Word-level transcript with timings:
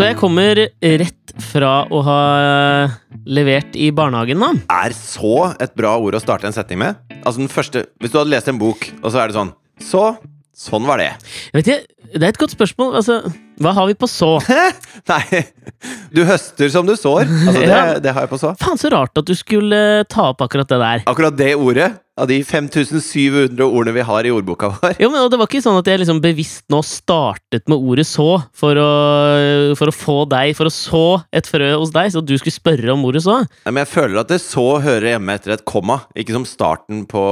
Så 0.00 0.06
jeg 0.08 0.16
kommer 0.16 0.56
rett 0.80 1.32
fra 1.50 1.70
å 1.92 1.98
ha 2.06 2.20
levert 3.28 3.74
i 3.76 3.90
barnehagen, 3.92 4.40
da. 4.40 4.48
Er 4.72 4.94
så 4.96 5.50
et 5.60 5.74
bra 5.76 5.90
ord 6.00 6.16
å 6.16 6.20
starte 6.22 6.48
en 6.48 6.56
setning 6.56 6.80
med? 6.80 6.96
Altså 7.20 7.42
den 7.42 7.50
første 7.52 7.82
Hvis 8.00 8.14
du 8.14 8.16
hadde 8.16 8.32
lest 8.32 8.48
en 8.48 8.56
bok, 8.56 8.86
og 9.02 9.10
så 9.12 9.20
er 9.20 9.28
det 9.28 9.36
sånn 9.36 9.50
Så. 9.84 10.06
Sånn 10.56 10.88
var 10.88 11.02
det. 11.04 11.10
Jeg 11.52 11.58
vet 11.58 11.68
ikke, 11.68 12.08
Det 12.14 12.22
er 12.22 12.32
et 12.32 12.40
godt 12.40 12.56
spørsmål. 12.56 12.94
Altså, 12.96 13.18
hva 13.60 13.72
har 13.76 13.86
vi 13.90 13.94
på 13.98 14.08
så? 14.08 14.38
Nei, 15.10 15.42
du 16.12 16.22
høster 16.28 16.70
som 16.72 16.86
du 16.88 16.94
sår. 16.96 17.26
Altså, 17.28 17.60
det, 17.60 17.66
Ja. 17.74 17.98
det 18.02 18.12
har 18.16 18.24
jeg 18.26 18.30
på 18.32 18.38
så. 18.40 18.54
Faen, 18.60 18.78
så 18.80 18.90
rart 18.92 19.16
at 19.20 19.26
du 19.28 19.34
skulle 19.36 20.04
ta 20.10 20.30
opp 20.32 20.40
akkurat 20.46 20.68
det 20.70 20.78
der. 20.80 21.02
Akkurat 21.10 21.36
det 21.36 21.52
ordet, 21.60 21.90
av 22.20 22.26
de 22.28 22.40
5700 22.44 23.64
ordene 23.64 23.94
vi 23.96 24.02
har 24.04 24.26
i 24.28 24.32
ordboka 24.34 24.68
vår 24.74 24.98
Jo, 25.00 25.08
men 25.12 25.30
Det 25.32 25.38
var 25.40 25.48
ikke 25.48 25.62
sånn 25.64 25.78
at 25.80 25.86
jeg 25.88 26.02
liksom 26.02 26.18
bevisst 26.20 26.66
nå 26.72 26.82
startet 26.84 27.64
med 27.70 27.80
ordet 27.80 28.04
'så' 28.04 28.42
for 28.52 28.76
å, 28.76 28.90
for 29.78 29.88
å 29.88 29.94
få 29.94 30.18
deg 30.28 30.52
For 30.58 30.68
å 30.68 30.74
så 30.74 31.04
et 31.32 31.48
frø 31.48 31.70
hos 31.80 31.94
deg, 31.94 32.10
så 32.12 32.20
du 32.20 32.34
skulle 32.36 32.52
spørre 32.52 32.92
om 32.92 33.04
ordet 33.08 33.22
'så'. 33.24 33.40
Nei, 33.64 33.72
Men 33.72 33.86
jeg 33.86 33.92
føler 33.94 34.20
at 34.20 34.28
det 34.28 34.40
så 34.44 34.66
hører 34.84 35.14
hjemme 35.16 35.32
etter 35.38 35.52
et 35.56 35.64
komma, 35.64 36.02
ikke 36.16 36.36
som 36.36 36.44
starten 36.44 37.06
på 37.08 37.24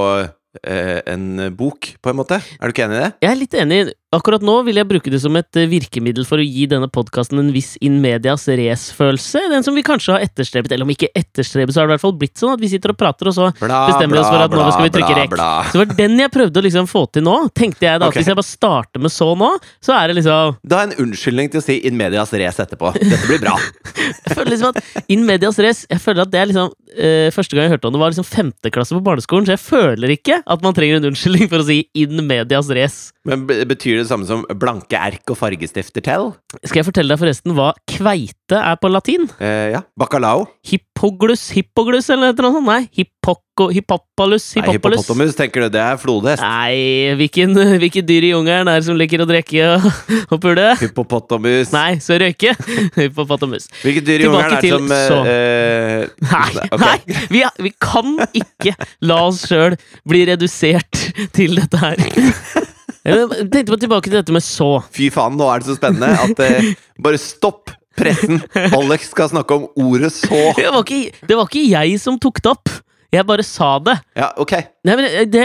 eh, 0.65 1.01
en 1.06 1.51
bok, 1.54 1.92
på 2.01 2.10
en 2.10 2.16
måte. 2.23 2.40
Er 2.40 2.65
du 2.68 2.73
ikke 2.73 2.87
enig 2.88 2.96
i 2.96 3.04
det? 3.04 3.12
Jeg 3.23 3.30
er 3.30 3.40
litt 3.42 3.54
enig. 3.60 3.92
Akkurat 4.08 4.40
nå 4.40 4.54
vil 4.64 4.78
jeg 4.80 4.88
bruke 4.88 5.10
det 5.12 5.18
som 5.20 5.34
et 5.37 5.56
eh, 5.60 5.66
virkemiddel 5.68 6.24
for 6.24 6.40
å 6.40 6.45
gi 6.45 6.62
denne 6.70 6.87
podkasten 6.88 7.42
en 7.42 7.51
viss 7.52 7.74
in 7.84 7.98
medias 8.01 8.46
race-følelse. 8.48 9.42
Den 9.52 9.66
som 9.66 9.74
vi 9.76 9.82
kanskje 9.84 10.15
har 10.15 10.23
etterstrebet, 10.24 10.73
eller 10.73 10.88
om 10.88 10.92
ikke 10.95 11.10
etterstrebet, 11.12 11.74
så 11.76 11.82
har 11.82 11.90
det 11.90 11.92
i 11.92 11.95
hvert 11.98 12.04
fall 12.06 12.15
blitt 12.16 12.40
sånn 12.40 12.54
at 12.54 12.62
vi 12.62 12.70
sitter 12.73 12.95
og 12.95 12.96
prater, 12.96 13.28
og 13.28 13.37
så 13.37 13.50
Bla, 13.60 13.82
bestemmer 13.90 14.16
vi 14.16 14.23
oss 14.23 14.30
for 14.30 14.45
at 14.46 14.56
nå 14.56 14.65
skal 14.70 14.87
vi 14.87 14.92
trykke 14.95 15.10
bla, 15.34 15.50
rekk. 15.60 15.68
Så 15.68 15.76
det 15.76 15.82
var 15.82 15.98
den 16.00 16.23
jeg 16.23 16.32
prøvde 16.38 16.62
å 16.62 16.65
liksom 16.65 16.88
få 16.88 17.02
til 17.12 17.26
nå. 17.26 17.34
Tenkte 17.52 17.84
jeg 17.84 18.00
da 18.00 18.09
at 18.09 18.16
Hvis 18.16 18.30
jeg 18.32 18.38
bare 18.40 18.48
starter 18.48 19.04
med 19.04 19.12
så 19.12 19.28
nå, 19.37 19.50
så 19.84 19.92
er 19.98 20.09
det 20.09 20.16
liksom 20.22 20.56
Da 20.72 20.80
er 20.80 20.88
en 20.88 21.04
unnskyldning 21.04 21.52
til 21.52 21.60
å 21.60 21.66
si 21.68 21.76
in 21.90 22.00
medias 22.00 22.32
race 22.32 22.65
etterpå. 22.65 22.95
Dette 22.96 23.28
blir 23.28 23.45
bra. 23.45 23.59
Jeg 24.09 24.37
føler 24.38 24.54
liksom 24.54 24.72
at 24.72 25.04
in 25.12 25.24
medias 25.26 25.59
race 25.60 25.84
Jeg 25.90 26.00
føler 26.00 26.22
at 26.24 26.30
det 26.32 26.38
er 26.40 26.48
liksom 26.48 26.70
eh, 26.95 27.28
Første 27.34 27.56
gang 27.56 27.66
jeg 27.66 27.72
hørte 27.74 27.88
om 27.88 27.95
det, 27.95 28.00
var 28.00 28.12
liksom 28.12 28.26
femte 28.26 28.70
klasse 28.72 28.96
på 28.96 29.02
barneskolen, 29.04 29.45
så 29.48 29.54
jeg 29.56 29.60
føler 29.60 30.12
ikke 30.15 30.38
at 30.40 30.65
man 30.65 30.76
trenger 30.76 31.00
en 31.00 31.09
unnskyldning 31.10 31.50
for 31.50 31.60
å 31.60 31.66
si 31.68 31.82
in 31.98 32.22
medias 32.28 32.70
race. 32.72 33.12
Men 33.29 33.45
betyr 33.46 33.98
det 33.98 34.07
det 34.07 34.09
samme 34.09 34.24
som 34.29 34.45
blanke 34.57 34.96
erk 34.96 35.29
og 35.32 35.37
fargestifter 35.37 36.04
til? 36.04 36.30
Skal 36.62 36.80
jeg 36.80 36.88
fortelle 36.88 37.12
deg 37.12 37.21
forresten 37.21 37.54
hva 37.57 37.73
kveite 37.90 38.57
er 38.57 38.79
på 38.80 38.88
latin? 38.88 39.26
Eh, 39.37 39.74
ja. 39.74 39.82
Bacalao. 40.01 40.46
Hippoglus, 40.65 41.51
hippoglus, 41.52 42.09
eller 42.15 42.32
noe 42.32 42.54
sånt? 42.54 42.68
Nei, 42.68 42.80
hippoko, 42.96 43.68
hippopalus, 43.74 44.46
Nei, 44.56 44.79
hippopotamus, 44.79 45.37
tenker 45.37 45.66
du. 45.66 45.68
Det 45.76 45.82
er 45.84 46.01
flodhest. 46.01 46.40
Nei, 46.40 47.12
hvilken, 47.21 47.52
hvilket 47.82 48.09
dyr 48.09 48.29
i 48.30 48.32
jungelen 48.32 48.71
er 48.73 48.80
det 48.80 48.88
som 48.88 48.96
liker 48.99 49.24
å 49.24 49.29
drikke 49.29 49.68
og, 49.74 49.90
og 50.32 50.40
pule? 50.45 50.71
Hippopotamus. 50.80 51.74
Nei, 51.76 51.99
så 52.04 52.16
røyke. 52.23 52.54
Hippopotamus. 53.02 53.68
Hvilket 53.82 54.09
dyr 54.09 54.24
i 54.24 54.29
jungelen 54.30 54.56
er 54.56 54.65
det 54.65 54.73
som 54.73 55.29
eh, 55.29 56.09
Nei, 56.24 56.49
okay. 56.65 56.80
nei 56.80 57.21
vi, 57.34 57.45
vi 57.68 57.74
kan 57.76 58.16
ikke 58.32 58.73
la 59.04 59.21
oss 59.29 59.45
sjøl 59.51 59.76
bli 60.09 60.24
redusert 60.32 61.04
til 61.37 61.60
dette 61.60 61.84
her. 61.84 62.01
Jeg 63.09 63.48
tenkte 63.52 63.73
på 63.74 63.80
tilbake 63.82 64.10
til 64.10 64.19
dette 64.19 64.34
med 64.34 64.44
så. 64.44 64.70
Fy 64.94 65.09
faen, 65.14 65.37
nå 65.38 65.48
er 65.53 65.62
det 65.62 65.70
så 65.70 65.76
spennende 65.78 66.10
at 66.26 66.42
eh, 66.44 66.72
Bare 67.03 67.20
stopp 67.22 67.72
pressen! 67.98 68.42
Alex 68.76 69.09
skal 69.15 69.31
snakke 69.33 69.56
om 69.56 69.65
ordet 69.83 70.12
så. 70.15 70.43
Det 70.59 70.69
var 70.71 70.84
ikke, 70.84 71.25
det 71.27 71.38
var 71.41 71.49
ikke 71.50 71.65
jeg 71.71 71.97
som 72.03 72.19
tok 72.22 72.43
det 72.44 72.53
opp. 72.53 72.75
Jeg 73.09 73.25
bare 73.25 73.41
sa 73.47 73.71
det. 73.81 73.94
Ja, 74.21 74.27
ok. 74.37 74.53
Nei, 74.84 74.94
men 75.00 75.06
eh, 75.09 75.25
det, 75.33 75.44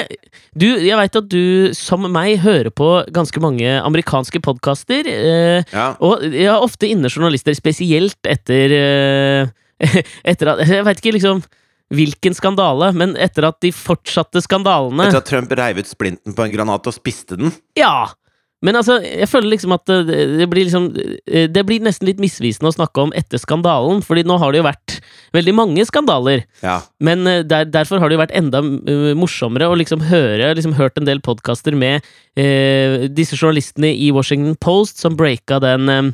du, 0.59 0.65
jeg 0.83 0.97
veit 0.99 1.15
at 1.15 1.29
du, 1.31 1.71
som 1.77 2.03
meg, 2.11 2.33
hører 2.43 2.67
på 2.75 2.89
ganske 3.15 3.39
mange 3.39 3.77
amerikanske 3.79 4.41
podkaster. 4.43 5.07
Eh, 5.07 5.63
Ja. 5.71 5.93
og 6.03 6.25
jeg 6.27 6.49
har 6.51 6.59
ofte 6.65 6.89
inne 6.91 7.07
journalister, 7.13 7.55
spesielt 7.55 8.19
etter 8.27 8.75
eh, 8.77 9.53
Etter 10.29 10.51
at 10.53 10.61
Jeg 10.67 10.83
veit 10.85 10.99
ikke 11.01 11.15
liksom 11.17 11.39
hvilken 11.93 12.35
skandale, 12.37 12.91
men 12.97 13.15
etter 13.21 13.47
at 13.49 13.61
de 13.63 13.71
fortsatte 13.75 14.41
skandalene 14.43 15.07
Etter 15.07 15.21
at 15.21 15.29
Trump 15.29 15.53
reiv 15.57 15.81
ut 15.81 15.89
splinten 15.89 16.35
på 16.35 16.45
en 16.45 16.53
granat 16.53 16.89
og 16.89 16.95
spiste 16.95 17.39
den. 17.39 17.53
Ja! 17.79 18.11
Men 18.63 18.77
altså, 18.79 18.95
jeg 19.03 19.27
føler 19.27 19.51
liksom 19.51 19.75
at 19.75 19.89
det, 20.07 20.15
det 20.39 20.47
blir 20.51 20.63
liksom 20.63 20.85
eh, 20.95 21.49
Det 21.51 21.65
blir 21.67 21.83
nesten 21.83 22.07
litt 22.07 22.21
misvisende 22.23 22.71
å 22.71 22.75
snakke 22.75 23.03
om 23.03 23.11
etter 23.17 23.41
skandalen, 23.41 23.99
fordi 24.05 24.23
nå 24.27 24.37
har 24.39 24.53
det 24.53 24.61
jo 24.61 24.67
vært 24.69 24.97
veldig 25.35 25.55
mange 25.57 25.83
skandaler. 25.89 26.45
Ja. 26.63 26.77
Men 27.03 27.27
eh, 27.27 27.41
der, 27.43 27.67
derfor 27.67 27.99
har 27.99 28.09
det 28.09 28.17
jo 28.17 28.23
vært 28.23 28.35
enda 28.39 28.63
eh, 28.63 29.11
morsommere 29.19 29.67
å 29.67 29.77
liksom 29.79 30.05
høre 30.07 30.53
liksom 30.55 30.77
hørt 30.79 30.99
en 30.99 31.09
del 31.09 31.19
podkaster 31.25 31.75
med 31.75 32.07
eh, 32.39 33.09
disse 33.11 33.35
journalistene 33.35 33.91
i 33.91 34.13
Washington 34.15 34.55
Post 34.63 35.03
som 35.03 35.19
breaka 35.19 35.59
den 35.63 35.91
eh, 35.91 36.13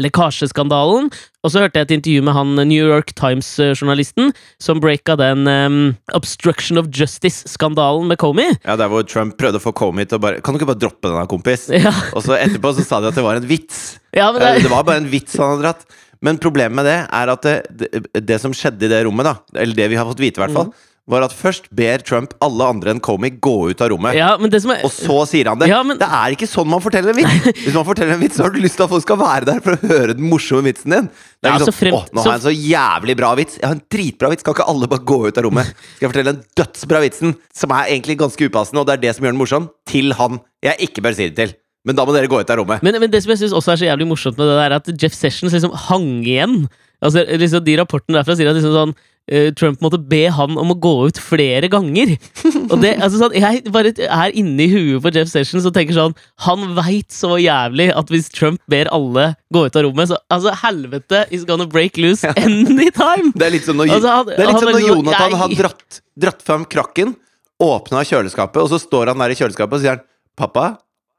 lekkasjeskandalen. 0.00 1.10
Og 1.44 1.52
så 1.52 1.60
hørte 1.60 1.76
jeg 1.80 1.88
et 1.88 1.94
intervju 1.98 2.22
med 2.24 2.34
han 2.36 2.54
New 2.56 2.86
York 2.88 3.12
Times-journalisten 3.18 4.32
som 4.62 4.80
breaka 4.80 5.16
den 5.20 5.44
um, 5.48 5.78
Obstruction 6.16 6.80
of 6.80 6.88
Justice-skandalen 6.94 8.08
med 8.08 8.18
Comey. 8.22 8.54
ja, 8.64 8.76
Der 8.80 8.88
hvor 8.92 9.04
Trump 9.06 9.36
prøvde 9.40 9.60
å 9.60 9.64
få 9.64 9.74
Comey 9.76 10.08
til 10.08 10.18
å 10.18 10.22
bare 10.24 10.40
Kan 10.44 10.54
du 10.54 10.60
ikke 10.60 10.70
bare 10.72 10.82
droppe 10.86 11.08
den, 11.10 11.18
da, 11.18 11.26
kompis? 11.30 11.68
Ja, 11.84 11.92
Og 12.14 12.24
så 12.24 12.38
etterpå 12.38 12.72
så 12.76 12.86
sa 12.86 13.02
de 13.04 13.12
at 13.12 13.18
det 13.18 13.24
var 13.26 13.36
en 13.40 13.46
vits. 13.48 13.98
ja 14.16 14.30
men 14.32 14.42
Eh, 14.42 14.56
det, 14.56 14.64
Det 14.66 14.72
var 14.72 14.84
bare 14.88 15.02
en 15.04 15.10
vits 15.12 15.36
han 15.40 15.54
hadde 15.54 15.66
dratt. 15.68 15.84
Men 16.24 16.38
problemet 16.40 16.78
med 16.78 16.86
det 16.88 16.98
er 17.12 17.30
at 17.34 17.44
det, 17.44 17.54
det, 17.76 18.24
det 18.24 18.40
som 18.40 18.54
skjedde 18.56 18.86
i 18.86 18.88
det 18.88 19.02
rommet, 19.04 19.26
da, 19.28 19.34
eller 19.60 19.76
det 19.76 19.90
vi 19.92 19.98
har 20.00 20.06
fått 20.08 20.22
vite, 20.22 20.40
i 20.40 20.44
hvert 20.46 20.54
fall, 20.56 20.70
var 21.06 21.20
at 21.26 21.34
først 21.36 21.66
ber 21.76 22.00
Trump 22.00 22.32
alle 22.40 22.64
andre 22.64 22.94
enn 22.94 23.00
Comey 23.04 23.28
gå 23.44 23.52
ut 23.68 23.80
av 23.84 23.90
rommet. 23.92 24.14
ja, 24.16 24.30
men 24.40 24.48
det 24.48 24.62
som 24.64 24.70
er 24.72 24.84
Og 24.86 24.92
så 24.94 25.18
sier 25.28 25.50
han 25.50 25.58
det. 25.60 25.68
Ja, 25.68 25.82
men- 25.84 25.98
Det 26.00 26.08
er 26.08 26.32
ikke 26.32 26.48
sånn 26.48 26.66
man 26.66 26.80
forteller 26.80 27.10
en 27.12 27.16
vits! 27.18 27.44
Hvis 27.66 27.74
man 27.76 27.84
forteller 27.84 28.14
en 28.14 28.20
vits, 28.22 28.36
så 28.38 28.44
har 28.46 28.50
du 28.54 28.58
lyst 28.62 28.76
til 28.80 28.84
at 28.86 28.92
folk 28.94 29.02
skal 29.04 29.18
være 29.20 29.44
der 29.50 29.60
for 29.60 29.76
å 29.76 29.88
høre 29.90 30.14
den 30.16 30.30
morsomme 30.30 30.64
vitsen 30.64 30.90
din. 30.96 31.10
Det 31.44 31.50
er 31.50 31.58
Ja, 31.58 31.66
sånn, 31.66 31.76
fremt- 31.76 31.98
å, 31.98 32.14
nå 32.14 32.22
så- 32.22 32.30
har 32.30 32.38
jeg 32.38 32.40
en 32.40 32.48
så 32.48 32.56
jævlig 32.72 33.16
bra 33.20 33.34
vits. 33.36 33.58
Jeg 33.60 33.68
har 33.68 33.74
en 33.76 33.82
dritbra 33.92 34.30
vits. 34.32 34.42
Kan 34.42 34.54
ikke 34.56 34.68
alle 34.72 34.88
bare 34.88 35.04
gå 35.04 35.18
ut 35.28 35.36
av 35.38 35.44
rommet? 35.44 35.66
Skal 35.98 36.08
jeg 36.08 36.12
fortelle 36.14 36.32
den 36.32 36.44
dødsbra 36.56 37.02
vitsen, 37.04 37.36
som 37.52 37.70
er 37.76 37.84
egentlig 37.92 38.16
ganske 38.24 38.48
upassende, 38.48 38.80
og 38.80 38.86
det 38.88 38.94
er 38.96 39.02
det 39.04 39.14
som 39.16 39.24
gjør 39.28 39.36
den 39.36 39.42
morsom, 39.44 39.68
til 39.86 40.12
han 40.16 40.40
jeg 40.64 40.88
ikke 40.88 41.04
bør 41.04 41.14
si 41.20 41.28
det 41.28 41.36
til. 41.36 41.52
Men 41.84 41.96
da 41.96 42.06
må 42.08 42.14
dere 42.16 42.30
gå 42.32 42.40
ut 42.40 42.48
av 42.48 42.56
rommet. 42.62 42.80
Men, 42.82 42.96
men 42.98 43.10
det 43.12 43.20
som 43.22 43.28
jeg 43.34 43.42
synes 43.44 43.52
også 43.52 43.74
er 43.74 43.76
så 43.82 43.84
jævlig 43.92 44.06
morsomt 44.08 44.38
med 44.40 44.48
det 44.48 44.56
der, 44.56 44.70
er 44.72 44.76
at 44.80 44.88
Jeff 45.02 45.12
Sessions 45.12 45.52
liksom 45.52 45.74
hang 45.76 46.24
igjen. 46.24 46.62
Altså, 47.04 47.22
liksom 47.38 47.64
De 47.66 47.74
rapportene 47.80 48.16
derfra 48.18 48.34
sier 48.38 48.48
at 48.50 48.56
liksom 48.56 48.72
sånn 48.74 48.92
eh, 49.28 49.50
Trump 49.56 49.80
måtte 49.84 49.98
be 50.00 50.22
han 50.32 50.56
om 50.60 50.72
å 50.72 50.76
gå 50.80 50.92
ut 51.10 51.18
flere 51.20 51.68
ganger. 51.72 52.14
Og 52.72 52.78
det, 52.82 52.94
altså 53.04 53.20
sånn, 53.20 53.34
Jeg 53.36 53.62
bare 53.72 53.92
er 54.04 54.32
inni 54.40 54.66
huet 54.72 55.02
på 55.04 55.12
Jeff 55.14 55.28
Sessions 55.32 55.66
og 55.68 55.74
tenker 55.76 55.96
sånn 55.96 56.14
Han 56.46 56.64
veit 56.78 57.12
så 57.12 57.34
jævlig 57.40 57.90
at 57.96 58.12
hvis 58.12 58.30
Trump 58.32 58.60
ber 58.72 58.88
alle 58.92 59.30
gå 59.54 59.66
ut 59.68 59.76
av 59.76 59.84
rommet, 59.86 60.08
så 60.12 60.18
altså 60.32 60.54
helvete 60.64 61.26
is 61.30 61.44
gonna 61.48 61.66
break 61.68 62.00
loose 62.00 62.24
anytime! 62.46 63.32
Det 63.36 63.46
er 63.50 63.54
litt 63.58 63.68
som 63.68 63.76
når, 63.80 63.92
Altså, 63.98 64.08
han- 64.16 64.26
det 64.32 64.38
er 64.38 64.46
litt 64.48 64.54
han 64.56 64.64
som 64.64 64.72
når 64.72 64.88
Jonathan 64.88 65.36
har 65.44 65.54
dratt, 65.60 66.00
dratt 66.26 66.42
fram 66.48 66.64
krakken, 66.68 67.14
åpna 67.62 68.00
kjøleskapet, 68.08 68.58
og 68.64 68.72
så 68.72 68.80
står 68.82 69.12
han 69.12 69.20
der 69.22 69.32
i 69.32 69.36
kjøleskapet 69.38 69.76
og 69.78 69.84
sier 69.84 69.94
han, 69.96 70.02
'Pappa, 70.34 70.64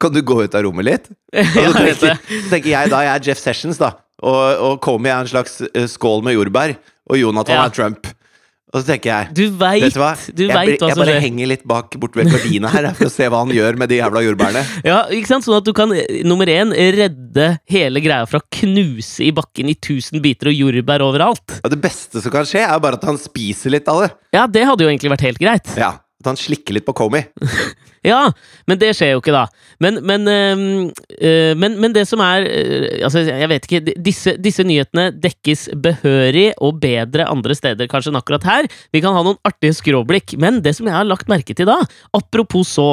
kan 0.02 0.12
du 0.12 0.20
gå 0.20 0.42
ut 0.44 0.54
av 0.58 0.66
rommet 0.66 0.84
litt?' 0.84 1.06
Og 1.32 1.70
så 1.72 1.86
tenker, 1.86 2.18
tenker 2.50 2.68
jeg 2.74 2.90
da, 2.92 3.00
jeg 3.06 3.14
er 3.14 3.24
Jeff 3.30 3.40
Sessions, 3.40 3.78
da. 3.80 3.94
Og, 4.22 4.60
og 4.70 4.78
Comey 4.84 5.10
er 5.12 5.24
en 5.26 5.28
slags 5.28 5.58
eh, 5.74 5.86
skål 5.90 6.22
med 6.24 6.38
jordbær, 6.38 6.76
og 7.10 7.18
Jonathan 7.20 7.58
Ja. 7.58 7.64
er 7.68 7.74
Trump. 7.76 8.06
Og 8.74 8.80
så 8.82 8.88
tenker 8.88 9.08
jeg 9.12 9.28
Du 9.36 9.42
veit 9.60 9.80
Vet 9.84 9.94
du 9.94 10.00
hva? 10.02 10.08
du 10.34 10.40
jeg, 10.42 10.50
vet 10.50 10.80
hva 10.82 10.88
jeg 10.90 10.96
som 10.96 11.00
bare 11.04 11.20
henger 11.22 11.46
litt 11.48 11.62
bak 11.70 11.94
borte 12.02 12.18
ved 12.18 12.32
gardina 12.32 12.68
her 12.72 12.88
for 12.98 13.06
å 13.06 13.12
se 13.14 13.28
hva 13.30 13.38
han 13.44 13.52
gjør 13.54 13.78
med 13.78 13.88
de 13.92 14.00
jævla 14.00 14.22
jordbærene. 14.26 14.62
Ja, 14.90 14.96
ikke 15.14 15.30
sant? 15.30 15.46
Sånn 15.46 15.54
at 15.60 15.64
du 15.68 15.70
kan, 15.76 15.92
eh, 15.94 16.24
nummer 16.26 16.50
én, 16.50 16.74
redde 16.74 17.46
hele 17.70 18.02
greia 18.04 18.26
fra 18.28 18.40
å 18.42 18.46
knuse 18.58 19.22
i 19.28 19.30
bakken 19.36 19.70
i 19.70 19.76
tusen 19.78 20.20
biter 20.24 20.50
og 20.50 20.58
jordbær 20.58 21.04
overalt. 21.06 21.60
Ja, 21.62 21.70
det 21.72 21.78
beste 21.84 22.20
som 22.24 22.34
kan 22.34 22.44
skje, 22.48 22.64
er 22.66 22.82
bare 22.82 22.98
at 22.98 23.06
han 23.06 23.16
spiser 23.22 23.70
litt 23.76 23.86
av 23.92 24.02
det. 24.02 24.10
Ja, 24.34 24.48
det 24.50 24.66
hadde 24.66 24.84
jo 24.84 24.90
egentlig 24.90 25.14
vært 25.14 25.24
helt 25.28 25.40
greit. 25.40 25.72
Ja, 25.78 25.94
At 26.22 26.30
han 26.32 26.38
slikker 26.40 26.72
litt 26.76 26.86
på 26.86 26.94
Comey. 26.96 27.26
Ja, 28.06 28.28
men 28.70 28.78
det 28.78 28.92
skjer 28.94 29.16
jo 29.16 29.18
ikke, 29.18 29.32
da. 29.34 29.48
Men, 29.82 29.96
men, 30.06 30.28
øh, 30.30 30.60
øh, 31.18 31.56
men, 31.58 31.72
men 31.82 31.90
det 31.90 32.04
som 32.06 32.20
er 32.22 32.44
øh, 32.46 32.84
Altså, 33.02 33.24
jeg 33.26 33.48
vet 33.50 33.64
ikke. 33.66 33.94
Disse, 33.98 34.36
disse 34.38 34.62
nyhetene 34.62 35.08
dekkes 35.10 35.64
behørig 35.82 36.52
og 36.62 36.78
bedre 36.84 37.26
andre 37.26 37.56
steder 37.58 37.88
kanskje 37.90 38.12
enn 38.12 38.20
akkurat 38.20 38.46
her. 38.46 38.68
Vi 38.94 39.00
kan 39.02 39.16
ha 39.16 39.24
noen 39.26 39.40
artige 39.48 39.74
skråblikk. 39.74 40.36
Men 40.38 40.60
det 40.62 40.76
som 40.78 40.86
jeg 40.86 40.94
har 40.94 41.08
lagt 41.08 41.26
merke 41.32 41.56
til 41.58 41.66
da, 41.66 41.80
apropos 42.14 42.70
så 42.76 42.86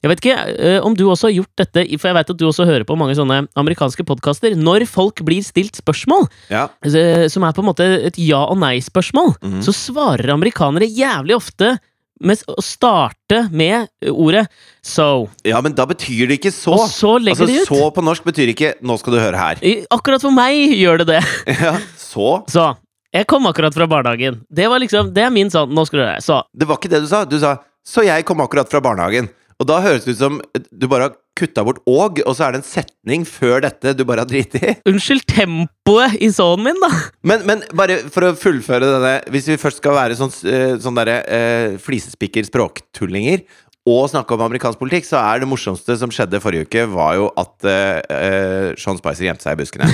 jeg 0.00 0.08
vet 0.14 0.22
ikke 0.22 0.38
øh, 0.56 0.78
om 0.88 0.96
du 0.96 1.02
også 1.10 1.28
har 1.28 1.34
gjort 1.36 1.60
dette, 1.60 1.82
for 1.98 2.08
jeg 2.08 2.16
vet 2.16 2.32
at 2.32 2.40
du 2.40 2.44
også 2.48 2.64
hører 2.68 2.86
på 2.88 2.96
mange 2.96 3.16
sånne 3.18 3.42
amerikanske 3.60 4.06
podkaster. 4.08 4.54
Når 4.56 4.86
folk 4.88 5.20
blir 5.26 5.44
stilt 5.44 5.76
spørsmål, 5.82 6.28
Ja. 6.48 6.68
eh, 6.86 7.26
som 7.32 7.44
er 7.44 7.52
på 7.56 7.60
en 7.64 7.68
måte 7.74 7.90
et 8.08 8.16
ja- 8.24 8.46
og 8.46 8.56
nei-spørsmål, 8.62 9.34
Mhm. 9.42 9.60
så 9.66 9.74
svarer 9.76 10.32
amerikanere 10.32 10.88
jævlig 10.88 11.36
ofte 11.36 11.74
med 12.20 12.40
å 12.48 12.62
starte 12.62 13.48
med 13.52 13.88
ordet 14.08 14.46
'so'. 14.82 15.28
ja, 15.44 15.60
men 15.60 15.74
da 15.74 15.84
betyr 15.86 16.28
det 16.28 16.40
ikke 16.40 16.52
så. 16.52 16.72
Og 16.72 16.88
så 16.88 17.18
legger 17.18 17.44
altså, 17.44 17.46
de 17.46 17.60
ut. 17.60 17.68
Så 17.68 17.90
på 17.94 18.02
norsk 18.04 18.24
betyr 18.24 18.48
ikke 18.54 18.74
'nå 18.82 18.98
skal 18.98 19.12
du 19.12 19.18
høre 19.20 19.36
her'. 19.36 19.62
I- 19.62 19.86
Akkurat 19.90 20.20
for 20.22 20.30
meg 20.30 20.72
gjør 20.76 20.98
det 20.98 21.06
det. 21.06 21.22
Ja, 21.60 21.76
så 21.96 22.44
Så 22.48 22.76
jeg 23.12 23.26
kom 23.26 23.46
akkurat 23.46 23.74
fra 23.74 23.86
barnehagen. 23.86 24.42
Det 24.52 24.68
var 24.68 24.78
liksom, 24.78 25.12
det 25.14 25.22
er 25.24 25.30
min 25.30 25.48
sånn 25.50 25.72
Nå 25.72 25.86
skal 25.86 25.98
du 26.00 26.04
høre. 26.04 26.20
Så 26.20 26.42
Det 26.56 26.66
var 26.68 26.76
ikke 26.76 26.90
det 26.90 27.00
du 27.02 27.06
sa. 27.08 27.24
Du 27.24 27.38
sa 27.38 27.58
'så 27.86 28.04
jeg 28.04 28.24
kom 28.24 28.40
akkurat 28.40 28.68
fra 28.68 28.80
barnehagen'. 28.80 29.28
Og 29.56 29.68
da 29.70 29.80
høres 29.84 30.04
det 30.04 30.16
ut 30.16 30.20
som 30.20 30.40
du 30.68 30.84
bare 30.90 31.08
har 31.08 31.14
kutta 31.36 31.64
bort 31.64 31.78
'og', 31.84 32.22
og 32.24 32.36
så 32.36 32.46
er 32.46 32.52
det 32.52 32.60
en 32.62 32.68
setning 32.68 33.26
før 33.28 33.60
dette 33.64 33.92
du 33.96 34.04
bare 34.04 34.24
har 34.24 34.28
driti 34.28 34.60
i. 34.60 34.76
Unnskyld 34.88 35.24
tempoet 35.28 36.16
i 36.20 36.30
sånn 36.32 36.62
min, 36.64 36.80
da! 36.80 36.90
Men, 37.22 37.44
men 37.48 37.64
bare 37.76 37.98
for 38.12 38.24
å 38.24 38.36
fullføre 38.36 38.88
denne 38.88 39.14
Hvis 39.32 39.48
vi 39.48 39.60
først 39.60 39.82
skal 39.82 39.96
være 39.96 40.16
sånn, 40.16 40.32
eh, 40.48 40.76
sånn 40.80 40.96
derre 40.96 41.20
eh, 41.28 41.76
flisespikker-språktullinger 41.84 43.44
og 43.86 44.08
snakke 44.10 44.34
om 44.34 44.42
amerikansk 44.42 44.80
politikk, 44.80 45.04
så 45.06 45.20
er 45.20 45.40
det 45.40 45.46
morsomste 45.46 45.94
som 45.94 46.10
skjedde 46.10 46.40
forrige 46.42 46.66
uke, 46.66 46.82
var 46.90 47.12
jo 47.20 47.28
at 47.38 47.68
eh, 47.70 48.00
eh 48.16 48.70
Sean 48.74 48.98
Spicer 48.98 49.28
gjemte 49.28 49.46
seg 49.46 49.54
i 49.54 49.60
buskene. 49.60 49.86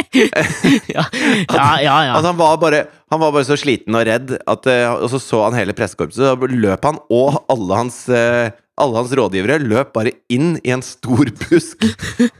ja, 0.96 1.04
ja, 1.52 1.66
ja. 1.84 1.96
ja. 2.08 2.14
Altså, 2.14 2.30
han, 2.30 2.38
var 2.38 2.56
bare, 2.62 2.86
han 3.12 3.20
var 3.20 3.34
bare 3.36 3.44
så 3.44 3.58
sliten 3.60 3.98
og 3.98 4.06
redd, 4.08 4.38
at, 4.40 4.70
eh, 4.72 4.88
og 4.88 5.10
så 5.12 5.20
så 5.20 5.42
han 5.44 5.58
hele 5.58 5.76
pressekorpset. 5.76 6.22
så 6.24 6.48
løp 6.48 6.88
han, 6.88 7.02
og 7.12 7.42
alle 7.52 7.82
hans 7.82 8.06
eh, 8.08 8.56
alle 8.76 9.00
hans 9.00 9.12
rådgivere 9.16 9.58
løp 9.64 9.94
bare 9.96 10.12
inn 10.32 10.56
i 10.60 10.72
en 10.74 10.84
stor 10.84 11.30
busk 11.42 11.84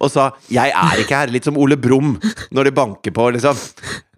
og 0.02 0.10
sa 0.12 0.32
'Jeg 0.52 0.72
er 0.72 1.00
ikke 1.00 1.16
her', 1.16 1.32
litt 1.32 1.44
som 1.48 1.56
Ole 1.56 1.76
Brumm 1.76 2.16
når 2.52 2.64
de 2.64 2.76
banker 2.76 3.10
på, 3.10 3.30
liksom. 3.32 3.56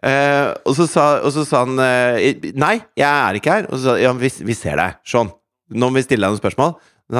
Eh, 0.03 0.55
og, 0.67 0.75
så 0.79 0.87
sa, 0.87 1.07
og, 1.23 1.33
så 1.35 1.45
sa, 1.47 1.65
han 1.65 1.79
eh, 1.79 2.35
'Nei, 2.55 2.83
jeg 2.99 3.09
er 3.09 3.35
ikke 3.39 3.55
her'. 3.55 3.71
Og 3.71 3.79
så 3.79 3.83
sa 3.85 3.99
ja, 3.99 4.13
vi, 4.13 4.31
vi 4.31 4.55
ser 4.55 4.77
deg, 4.77 4.99
sånn. 5.07 5.31
Nå 5.71 5.91
må 5.91 6.01
vi 6.01 6.07
stille 6.07 6.27
deg 6.27 6.35
noen 6.35 6.43
spørsmål. 6.43 6.75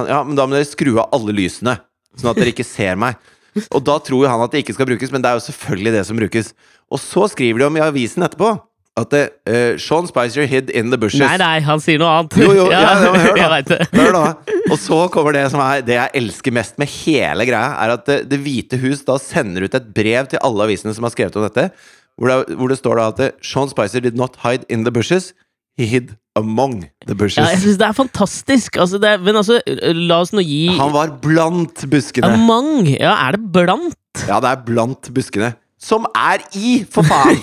Ja, 0.09 0.23
men 0.25 0.37
da 0.37 0.47
må 0.47 0.57
dere 0.57 0.69
skru 0.69 0.99
av 0.99 1.13
alle 1.17 1.33
lysene, 1.33 1.79
sånn 2.17 2.33
at 2.33 2.41
dere 2.41 2.53
ikke 2.53 2.67
ser 2.67 2.99
meg. 3.01 3.17
Og 3.75 3.83
da 3.85 3.97
tror 4.05 4.29
han 4.29 4.43
at 4.45 4.53
det 4.53 4.63
ikke 4.63 4.77
skal 4.77 4.89
brukes, 4.91 5.13
men 5.13 5.23
det 5.23 5.31
er 5.31 5.39
jo 5.39 5.47
selvfølgelig 5.49 5.95
det 5.95 6.05
som 6.07 6.19
brukes. 6.19 6.53
Og 6.93 7.01
så 7.01 7.27
skriver 7.33 7.63
de 7.63 7.69
om 7.69 7.79
i 7.79 7.85
avisen 7.85 8.25
etterpå 8.27 8.53
at 8.99 9.13
det, 9.15 9.23
uh, 9.49 9.79
Sean 9.81 10.09
Spicer 10.11 10.47
hid 10.51 10.71
in 10.75 10.93
the 10.93 10.99
bushes. 11.01 11.23
Nei, 11.23 11.37
nei, 11.41 11.59
han 11.65 11.83
sier 11.83 12.01
noe 12.03 12.11
annet. 12.19 12.37
Jo, 12.41 12.51
jo, 12.57 12.67
ja, 12.75 12.83
ja, 12.83 13.13
hør, 13.15 13.57
da. 13.69 13.79
hør 13.95 14.17
da. 14.17 14.25
Og 14.69 14.77
så 14.81 15.01
kommer 15.15 15.37
det 15.37 15.47
som 15.53 15.63
er 15.65 15.85
det 15.87 15.97
jeg 15.99 16.15
elsker 16.23 16.55
mest 16.59 16.79
med 16.81 16.91
hele 17.01 17.47
greia, 17.49 17.75
er 17.85 17.95
at 17.97 18.07
Det, 18.09 18.23
det 18.31 18.39
hvite 18.41 18.79
hus 18.81 19.03
da 19.07 19.19
sender 19.21 19.67
ut 19.67 19.75
et 19.77 19.91
brev 19.95 20.31
til 20.33 20.41
alle 20.45 20.65
avisene 20.69 20.95
som 20.97 21.05
har 21.05 21.13
skrevet 21.13 21.37
om 21.37 21.45
dette, 21.45 21.69
hvor 22.19 22.31
det, 22.33 22.57
hvor 22.59 22.73
det 22.73 22.79
står 22.81 22.99
da 22.99 23.11
at 23.13 23.45
Sean 23.45 23.71
Spicer 23.71 24.03
did 24.03 24.17
not 24.19 24.41
hide 24.43 24.67
in 24.73 24.87
the 24.87 24.95
bushes, 24.95 25.33
he 25.79 25.87
hid 25.87 26.17
among 26.39 26.89
the 27.07 27.15
bushes. 27.15 27.39
Ja, 27.39 27.53
jeg 27.53 27.63
synes 27.67 27.79
det 27.79 27.87
er 27.87 27.97
fantastisk. 27.97 28.77
Altså, 28.81 28.99
det, 29.03 29.15
men 29.23 29.39
altså, 29.39 29.61
la 29.95 30.21
oss 30.25 30.33
nå 30.35 30.43
gi 30.47 30.65
Han 30.79 30.95
var 30.95 31.15
blant 31.23 31.85
buskene. 31.91 32.33
Among? 32.35 32.89
Ja, 32.97 33.15
er 33.29 33.39
det 33.39 33.45
blant? 33.55 33.99
Ja, 34.27 34.41
det 34.43 34.51
er 34.55 34.63
blant 34.67 35.11
buskene 35.15 35.53
som 35.79 36.07
er 36.11 36.43
i, 36.59 36.81
for 36.91 37.07
faen! 37.07 37.39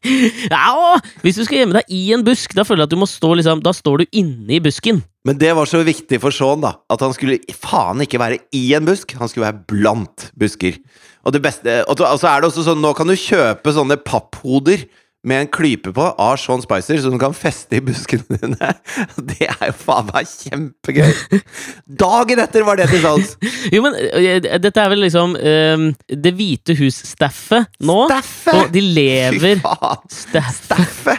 ja, 0.52 0.98
hvis 1.22 1.38
du 1.38 1.44
skal 1.46 1.60
gjemme 1.62 1.78
deg 1.78 1.92
i 1.94 2.02
en 2.16 2.24
busk, 2.26 2.54
da 2.56 2.64
føler 2.66 2.84
jeg 2.84 2.90
at 2.90 2.94
du 2.94 3.00
må 3.00 3.08
stå 3.10 3.30
liksom 3.38 3.62
Da 3.64 3.72
står 3.74 4.02
du 4.02 4.18
inne 4.22 4.58
i 4.58 4.62
busken. 4.62 5.00
Men 5.26 5.38
det 5.38 5.52
var 5.58 5.70
så 5.70 5.80
viktig 5.86 6.20
for 6.22 6.34
Sean, 6.34 6.62
da. 6.62 6.76
At 6.92 7.02
han 7.02 7.14
skulle 7.14 7.38
faen 7.54 8.02
ikke 8.04 8.20
være 8.22 8.40
i 8.54 8.64
en 8.78 8.86
busk, 8.86 9.16
han 9.18 9.30
skulle 9.30 9.48
være 9.48 9.64
blant 9.70 10.28
busker. 10.38 10.78
Og 11.26 11.34
det 11.34 11.42
beste 11.42 11.80
Og 11.90 11.98
så 11.98 12.30
er 12.30 12.42
det 12.42 12.50
også 12.50 12.66
sånn, 12.66 12.82
nå 12.82 12.92
kan 12.94 13.10
du 13.10 13.16
kjøpe 13.18 13.74
sånne 13.74 13.98
papphoder 14.02 14.86
med 15.26 15.42
en 15.42 15.50
klype 15.50 15.92
på 15.94 16.06
av 16.22 16.36
Sean 16.40 16.62
Spicer, 16.62 17.00
som 17.02 17.14
du 17.14 17.18
kan 17.20 17.34
feste 17.36 17.78
i 17.78 17.82
buskene 17.84 18.38
dine. 18.38 18.72
Det 19.30 19.48
er 19.48 19.70
jo 19.70 19.74
faen 19.80 20.10
meg 20.12 20.28
kjempegøy! 20.30 21.40
Dagen 22.02 22.42
etter 22.44 22.66
var 22.66 22.78
det 22.80 22.88
til 22.92 23.02
salgs! 23.04 23.36
Jo, 23.74 23.82
men 23.82 23.96
uh, 23.98 24.58
dette 24.62 24.78
er 24.78 24.90
vel 24.92 25.00
liksom 25.02 25.32
um, 25.34 25.86
Det 26.06 26.30
hvite 26.36 26.76
hus-staffet 26.78 27.66
nå. 27.82 27.96
Steffe? 28.12 28.54
Og 28.54 28.70
de 28.74 28.82
lever 28.84 29.56
Fy 29.58 29.64
faen! 29.64 30.04
Staffe! 30.12 31.16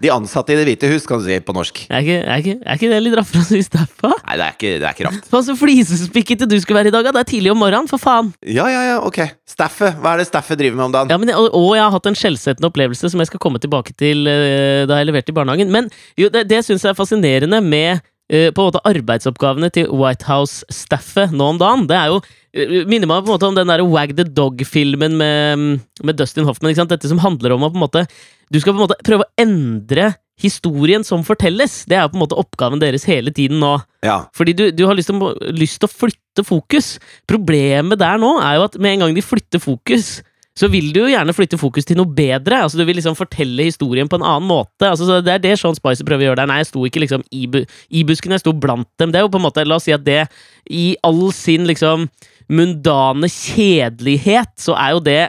De 0.00 0.10
ansatte 0.12 0.52
i 0.52 0.58
Det 0.58 0.66
hvite 0.68 0.90
hus, 0.92 1.06
kan 1.08 1.20
du 1.20 1.24
si 1.24 1.38
på 1.44 1.54
norsk. 1.56 1.82
Er 1.88 2.04
ikke, 2.04 2.18
er 2.20 2.42
ikke, 2.42 2.56
er 2.60 2.80
ikke 2.80 2.90
det 2.90 3.00
litt 3.04 3.16
raffere 3.16 3.44
å 3.44 3.48
si 3.48 3.60
staffa? 3.64 4.12
Nei, 4.12 4.36
det 4.36 4.46
er 4.46 4.56
ikke, 4.56 4.72
det 4.80 4.88
er 4.88 4.96
ikke 4.96 5.06
raft. 5.08 5.28
Faen, 5.32 5.46
så 5.46 5.56
flisespikkete 5.56 6.48
du 6.50 6.56
skulle 6.60 6.80
være 6.80 6.92
i 6.92 6.94
dag, 6.94 7.08
da! 7.08 7.14
Det 7.16 7.22
er 7.24 7.30
tidlig 7.32 7.52
om 7.54 7.60
morgenen, 7.60 7.88
for 7.90 8.02
faen! 8.02 8.32
Ja, 8.44 8.68
ja, 8.72 8.82
ja, 8.90 8.98
ok. 9.04 9.22
Staffet. 9.48 9.96
Hva 10.00 10.14
er 10.14 10.22
det 10.22 10.28
Staffet 10.28 10.60
driver 10.60 10.76
med 10.76 10.88
om 10.90 10.96
dagen? 10.98 11.12
Ja, 11.14 11.20
men, 11.20 11.32
og, 11.32 11.48
og 11.56 11.72
jeg 11.78 11.84
har 11.84 11.94
hatt 11.94 12.08
en 12.10 12.18
skjellsettende 12.18 12.68
opplevelse 12.68 13.10
som 13.12 13.22
jeg 13.22 13.30
skal 13.32 13.40
komme 13.42 13.49
tilbake 13.58 13.96
til 13.98 14.22
uh, 14.28 14.86
da 14.86 15.00
jeg 15.00 15.10
leverte 15.10 15.32
i 15.32 15.36
barnehagen. 15.36 15.72
Men 15.74 15.90
jo, 16.20 16.30
det, 16.30 16.46
det 16.50 16.62
syns 16.66 16.86
jeg 16.86 16.92
er 16.92 16.98
fascinerende 16.98 17.58
med 17.64 17.98
uh, 17.98 18.50
på 18.54 18.62
en 18.62 18.68
måte 18.70 18.84
arbeidsoppgavene 18.86 19.72
til 19.74 19.90
White 19.90 20.28
House-staffet 20.30 21.34
nå 21.34 21.50
om 21.56 21.60
dagen. 21.60 21.88
Det 21.90 21.98
er 21.98 22.14
jo 22.14 22.20
uh, 22.22 22.78
minner 22.86 23.10
meg 23.10 23.24
på 23.24 23.30
en 23.30 23.34
måte 23.34 23.50
om 23.50 23.58
den 23.58 23.74
der 23.74 23.84
Wag 23.88 24.14
the 24.18 24.28
Dog-filmen 24.28 25.18
med, 25.18 25.68
med, 26.04 26.20
Dustin 26.20 26.46
Hoffman. 26.46 26.76
Dette 26.78 27.10
som 27.10 27.22
handler 27.24 27.56
om 27.56 27.66
å 27.66 27.72
på 27.72 27.80
en 27.80 27.86
måte 27.88 28.06
Du 28.50 28.60
skal 28.60 28.74
på 28.74 28.78
en 28.78 28.86
måte 28.86 29.00
prøve 29.06 29.26
å 29.26 29.32
endre 29.40 30.12
historien 30.40 31.04
som 31.04 31.24
fortelles. 31.26 31.84
Det 31.88 31.96
er 31.96 32.06
jo 32.06 32.14
på 32.14 32.18
en 32.18 32.24
måte 32.24 32.38
oppgaven 32.40 32.80
deres 32.80 33.04
hele 33.08 33.32
tiden 33.34 33.60
nå. 33.62 33.74
Ja. 34.06 34.22
Fordi 34.36 34.54
du, 34.56 34.64
du 34.72 34.86
har 34.88 34.96
lyst 34.96 35.12
til, 35.12 35.20
lyst 35.56 35.80
til 35.82 35.90
å 35.90 35.92
flytte 35.92 36.44
fokus. 36.46 36.94
Problemet 37.28 38.00
der 38.00 38.20
nå 38.20 38.36
er 38.40 38.58
jo 38.58 38.66
at 38.68 38.78
med 38.80 38.96
en 38.96 39.04
gang 39.04 39.16
de 39.16 39.24
flytter 39.24 39.62
fokus, 39.62 40.20
så 40.58 40.68
vil 40.70 40.90
du 40.92 41.02
jo 41.04 41.10
gjerne 41.12 41.34
flytte 41.34 41.58
fokus 41.60 41.86
til 41.86 41.98
noe 42.00 42.10
bedre. 42.10 42.62
Altså 42.64 42.80
Du 42.80 42.84
vil 42.84 42.98
liksom 42.98 43.16
fortelle 43.18 43.68
historien 43.68 44.08
på 44.10 44.18
en 44.18 44.26
annen 44.26 44.48
måte. 44.50 44.88
Altså 44.88 45.20
Det 45.22 45.32
er 45.36 45.44
det 45.44 45.54
Sean 45.60 45.78
Spicer 45.78 46.06
prøver 46.06 46.26
å 46.26 46.28
gjøre 46.30 46.42
der. 46.42 46.50
Nei, 46.50 46.58
jeg 46.62 46.70
sto 46.72 46.82
ikke 46.88 47.04
liksom 47.04 47.24
i, 47.30 47.46
bu 47.50 47.62
i 47.62 48.02
busken, 48.08 48.34
jeg 48.34 48.42
sto 48.42 48.52
blant 48.52 48.88
dem. 49.00 49.14
Det 49.14 49.20
er 49.20 49.26
jo 49.26 49.32
på 49.32 49.40
en 49.40 49.46
måte, 49.46 49.64
La 49.68 49.78
oss 49.78 49.86
si 49.88 49.94
at 49.94 50.04
det 50.04 50.24
i 50.70 50.92
all 51.06 51.30
sin 51.36 51.68
liksom 51.70 52.08
mundane 52.50 53.28
kjedelighet, 53.30 54.50
så 54.58 54.74
er 54.74 54.96
jo 54.96 55.02
det 55.06 55.20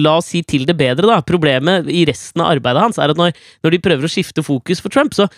La 0.00 0.16
oss 0.16 0.30
si 0.32 0.40
til 0.48 0.64
det 0.68 0.78
bedre, 0.80 1.04
da. 1.10 1.20
Problemet 1.20 1.90
i 1.92 2.06
resten 2.08 2.42
av 2.42 2.54
arbeidet 2.56 2.86
hans 2.86 2.98
er 2.98 3.12
at 3.12 3.20
når, 3.20 3.36
når 3.66 3.76
de 3.76 3.82
prøver 3.84 4.08
å 4.08 4.12
skifte 4.12 4.44
fokus 4.46 4.80
for 4.80 4.94
Trump, 4.94 5.12
så 5.16 5.28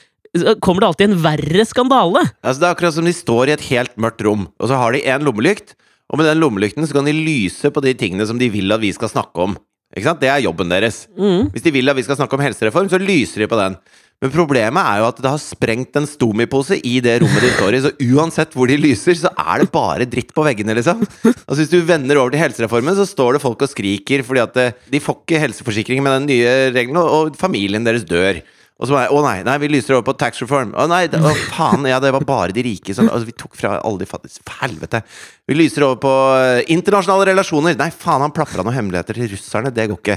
kommer 0.63 0.85
det 0.85 0.91
alltid 0.93 1.11
en 1.11 1.23
verre 1.25 1.65
skandale. 1.67 2.23
Altså 2.47 2.63
Det 2.63 2.69
er 2.69 2.75
akkurat 2.77 2.95
som 2.95 3.09
de 3.09 3.15
står 3.17 3.51
i 3.51 3.57
et 3.57 3.69
helt 3.73 3.97
mørkt 3.99 4.23
rom, 4.23 4.47
og 4.61 4.71
så 4.71 4.79
har 4.79 4.95
de 4.95 5.03
én 5.03 5.27
lommelykt. 5.27 5.75
Og 6.11 6.19
med 6.19 6.27
den 6.27 6.41
lommelykten 6.43 6.87
så 6.87 6.97
kan 6.97 7.07
de 7.07 7.15
lyse 7.15 7.71
på 7.71 7.83
de 7.85 7.95
tingene 7.99 8.27
som 8.27 8.39
de 8.41 8.51
vil 8.53 8.75
at 8.75 8.83
vi 8.83 8.93
skal 8.95 9.13
snakke 9.13 9.47
om. 9.47 9.57
Ikke 9.95 10.07
sant? 10.07 10.21
Det 10.23 10.31
er 10.31 10.45
jobben 10.45 10.71
deres. 10.71 11.05
Mm. 11.19 11.51
Hvis 11.55 11.65
de 11.65 11.73
vil 11.75 11.91
at 11.91 11.99
vi 11.99 12.05
skal 12.07 12.19
snakke 12.19 12.37
om 12.37 12.45
helsereform, 12.45 12.91
så 12.91 13.01
lyser 13.03 13.43
de 13.43 13.51
på 13.51 13.59
den. 13.59 13.79
Men 14.21 14.33
problemet 14.35 14.85
er 14.85 15.01
jo 15.01 15.07
at 15.09 15.21
det 15.25 15.31
har 15.33 15.41
sprengt 15.41 15.97
en 15.97 16.07
Stomi-pose 16.07 16.77
i 16.85 16.99
det 17.03 17.17
rommet 17.23 17.41
de 17.41 17.53
står 17.55 17.77
i. 17.77 17.81
Så 17.87 17.93
uansett 18.13 18.53
hvor 18.55 18.69
de 18.69 18.77
lyser, 18.77 19.17
så 19.17 19.33
er 19.33 19.63
det 19.63 19.71
bare 19.73 20.07
dritt 20.13 20.35
på 20.37 20.45
veggene, 20.45 20.77
liksom. 20.77 21.01
Altså 21.25 21.59
Hvis 21.63 21.73
du 21.73 21.81
vender 21.89 22.21
over 22.21 22.35
til 22.35 22.43
helsereformen, 22.43 22.99
så 22.99 23.09
står 23.09 23.39
det 23.39 23.43
folk 23.47 23.65
og 23.65 23.73
skriker 23.73 24.23
fordi 24.27 24.43
at 24.45 24.61
eh, 24.61 24.77
de 24.93 25.01
får 25.03 25.23
ikke 25.23 25.41
helseforsikring 25.47 26.05
med 26.05 26.19
den 26.19 26.29
nye 26.35 26.53
regelen, 26.75 27.01
og 27.01 27.33
familien 27.41 27.87
deres 27.87 28.05
dør. 28.07 28.43
Og 28.81 28.89
så 28.89 28.95
var 28.95 29.03
jeg, 29.05 29.13
å 29.13 29.21
nei, 29.25 29.37
nei, 29.45 29.55
vi 29.61 29.69
lyser 29.69 29.99
over 29.99 30.07
på 30.09 30.17
tax 30.21 30.41
reform. 30.41 30.73
Å 30.73 30.87
nei, 30.89 31.03
å 31.13 31.35
faen, 31.53 31.85
ja, 31.91 31.99
det 32.01 32.15
var 32.17 32.25
bare 32.25 32.55
de 32.57 32.65
rike 32.65 32.95
som 32.97 33.11
altså, 33.11 33.29
Vi 33.29 33.37
tok 33.37 33.59
fra 33.61 33.75
alle 33.77 34.01
de 34.01 34.09
fattige. 34.09 34.41
Helvete. 34.63 35.03
Vi 35.49 35.57
lyser 35.59 35.85
over 35.85 36.01
på 36.01 36.15
uh, 36.33 36.63
internasjonale 36.73 37.29
relasjoner. 37.29 37.77
Nei, 37.77 37.91
faen, 37.93 38.25
han 38.25 38.33
plapra 38.33 38.65
noen 38.65 38.79
hemmeligheter 38.79 39.21
til 39.21 39.29
russerne. 39.35 39.75
Det 39.77 39.91
går 39.93 40.01
ikke. 40.01 40.17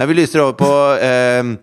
Nei, 0.00 0.08
vi 0.10 0.18
lyser 0.18 0.42
over 0.42 0.58
på 0.58 0.72
uh, 0.98 1.54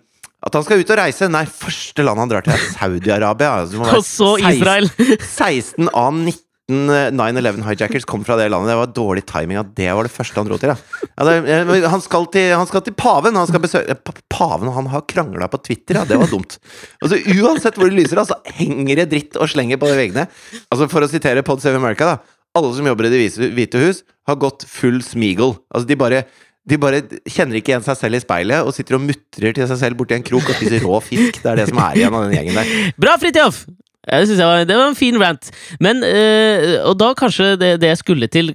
at 0.48 0.56
han 0.56 0.64
skal 0.64 0.80
ut 0.80 0.94
og 0.94 1.00
reise. 1.02 1.28
Nei, 1.36 1.44
første 1.52 2.08
land 2.08 2.24
han 2.24 2.32
drar 2.32 2.48
til, 2.48 2.56
er 2.56 2.66
Saudi-Arabia. 2.78 3.54
Altså, 3.60 3.84
og 3.84 4.04
så 4.08 4.34
Israel! 4.48 4.88
16 4.96 5.92
av 5.92 6.14
19 6.16 6.47
9-11 6.68 7.62
hijackers 7.64 8.04
kom 8.04 8.24
fra 8.26 8.36
det 8.36 8.50
landet. 8.52 8.68
Det 8.68 8.76
var 8.76 8.90
dårlig 8.92 9.22
timing 9.28 9.56
det 9.76 9.88
var 9.96 10.04
det 10.04 10.12
første 10.12 10.36
han 10.36 10.48
dro 10.50 10.58
til. 10.60 10.74
Ja, 10.74 11.28
eh, 11.32 11.86
han, 11.88 12.02
skal 12.04 12.26
til 12.32 12.52
han 12.52 12.68
skal 12.68 12.84
til 12.84 12.96
paven! 12.98 13.38
Han 13.40 13.48
skal 13.48 13.62
besøke 13.64 13.96
Paven 14.28 14.68
han 14.74 14.90
har 14.92 15.06
krangla 15.08 15.48
på 15.48 15.62
Twitter, 15.64 15.96
ja. 15.96 16.04
Det 16.08 16.18
var 16.20 16.28
dumt. 16.30 16.58
Altså, 17.02 17.16
uansett 17.38 17.78
hvor 17.78 17.88
det 17.88 17.96
lyser, 17.96 18.20
altså, 18.20 18.36
henger 18.58 19.00
det 19.00 19.08
dritt 19.14 19.38
og 19.40 19.48
slenger 19.48 19.80
på 19.80 19.88
de 19.88 19.96
veggene. 19.98 20.26
Altså, 20.68 20.90
for 20.92 21.04
å 21.04 21.08
sitere 21.10 21.46
Pod 21.46 21.64
Save 21.64 21.80
America, 21.80 22.12
da. 22.12 22.36
Alle 22.58 22.74
som 22.76 22.86
jobber 22.88 23.08
i 23.08 23.14
Det 23.14 23.48
hvite 23.56 23.80
hus, 23.80 24.04
har 24.28 24.38
gått 24.40 24.68
full 24.68 25.00
smeagle. 25.04 25.56
Altså, 25.72 25.88
de 25.88 25.98
bare 25.98 26.22
de 26.68 26.76
bare 26.76 27.00
kjenner 27.24 27.56
ikke 27.56 27.72
igjen 27.72 27.84
seg 27.86 27.96
selv 27.96 28.18
i 28.18 28.20
speilet 28.20 28.66
og 28.66 28.74
sitter 28.76 28.98
og 28.98 29.06
mutrer 29.06 29.54
til 29.56 29.68
seg 29.70 29.78
selv 29.80 29.96
borti 29.96 30.18
en 30.18 30.26
krok 30.26 30.50
og 30.50 30.58
spiser 30.58 30.84
rå 30.84 31.00
fisk. 31.00 31.40
Det 31.40 31.48
er 31.48 31.62
det 31.62 31.70
som 31.70 31.80
er 31.80 31.96
igjen 31.96 32.12
av 32.18 32.26
den 32.26 32.36
gjengen 32.36 32.60
der. 32.60 32.72
Bra, 33.00 33.16
Fridtjof! 33.22 33.62
Ja, 34.08 34.22
det, 34.24 34.38
var, 34.40 34.64
det 34.64 34.76
var 34.78 34.88
en 34.88 34.98
fin 34.98 35.18
rant. 35.20 35.50
Men, 35.84 36.00
øh, 36.04 36.78
og 36.88 36.96
da 37.00 37.12
kanskje 37.18 37.52
det, 37.60 37.74
det, 37.82 37.92
jeg 37.92 38.00
skulle 38.00 38.30
til, 38.32 38.54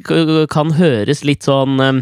kan 0.52 0.74
høres 0.80 1.24
litt 1.28 1.46
sånn 1.50 1.80
øh, 1.84 2.02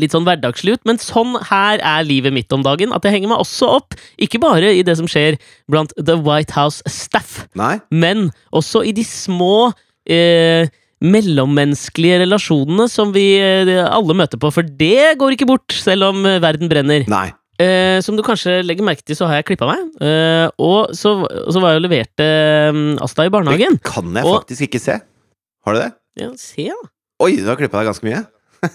Litt 0.00 0.14
sånn 0.14 0.24
hverdagslig 0.24 0.78
ut, 0.78 0.80
men 0.88 0.96
sånn 0.96 1.34
her 1.50 1.82
er 1.84 2.06
livet 2.08 2.32
mitt 2.32 2.48
om 2.56 2.62
dagen. 2.64 2.88
At 2.96 3.04
jeg 3.04 3.12
henger 3.18 3.28
meg 3.34 3.42
også 3.42 3.66
opp, 3.68 3.96
ikke 4.16 4.38
bare 4.40 4.70
i 4.72 4.84
det 4.86 4.94
som 4.96 5.04
skjer 5.10 5.36
blant 5.68 5.92
The 5.98 6.14
White 6.16 6.56
House 6.56 6.80
staff, 6.88 7.42
Nei. 7.52 7.74
men 7.92 8.30
også 8.56 8.80
i 8.88 8.94
de 8.96 9.04
små 9.04 9.74
øh, 10.08 10.70
mellommenneskelige 11.04 12.22
relasjonene 12.22 12.88
som 12.88 13.12
vi 13.12 13.26
alle 13.84 14.16
møter 14.16 14.40
på. 14.40 14.48
For 14.56 14.64
det 14.64 15.18
går 15.20 15.36
ikke 15.36 15.50
bort, 15.52 15.68
selv 15.76 16.08
om 16.14 16.24
verden 16.24 16.72
brenner. 16.72 17.04
Nei. 17.12 17.26
Eh, 17.60 17.98
som 18.04 18.16
du 18.16 18.24
kanskje 18.24 18.60
legger 18.64 18.86
merke 18.86 19.04
til, 19.04 19.18
så 19.18 19.28
har 19.28 19.40
jeg 19.40 19.50
klippa 19.50 19.68
meg. 19.68 19.86
Eh, 20.00 20.48
og 20.62 20.94
så, 20.96 21.14
så, 21.28 21.60
var 21.60 21.74
jeg 21.74 21.82
og 21.82 21.86
leverte 21.86 22.28
um, 22.72 22.82
Asta 23.04 23.26
i 23.28 23.32
barnehagen. 23.32 23.76
Det 23.76 23.86
kan 23.90 24.08
jeg 24.16 24.24
og, 24.24 24.40
faktisk 24.40 24.68
ikke 24.70 24.82
se. 24.82 25.00
Har 25.66 25.76
du 25.76 25.82
det? 25.82 25.90
Ja, 26.20 26.30
se 26.40 26.70
da. 26.70 26.92
Oi, 27.20 27.34
du 27.36 27.48
har 27.50 27.58
klippa 27.60 27.82
deg 27.82 27.90
ganske 27.90 28.06
mye. 28.06 28.22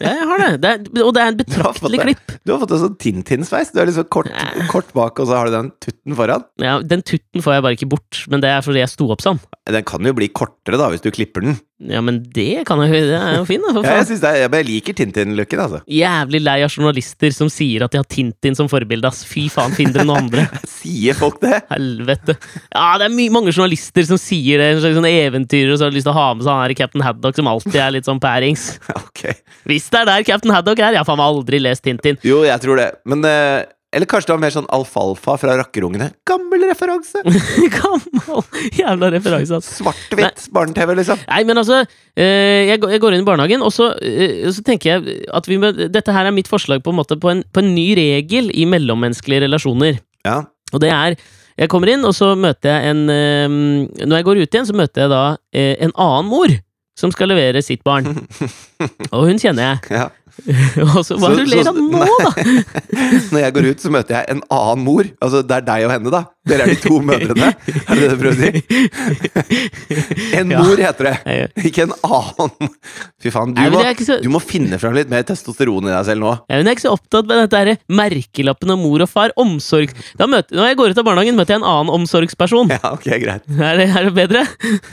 ja, 0.01 0.11
jeg 0.17 0.25
har 0.29 0.41
det. 0.41 0.51
det 0.61 0.69
er, 0.69 1.03
og 1.05 1.11
det 1.17 1.21
er 1.23 1.31
en 1.31 1.39
betraktelig 1.41 2.01
klipp. 2.03 2.35
Du 2.45 2.53
har 2.53 2.61
fått 2.61 2.75
en 2.77 2.83
sånn 2.83 2.97
Tintin-sveis. 3.01 3.71
Du 3.73 3.81
er 3.81 3.89
liksom 3.89 4.07
kort, 4.13 4.29
kort, 4.69 4.93
bak, 4.97 5.21
og 5.21 5.29
så 5.29 5.39
har 5.39 5.49
du 5.49 5.57
den 5.57 5.71
tutten 5.81 6.17
foran. 6.17 6.45
Ja, 6.61 6.77
Den 6.85 7.05
tutten 7.05 7.45
får 7.45 7.57
jeg 7.57 7.65
bare 7.65 7.77
ikke 7.79 7.89
bort, 7.95 8.21
men 8.29 8.45
det 8.45 8.53
er 8.53 8.65
fordi 8.65 8.83
jeg 8.83 8.93
sto 8.93 9.09
opp 9.13 9.25
sånn. 9.25 9.41
Den 9.65 9.85
kan 9.87 10.05
jo 10.05 10.13
bli 10.17 10.29
kortere, 10.29 10.77
da, 10.81 10.91
hvis 10.93 11.05
du 11.05 11.09
klipper 11.13 11.45
den. 11.45 11.57
Ja, 11.83 11.99
men 11.99 12.21
det 12.31 12.63
kan 12.69 12.79
jeg 12.85 12.93
Det 13.09 13.17
er 13.19 13.33
jo 13.35 13.43
fin, 13.47 13.59
da, 13.59 13.73
for 13.75 13.83
Ja, 13.83 13.97
jeg, 13.99 14.19
det 14.21 14.59
jeg 14.59 14.65
liker 14.69 14.95
Tintin-looken, 14.95 15.59
altså. 15.59 15.81
Jævlig 15.91 16.39
lei 16.45 16.61
av 16.63 16.71
journalister 16.71 17.33
som 17.35 17.49
sier 17.51 17.83
at 17.83 17.91
de 17.91 17.99
har 17.99 18.07
Tintin 18.07 18.55
som 18.55 18.69
forbilde, 18.71 19.09
ass. 19.09 19.25
Fy 19.27 19.49
faen, 19.51 19.75
finn 19.75 19.91
dere 19.91 20.07
noen 20.07 20.23
andre. 20.23 20.45
Sier 20.77 21.17
folk 21.19 21.41
det? 21.43 21.59
Helvete. 21.73 22.37
Ja, 22.71 22.87
det 23.01 23.09
er 23.09 23.33
mange 23.35 23.51
journalister 23.51 24.07
som 24.07 24.19
sier 24.21 24.61
det. 24.63 24.69
En 24.71 24.81
slags 24.85 24.95
sånn 25.01 25.09
eventyrer, 25.09 25.75
så 25.75 25.89
har 25.89 25.95
lyst 25.97 26.07
til 26.07 26.15
å 26.15 26.17
ha 26.17 26.29
med 26.37 26.47
seg 26.47 26.53
han 26.53 26.63
her 26.63 26.77
Captain 26.79 27.03
Haddock, 27.03 27.35
som 27.35 27.51
alltid 27.51 27.79
er 27.81 27.95
litt 27.97 28.07
sånn 28.07 28.23
pærings. 28.23 28.69
Ok. 29.05 29.27
Hvis 29.67 29.85
det 29.91 30.01
er 30.01 30.07
der 30.09 30.23
Captain 30.27 30.51
Haddock 30.51 30.79
er! 30.79 30.95
Jeg 30.95 31.01
har 31.01 31.07
faen 31.07 31.19
meg 31.19 31.29
aldri 31.33 31.59
lest 31.61 31.83
Tintin. 31.85 32.17
Jo, 32.25 32.41
jeg 32.47 32.61
tror 32.63 32.79
det. 32.79 32.87
Men 33.07 33.23
eh, 33.27 33.63
Eller 33.95 34.09
kanskje 34.11 34.27
det 34.27 34.33
var 34.35 34.41
mer 34.43 34.51
sånn 34.53 34.65
alfalfa 34.75 35.37
fra 35.39 35.53
Rakkerungene. 35.61 36.09
Gammel 36.27 36.65
referanse! 36.67 37.21
Gammel 37.77 38.41
jævla 38.75 39.09
referanse. 39.13 39.59
Svart-hvitt 39.63 40.49
barne-TV, 40.55 40.91
liksom. 40.99 41.21
Nei, 41.29 41.39
men 41.47 41.61
altså 41.61 41.77
eh, 41.79 42.67
jeg, 42.73 42.81
går- 42.83 43.15
inn 43.15 43.23
i 43.23 43.27
barnehagen, 43.29 43.63
og 43.63 43.71
så, 43.71 43.93
eh, 44.03 44.43
så 44.51 44.65
tenker 44.67 44.91
jeg 44.97 45.21
at 45.31 45.47
vi 45.47 45.57
må, 45.61 45.71
Dette 45.87 46.11
her 46.15 46.27
er 46.27 46.35
mitt 46.35 46.51
forslag 46.51 46.83
på 46.83 46.91
en 46.91 46.99
måte 46.99 47.15
på 47.21 47.31
en, 47.31 47.45
på 47.55 47.63
en 47.63 47.71
ny 47.77 47.87
regel 47.97 48.51
i 48.51 48.67
mellommenneskelige 48.67 49.45
relasjoner. 49.47 50.01
Ja. 50.27 50.41
Og 50.73 50.81
det 50.83 50.91
er 50.91 51.15
Jeg 51.55 51.69
kommer 51.71 51.87
inn, 51.93 52.03
og 52.03 52.11
så 52.17 52.33
møter 52.35 52.73
jeg 52.73 52.91
en 52.91 53.03
eh, 53.13 54.03
Når 54.03 54.17
jeg 54.19 54.25
går 54.27 54.41
ut 54.43 54.55
igjen, 54.57 54.65
så 54.67 54.75
møter 54.75 55.05
jeg 55.05 55.13
da 55.13 55.23
en 55.55 55.93
annen 55.95 56.27
mor 56.33 56.51
som 56.99 57.11
skal 57.11 57.27
levere 57.31 57.59
sitt 57.63 57.81
barn. 57.83 58.05
Og 59.15 59.25
hun 59.27 59.39
kjenner 59.39 59.65
jeg. 59.73 59.97
ja. 59.97 60.05
Og 60.95 61.01
så 61.07 61.15
hva 61.19 61.31
er 61.31 61.39
det 61.39 61.45
du 61.47 61.53
ler 61.53 61.69
av 61.69 61.77
nå, 61.79 62.01
da? 62.01 62.31
Når 63.31 63.39
jeg 63.39 63.55
går 63.55 63.69
ut, 63.71 63.83
så 63.83 63.91
møter 63.93 64.17
jeg 64.17 64.35
en 64.35 64.43
annen 64.51 64.83
mor. 64.85 65.07
Altså, 65.23 65.41
det 65.47 65.59
er 65.59 65.67
deg 65.69 65.87
og 65.87 65.93
henne, 65.95 66.13
da. 66.13 66.23
Dere 66.45 66.65
er 66.67 66.73
de 66.73 66.75
to 66.83 66.99
mødrene. 67.01 67.51
Er 67.55 67.95
det 67.95 68.01
det 68.01 68.09
du 68.11 68.17
prøver 68.21 68.35
å 68.35 68.39
si? 68.39 68.51
En 70.35 70.49
mor 70.51 70.77
heter 70.79 71.07
det, 71.07 71.15
ikke 71.69 71.85
en 71.85 71.93
annen. 72.05 72.69
Fy 73.23 73.31
faen, 73.33 73.53
du 73.55 73.61
Nei, 73.61 73.69
må, 73.73 73.81
så- 74.05 74.17
du 74.21 74.27
må 74.33 74.41
finne 74.43 74.77
fram 74.81 74.93
litt 74.97 75.09
mer 75.11 75.23
testosteron 75.27 75.87
i 75.87 75.93
deg 75.93 76.05
selv 76.07 76.21
nå. 76.23 76.33
jeg 76.51 76.61
er 76.65 76.69
ikke 76.75 76.83
så 76.85 76.93
opptatt 76.95 77.27
med 77.29 77.39
dette 77.43 77.61
her 77.61 77.71
merkelappen 77.89 78.73
av 78.75 78.79
mor 78.81 79.01
og 79.05 79.09
far. 79.11 79.33
Omsorg. 79.41 79.91
Møter, 80.25 80.55
når 80.57 80.69
jeg 80.71 80.77
går 80.79 80.93
ut 80.93 80.99
av 81.01 81.05
barnehagen, 81.07 81.35
møter 81.37 81.55
jeg 81.55 81.61
en 81.61 81.67
annen 81.69 81.91
omsorgsperson. 81.95 82.71
Ja, 82.75 82.91
ok, 82.95 83.07
greit. 83.21 83.45
Er 83.55 83.79
det, 83.81 83.87
er 83.95 84.07
det 84.09 84.13
bedre? 84.17 84.43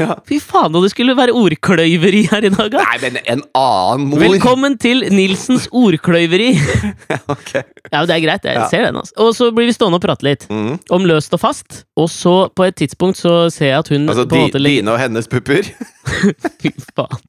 Ja. 0.00 0.16
Fy 0.28 0.38
faen, 0.42 0.74
og 0.78 0.84
det 0.86 0.92
skulle 0.94 1.14
være 1.18 1.34
ordkløyveri 1.36 2.24
her 2.32 2.46
i 2.48 2.52
dag, 2.52 2.70
da! 2.74 2.82
Nei, 2.86 2.98
men 3.04 3.18
en 3.24 3.44
annen 3.58 4.08
mor! 4.12 4.22
Velkommen 4.22 4.78
til 4.82 5.04
Nilsens 5.12 5.68
ordkløyveri! 5.72 6.52
Ja, 7.12 7.18
ok. 7.28 7.50
Ja, 7.92 7.98
men 8.00 8.06
Det 8.08 8.14
er 8.14 8.22
greit, 8.24 8.44
jeg 8.46 8.56
Ja. 8.56 8.66
ser 8.70 8.84
den. 8.86 8.96
altså. 9.00 9.12
Og 9.20 9.34
så 9.36 9.50
blir 9.54 9.66
vi 9.68 9.74
stående 9.76 9.98
og 9.98 10.04
prate 10.04 10.24
litt 10.24 10.46
Mm. 10.52 10.78
om 10.94 11.04
løst 11.08 11.32
og 11.36 11.40
fast. 11.42 11.82
Og 11.98 12.08
så, 12.12 12.34
på 12.54 12.66
et 12.68 12.78
tidspunkt, 12.78 13.18
så 13.20 13.50
ser 13.52 13.72
jeg 13.72 13.82
at 13.82 13.90
hun 13.92 14.08
Altså 14.08 14.24
på 14.30 14.38
en 14.38 14.46
måte 14.48 14.62
legger 14.62 14.82
dine 14.82 14.94
og 14.94 15.02
hennes 15.02 15.28
pupper. 15.30 15.68
Fy 16.62 16.72
faen. 16.96 17.20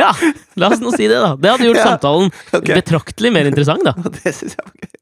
Ja, 0.00 0.10
la 0.58 0.72
oss 0.72 0.80
nå 0.82 0.90
si 0.96 1.06
det, 1.10 1.18
da. 1.20 1.34
Det 1.38 1.52
hadde 1.52 1.68
gjort 1.68 1.80
Ja, 1.82 1.88
samtalen 1.92 2.30
ok. 2.58 2.68
betraktelig 2.72 3.32
mer 3.34 3.50
interessant, 3.50 3.84
da. 3.86 3.94
Det 4.22 4.34
synes 4.34 4.56
jeg 4.58 4.66
var 4.66 4.74
gøy. 4.82 5.00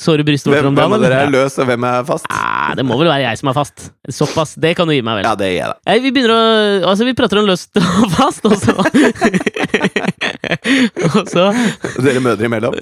Såre 0.00 0.24
brystvorter 0.26 0.64
Hvem, 0.64 0.72
om 0.72 0.76
hvem 0.78 0.90
dagen. 0.90 0.96
av 0.96 1.02
dere 1.04 1.18
er 1.26 1.30
løs, 1.30 1.58
og 1.60 1.66
hvem 1.68 1.84
er 1.86 2.04
fast? 2.08 2.26
Ah, 2.32 2.72
det 2.74 2.84
må 2.86 2.96
vel 2.98 3.10
være 3.10 3.26
jeg 3.26 3.38
som 3.38 3.50
er 3.52 3.56
fast. 3.56 3.84
Såpass. 4.08 4.54
Det 4.58 4.72
kan 4.78 4.88
du 4.88 4.94
gi 4.94 5.02
meg, 5.04 5.20
vel. 5.20 5.26
Ja, 5.28 5.34
det 5.38 5.50
gir 5.52 5.58
jeg 5.60 5.68
da. 5.68 5.76
Nei, 5.86 5.96
vi 6.02 6.12
begynner 6.16 6.32
å 6.34 6.90
Altså, 6.92 7.06
vi 7.06 7.14
prater 7.18 7.38
om 7.42 7.46
løst 7.46 7.76
og 7.82 8.08
fast, 8.16 8.46
og 8.48 8.56
så 8.58 8.74
Og 11.12 11.28
så 11.30 11.44
Dere 12.02 12.22
mødre 12.24 12.48
imellom. 12.48 12.76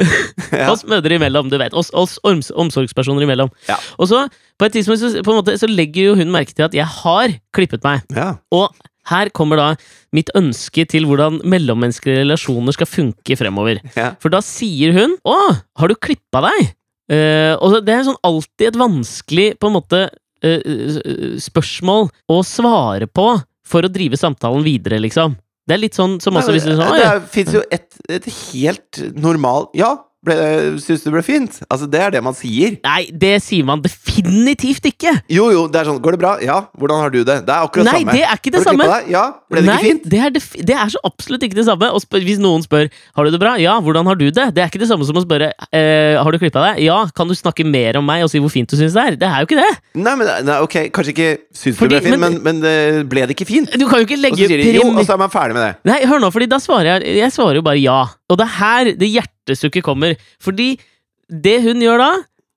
Ja. 0.53 0.71
Oss 0.73 0.85
mødre 0.89 1.19
imellom, 1.19 1.51
du 1.53 1.59
vet. 1.61 1.75
Oss, 1.77 1.91
oss 1.97 2.19
orms, 2.27 2.51
omsorgspersoner 2.55 3.27
imellom. 3.27 3.51
Ja. 3.69 3.77
Og 3.99 4.09
så, 4.11 4.25
på 4.61 4.69
et 4.69 4.79
tidspunkt, 4.79 5.03
så, 5.03 5.25
måte, 5.27 5.57
så 5.61 5.69
legger 5.71 6.11
jo 6.11 6.17
hun 6.21 6.33
merke 6.33 6.55
til 6.55 6.69
at 6.69 6.77
jeg 6.77 6.87
har 7.03 7.37
klippet 7.57 7.85
meg. 7.87 8.07
ja. 8.17 8.37
Og 8.55 8.71
her 9.11 9.31
kommer 9.35 9.59
da 9.59 9.69
mitt 10.15 10.29
ønske 10.39 10.85
til 10.87 11.07
hvordan 11.09 11.41
mellommenneskelige 11.49 12.21
relasjoner 12.21 12.77
skal 12.77 12.87
funke 12.87 13.35
fremover. 13.39 13.81
Ja. 13.97 14.13
For 14.23 14.31
da 14.31 14.39
sier 14.45 14.93
hun 14.95 15.17
'Å, 15.25 15.39
har 15.81 15.89
du 15.91 15.97
klippa 15.97 16.45
deg?' 16.47 16.69
Eh, 17.11 17.55
og 17.59 17.81
det 17.83 17.95
er 17.95 18.05
sånn 18.07 18.21
alltid 18.27 18.69
et 18.71 18.81
vanskelig 18.81 19.47
på 19.59 19.71
en 19.71 19.77
måte 19.77 20.03
eh, 20.47 21.39
spørsmål 21.43 22.11
å 22.31 22.43
svare 22.47 23.11
på 23.11 23.33
for 23.67 23.87
å 23.87 23.91
drive 23.93 24.19
samtalen 24.19 24.63
videre, 24.67 25.01
liksom. 25.03 25.35
Det 25.67 25.77
er 25.77 25.83
litt 25.85 25.99
sånn 25.99 26.17
som 26.23 26.39
også 26.39 26.55
hvis 26.55 26.67
du 26.67 26.73
sånn, 26.75 26.97
det 26.97 27.07
det 27.07 27.27
fins 27.31 27.53
jo 27.55 27.61
et, 27.71 27.91
et 28.11 28.25
helt 28.51 29.03
normal 29.15 29.69
Ja, 29.79 29.93
ble, 30.27 30.35
syns 30.83 31.01
du 31.01 31.09
det 31.09 31.15
ble 31.15 31.23
fint? 31.25 31.55
Altså, 31.73 31.87
det 31.91 32.01
er 32.05 32.11
det 32.13 32.21
man 32.27 32.35
sier. 32.37 32.75
Nei, 32.85 33.07
det 33.13 33.39
sier 33.45 33.65
man 33.65 33.81
definitivt 33.85 34.85
ikke! 34.91 35.15
Jo, 35.33 35.47
jo, 35.55 35.63
det 35.73 35.81
er 35.81 35.89
sånn 35.89 36.01
Går 36.05 36.17
det 36.17 36.21
bra? 36.21 36.33
Ja. 36.45 36.59
Hvordan 36.77 37.01
har 37.01 37.13
du 37.15 37.19
det? 37.25 37.39
Det 37.47 37.55
er 37.55 37.65
akkurat 37.65 37.89
Nei, 37.89 38.01
samme. 38.03 38.17
det 38.17 38.25
er 38.27 38.37
ikke 38.41 38.53
det 38.53 38.63
samme. 38.67 38.89
Ja. 39.11 39.23
Ble 39.51 39.63
det 39.63 39.69
Nei, 39.71 39.77
ikke 39.79 39.87
fint? 39.89 40.09
Det 40.13 40.21
er, 40.27 40.35
det 40.71 40.77
er 40.77 40.93
så 40.93 41.01
absolutt 41.09 41.47
ikke 41.49 41.57
det 41.59 41.65
samme. 41.69 41.89
Og 41.97 42.19
hvis 42.21 42.41
noen 42.43 42.65
spør 42.67 42.91
har 42.93 43.25
du 43.25 43.33
det 43.35 43.41
bra, 43.43 43.55
ja, 43.61 43.79
hvordan 43.81 44.09
har 44.11 44.21
du 44.21 44.27
det? 44.29 44.47
Det 44.57 44.65
er 44.65 44.69
ikke 44.73 44.83
det 44.83 44.91
samme 44.91 45.09
som 45.09 45.17
å 45.17 45.25
spørre 45.25 45.51
eh, 45.73 46.17
har 46.21 46.31
du 46.37 46.39
klippa 46.43 46.67
deg. 46.69 46.83
Ja, 46.85 47.01
kan 47.17 47.29
du 47.31 47.35
snakke 47.39 47.65
mer 47.69 47.97
om 48.01 48.07
meg 48.09 48.25
og 48.27 48.33
si 48.33 48.43
hvor 48.43 48.53
fint 48.53 48.69
du 48.71 48.77
syns 48.81 48.97
det 48.97 49.07
er? 49.07 49.19
Det 49.25 49.29
er 49.31 49.41
jo 49.45 49.49
ikke 49.51 49.61
det. 49.63 49.73
Nei, 50.05 50.15
men 50.21 50.31
nei, 50.49 50.59
ok, 50.67 50.79
kanskje 50.95 51.15
ikke 51.17 51.31
syns 51.57 51.81
Fordi- 51.81 51.97
det 51.97 52.03
ble 52.05 52.11
fint, 52.11 52.21
men- 52.21 52.39
men, 52.41 52.61
men 52.61 52.63
det 52.65 53.09
ble 53.11 53.25
det 53.27 53.37
ikke 53.39 53.49
fint? 53.49 53.73
Du 53.81 53.87
kan 53.89 54.01
jo 54.03 54.07
ikke 54.09 54.19
Og 54.21 54.23
så 54.23 54.29
legge 54.29 54.47
sier 54.53 54.61
de 54.65 54.77
jo, 54.77 54.87
og 54.93 55.05
så 55.07 55.17
er 55.17 55.23
man 55.25 55.33
ferdig 55.33 55.57
med 55.57 55.65
det. 55.67 55.73
Nei, 55.91 56.01
hør 56.11 56.21
nå, 56.23 56.31
fordi 56.35 56.47
da 56.51 56.61
svarer 56.63 57.01
jeg 57.01 57.17
Jeg 57.21 57.33
svarer 57.35 57.61
jo 57.61 57.63
bare 57.67 57.81
ja. 57.81 58.01
Og 58.31 58.39
det 58.39 58.47
er 58.47 58.55
her 58.61 58.91
det 59.01 59.09
hjertesukket 59.11 59.83
kommer. 59.83 60.10
Fordi 60.43 60.73
det 61.31 61.57
hun 61.65 61.83
gjør 61.85 62.03
da, 62.03 62.11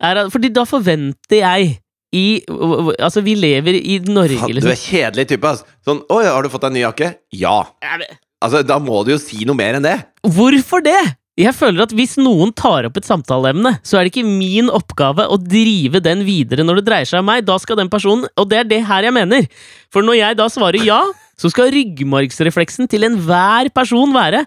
er 0.03 0.23
at 0.23 0.33
Fordi 0.33 0.49
da 0.53 0.65
forventer 0.67 1.41
jeg 1.43 1.73
i 2.13 2.25
Altså, 2.47 3.23
vi 3.25 3.33
lever 3.37 3.77
i 3.79 3.99
Norge, 4.05 4.37
Faen, 4.41 4.51
du 4.53 4.59
liksom. 4.59 4.73
er 4.73 4.81
kjedelig 4.81 5.27
type, 5.31 5.49
ass. 5.49 5.63
Sånn 5.85 6.03
Å 6.09 6.21
har 6.25 6.45
du 6.45 6.51
fått 6.53 6.65
deg 6.67 6.75
ny 6.77 6.85
jakke? 6.85 7.13
Ja. 7.33 7.57
Ja, 7.83 7.97
Altså, 8.43 8.59
da 8.67 8.75
må 8.83 9.05
du 9.07 9.13
jo 9.13 9.19
si 9.21 9.45
noe 9.47 9.55
mer 9.55 9.77
enn 9.77 9.85
det. 9.85 9.95
Hvorfor 10.35 10.83
det? 10.83 10.99
Jeg 11.39 11.55
føler 11.57 11.87
at 11.87 11.93
hvis 11.97 12.17
noen 12.21 12.51
tar 12.53 12.85
opp 12.85 12.97
et 12.99 13.07
samtaleemne, 13.07 13.71
så 13.81 13.97
er 13.97 14.05
det 14.05 14.11
ikke 14.11 14.27
min 14.27 14.67
oppgave 14.69 15.25
å 15.31 15.39
drive 15.41 15.97
den 16.05 16.21
videre 16.27 16.61
når 16.65 16.81
det 16.81 16.85
dreier 16.91 17.09
seg 17.09 17.23
om 17.23 17.29
meg. 17.31 17.45
Da 17.47 17.55
skal 17.61 17.79
den 17.79 17.89
personen 17.89 18.27
Og 18.37 18.49
det 18.51 18.59
er 18.59 18.67
det 18.69 18.81
her 18.85 19.07
jeg 19.07 19.15
mener. 19.15 19.47
For 19.93 20.05
når 20.05 20.19
jeg 20.19 20.37
da 20.37 20.45
svarer 20.53 20.85
ja, 20.85 20.99
så 21.39 21.49
skal 21.49 21.71
ryggmargsrefleksen 21.73 22.91
til 22.91 23.07
enhver 23.07 23.71
person 23.73 24.13
være 24.13 24.43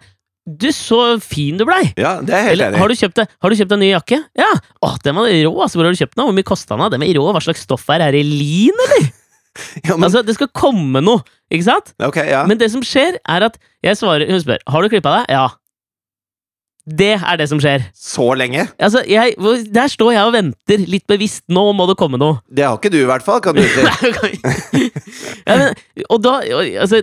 Du, 0.46 0.68
så 0.70 1.18
fin 1.18 1.58
du 1.58 1.64
blei! 1.66 1.88
Ja, 1.98 2.20
det 2.22 2.30
er 2.30 2.44
helt 2.46 2.52
Eller 2.54 2.68
enig 2.70 2.78
har 2.78 2.92
du 2.92 2.94
kjøpt, 2.94 3.18
har 3.42 3.50
du 3.50 3.56
kjøpt 3.58 3.72
en 3.74 3.80
ny 3.82 3.88
jakke? 3.90 4.20
Ja! 4.38 4.48
Å, 4.86 4.92
den 5.02 5.16
var 5.18 5.26
rå, 5.26 5.52
altså. 5.64 5.80
Hvor 5.80 5.88
har 5.88 5.96
du 5.96 5.98
kjøpt 5.98 6.14
den? 6.14 6.22
Hvor 6.28 6.36
mye 6.36 6.46
kosta 6.46 6.76
den? 6.78 6.86
Den 6.94 7.02
var 7.02 7.18
rå, 7.18 7.24
hva 7.34 7.42
slags 7.42 7.64
stoff 7.66 7.88
er 7.90 7.98
det? 7.98 8.06
Er 8.12 8.18
det 8.20 8.26
lin, 8.30 8.84
eller? 8.88 9.08
Ja, 9.86 9.94
men, 9.96 10.04
Altså, 10.04 10.20
det 10.20 10.34
skal 10.36 10.50
komme 10.52 11.00
noe, 11.00 11.22
ikke 11.48 11.64
sant? 11.64 11.94
ok, 12.04 12.18
ja. 12.28 12.42
Men 12.44 12.58
det 12.60 12.66
som 12.74 12.82
skjer, 12.84 13.16
er 13.24 13.46
at 13.46 13.54
jeg 13.86 13.96
svarer 13.96 14.28
Hun 14.28 14.42
spør 14.42 14.60
har 14.68 14.84
du 14.84 14.90
klippa 14.92 15.14
deg. 15.14 15.30
Ja. 15.32 15.46
Det 16.86 17.16
er 17.18 17.38
det 17.40 17.48
som 17.50 17.58
skjer. 17.58 17.82
Så 17.98 18.28
lenge? 18.38 18.62
Altså, 18.78 19.00
jeg, 19.10 19.34
Der 19.74 19.90
står 19.90 20.12
jeg 20.14 20.28
og 20.28 20.34
venter, 20.36 20.84
litt 20.86 21.06
bevisst. 21.10 21.42
Nå 21.50 21.64
må 21.74 21.88
det 21.90 21.96
komme 21.98 22.20
noe. 22.22 22.38
Det 22.46 22.62
har 22.62 22.78
ikke 22.78 22.92
du, 22.94 23.00
i 23.00 23.08
hvert 23.08 23.26
fall. 23.26 23.40
Kan 23.42 23.58
du 23.58 23.64
si. 23.66 24.84
ja, 25.48 25.56
men, 25.58 25.74
og 26.06 26.22
da 26.22 26.36
altså, 26.46 27.02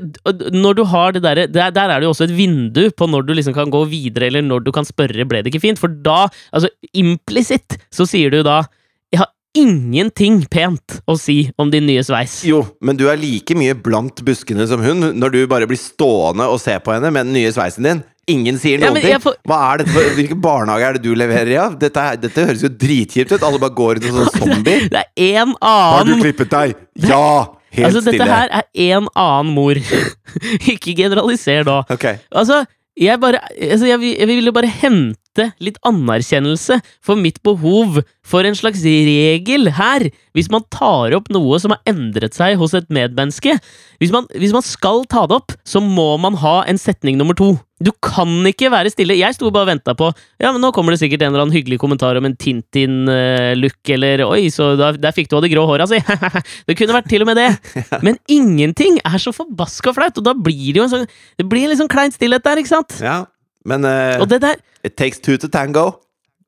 Når 0.55 0.79
du 0.79 0.83
har 0.87 1.15
det 1.15 1.23
derre 1.25 1.47
der, 1.51 1.73
der 1.75 1.91
er 1.91 1.99
det 1.99 2.07
jo 2.07 2.13
også 2.13 2.29
et 2.29 2.37
vindu 2.37 2.85
på 2.95 3.09
når 3.11 3.27
du 3.27 3.35
liksom 3.35 3.55
kan 3.57 3.73
gå 3.73 3.83
videre, 3.91 4.29
eller 4.31 4.45
når 4.45 4.63
du 4.63 4.71
kan 4.71 4.87
spørre 4.87 5.27
'ble 5.27 5.43
det 5.43 5.51
ikke 5.51 5.65
fint'? 5.67 5.81
For 5.81 5.91
da, 5.91 6.29
altså 6.55 6.71
implisitt, 6.95 7.77
så 7.91 8.07
sier 8.07 8.31
du 8.31 8.39
da 8.43 8.63
'jeg 9.11 9.19
har 9.19 9.31
ingenting 9.53 10.45
pent 10.49 11.01
å 11.05 11.17
si 11.19 11.51
om 11.59 11.69
din 11.69 11.85
nye 11.85 12.01
sveis'. 12.01 12.45
Jo, 12.47 12.63
men 12.81 12.97
du 12.97 13.09
er 13.09 13.19
like 13.19 13.53
mye 13.55 13.75
blant 13.75 14.23
buskene 14.23 14.67
som 14.67 14.81
hun 14.81 15.11
når 15.19 15.35
du 15.35 15.47
bare 15.47 15.67
blir 15.67 15.77
stående 15.77 16.47
og 16.47 16.61
se 16.63 16.79
på 16.79 16.95
henne 16.95 17.11
med 17.11 17.27
den 17.27 17.35
nye 17.35 17.51
sveisen 17.51 17.83
din. 17.83 18.03
Ingen 18.31 18.55
sier 18.61 18.79
Ja, 18.79 18.89
noen 18.93 19.01
ja, 19.03 19.17
ting. 19.17 19.23
får- 19.25 19.35
Hva 19.49 19.57
er 19.73 19.81
dette 19.81 19.91
for, 19.91 20.13
Hvilken 20.15 20.39
barnehage 20.41 20.85
er 20.87 20.93
det 20.93 21.01
du 21.03 21.09
leverer 21.19 21.49
i? 21.51 21.57
Ja? 21.57 21.65
Dette, 21.75 22.05
dette 22.23 22.45
høres 22.47 22.61
jo 22.63 22.69
dritkjipt 22.69 23.33
ut. 23.35 23.43
Alle 23.43 23.59
bare 23.59 23.75
går 23.75 23.99
ut 23.99 24.07
som 24.07 24.29
zombier. 24.39 24.87
Det 24.93 25.03
er 25.17 25.41
en 25.43 25.51
annen 25.59 25.97
Har 25.97 26.07
du 26.07 26.15
klippet 26.21 26.49
deg? 26.53 26.75
Ja! 27.09 27.25
Helt 27.73 27.87
Altså, 27.89 28.03
stille. 28.05 28.21
dette 28.21 28.29
her 28.29 28.49
er 28.61 28.63
én 28.77 29.07
annen 29.17 29.53
mor. 29.55 29.75
ikke 30.73 30.93
generaliser 30.95 31.65
nå. 31.67 31.79
Okay. 31.91 32.19
Altså, 32.31 32.63
jeg 32.95 33.17
bare 33.19 33.39
altså, 33.49 33.87
jeg, 33.89 33.99
jeg 34.19 34.27
ville 34.29 34.51
bare 34.53 34.69
hente 34.69 35.47
litt 35.65 35.79
anerkjennelse 35.89 36.75
for 37.01 37.17
mitt 37.17 37.39
behov 37.41 38.03
for 38.23 38.45
en 38.45 38.53
slags 38.53 38.83
regel 38.85 39.71
her. 39.73 40.05
Hvis 40.37 40.51
man 40.53 40.61
tar 40.69 41.15
opp 41.17 41.31
noe 41.33 41.57
som 41.59 41.73
har 41.73 41.81
endret 41.89 42.37
seg 42.37 42.59
hos 42.61 42.75
et 42.77 42.85
medmenneske. 42.93 43.55
Hvis 44.03 44.11
man, 44.11 44.25
hvis 44.35 44.51
man 44.51 44.63
skal 44.65 45.05
ta 45.07 45.21
det 45.29 45.37
opp, 45.37 45.53
så 45.63 45.79
må 45.79 46.17
man 46.19 46.35
ha 46.41 46.57
en 46.67 46.79
setning 46.81 47.15
nummer 47.15 47.37
to. 47.39 47.53
Du 47.83 47.91
kan 48.03 48.27
ikke 48.47 48.67
være 48.71 48.91
stille. 48.91 49.15
Jeg 49.15 49.35
sto 49.37 49.47
bare 49.51 49.63
og 49.63 49.71
venta 49.71 49.95
på 49.97 50.09
Ja, 50.41 50.51
men 50.51 50.59
nå 50.63 50.73
kommer 50.75 50.93
det 50.93 50.99
sikkert 51.01 51.23
en 51.23 51.31
eller 51.31 51.45
annen 51.45 51.55
hyggelig 51.55 51.79
kommentar 51.81 52.19
om 52.19 52.27
en 52.27 52.35
Tintin-look, 52.39 53.79
eller 53.95 54.25
Oi, 54.27 54.47
så 54.53 54.73
der, 54.79 54.99
der 54.99 55.15
fikk 55.15 55.31
du 55.31 55.37
av 55.39 55.45
de 55.45 55.51
grå 55.53 55.63
håra 55.69 55.87
si. 55.89 56.01
det 56.67 56.77
kunne 56.79 56.97
vært 56.97 57.07
til 57.11 57.23
og 57.23 57.31
med 57.31 57.39
det. 57.39 57.49
Men 58.05 58.19
ingenting 58.31 58.99
er 59.03 59.19
så 59.23 59.35
forbaska 59.35 59.95
flaut, 59.95 60.19
og 60.19 60.27
da 60.27 60.35
blir 60.35 60.73
det 60.73 60.81
jo 60.81 60.87
en 60.87 60.93
sånn 60.97 61.07
Det 61.39 61.47
blir 61.47 61.65
en 61.65 61.73
litt 61.73 61.81
sånn 61.81 61.91
klein 61.91 62.11
stillhet 62.15 62.43
der, 62.43 62.59
ikke 62.59 62.75
sant? 62.75 62.99
Ja, 63.03 63.23
men 63.63 63.87
uh, 63.87 64.19
Og 64.19 64.27
det 64.27 64.41
der 64.43 64.59
It 64.83 64.97
takes 64.99 65.21
two 65.23 65.37
to 65.39 65.47
tango. 65.47 65.93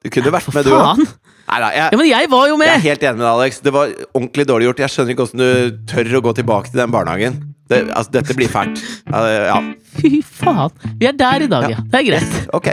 Du 0.06 0.12
kunne 0.14 0.30
vært 0.36 0.52
med, 0.54 0.68
du 0.68 0.74
òg. 0.78 1.00
Ja, 1.50 1.88
men 1.98 2.06
jeg 2.06 2.28
var 2.30 2.46
jo 2.46 2.58
med! 2.62 2.68
jeg 2.70 2.78
er 2.78 2.84
helt 2.84 3.04
enig 3.08 3.18
med 3.18 3.24
deg, 3.26 3.32
Alex. 3.32 3.58
Det 3.66 3.72
var 3.74 3.94
ordentlig 4.12 4.46
dårlig 4.46 4.68
gjort. 4.68 4.82
Jeg 4.84 4.94
skjønner 4.94 5.16
ikke 5.16 5.26
åssen 5.26 5.42
du 5.42 5.80
tør 5.90 6.12
å 6.20 6.22
gå 6.28 6.34
tilbake 6.38 6.70
til 6.70 6.82
den 6.84 6.94
barnehagen. 6.94 7.40
Det, 7.66 7.80
altså, 7.90 8.14
dette 8.14 8.36
blir 8.38 8.52
fælt. 8.54 8.84
Ja. 9.10 9.58
Fy 9.98 10.22
faen. 10.22 10.78
Vi 11.02 11.10
er 11.10 11.18
der 11.18 11.48
i 11.48 11.50
dag, 11.50 11.66
ja. 11.74 11.82
Det 11.90 12.04
er 12.04 12.08
greit. 12.12 12.38
ok. 12.54 12.70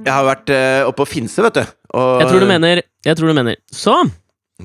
Jeg 0.00 0.16
har 0.16 0.26
vært 0.32 0.56
eh, 0.56 0.80
oppe 0.88 1.04
på 1.04 1.10
Finse, 1.12 1.44
vet 1.44 1.60
du. 1.60 1.64
Og, 1.92 2.24
Jeg 2.24 2.32
tror 2.32 2.40
du 2.40 2.48
mener 2.48 2.80
Jeg 3.04 3.18
tror 3.18 3.30
du 3.30 3.36
mener 3.36 3.60
Så, 3.74 4.00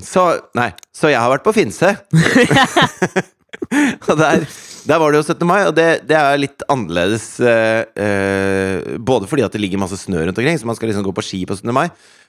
Så, 0.00 0.24
nei, 0.56 0.70
så 0.96 1.12
jeg 1.12 1.20
har 1.20 1.28
vært 1.36 1.44
på 1.44 1.52
Finse. 1.60 1.92
der, 4.20 4.44
der 4.86 5.00
var 5.00 5.12
det 5.12 5.20
jo 5.20 5.26
17. 5.26 5.46
mai, 5.48 5.60
og 5.68 5.74
det, 5.76 5.86
det 6.08 6.16
er 6.18 6.40
litt 6.40 6.64
annerledes 6.70 7.24
eh, 7.40 7.86
eh, 7.98 8.96
Både 9.00 9.28
fordi 9.30 9.44
at 9.46 9.54
det 9.54 9.62
ligger 9.62 9.80
masse 9.80 9.98
snø 10.00 10.26
rundt 10.26 10.38
omkring, 10.38 10.58
så 10.60 10.68
man 10.68 10.78
skal 10.78 10.90
liksom 10.90 11.06
gå 11.06 11.14
på 11.16 11.24
ski 11.24 11.40
på 11.48 11.56
17. 11.56 11.72
mai, 11.74 11.86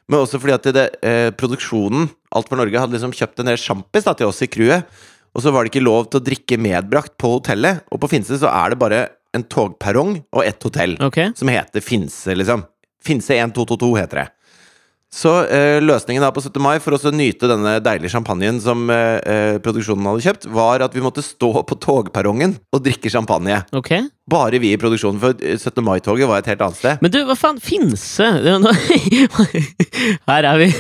men 0.08 0.22
også 0.22 0.40
fordi 0.40 0.56
at 0.56 0.72
det, 0.78 0.88
eh, 1.04 1.30
produksjonen, 1.36 2.08
Alt 2.38 2.50
for 2.50 2.60
Norge, 2.60 2.80
hadde 2.80 2.96
liksom 2.96 3.16
kjøpt 3.16 3.44
en 3.44 3.52
del 3.52 3.60
sjampis 3.62 4.08
til 4.08 4.30
oss 4.30 4.44
i 4.46 4.50
crewet. 4.52 4.88
Og 5.36 5.44
så 5.44 5.52
var 5.54 5.64
det 5.64 5.74
ikke 5.74 5.86
lov 5.86 6.08
til 6.10 6.22
å 6.22 6.26
drikke 6.26 6.58
medbrakt 6.58 7.14
på 7.22 7.36
hotellet. 7.36 7.84
Og 7.94 8.00
på 8.02 8.10
Finse 8.10 8.40
så 8.42 8.50
er 8.50 8.74
det 8.74 8.80
bare 8.82 9.04
en 9.38 9.44
togperrong 9.46 10.16
og 10.34 10.42
ett 10.48 10.64
hotell 10.66 10.96
okay. 11.04 11.30
som 11.38 11.52
heter 11.52 11.84
Finse, 11.84 12.34
liksom. 12.34 12.64
Finse 13.06 13.36
1222 13.36 13.92
heter 14.00 14.24
det. 14.24 14.28
Så 15.18 15.32
eh, 15.50 15.80
løsningen 15.82 16.22
da 16.22 16.30
på 16.34 16.44
17. 16.44 16.60
mai 16.62 16.78
for 16.84 16.94
oss 16.94 17.08
å 17.10 17.14
nyte 17.14 17.50
denne 17.50 17.78
deilige 17.82 18.14
champagnen 18.14 18.60
som 18.62 18.86
eh, 18.94 19.18
eh, 19.26 19.56
produksjonen 19.66 20.06
hadde 20.12 20.26
kjøpt, 20.28 20.46
var 20.54 20.86
at 20.86 20.94
vi 20.94 21.02
måtte 21.02 21.26
stå 21.26 21.50
på 21.66 21.78
togperrongen 21.82 22.54
og 22.76 22.84
drikke 22.86 23.10
champagne. 23.10 23.64
Okay. 23.76 24.06
Bare 24.30 24.62
vi 24.62 24.76
i 24.76 24.80
produksjonen, 24.80 25.22
for 25.24 25.42
eh, 25.42 25.58
17. 25.58 25.82
mai-toget 25.86 26.30
var 26.30 26.44
et 26.44 26.52
helt 26.54 26.62
annet 26.62 26.78
sted. 26.78 27.02
Men 27.02 27.14
du, 27.14 27.24
hva 27.26 27.38
faen? 27.40 27.58
Finse? 27.64 28.28
Er 28.28 28.62
Her 30.30 30.52
er 30.54 30.62
vi. 30.62 30.72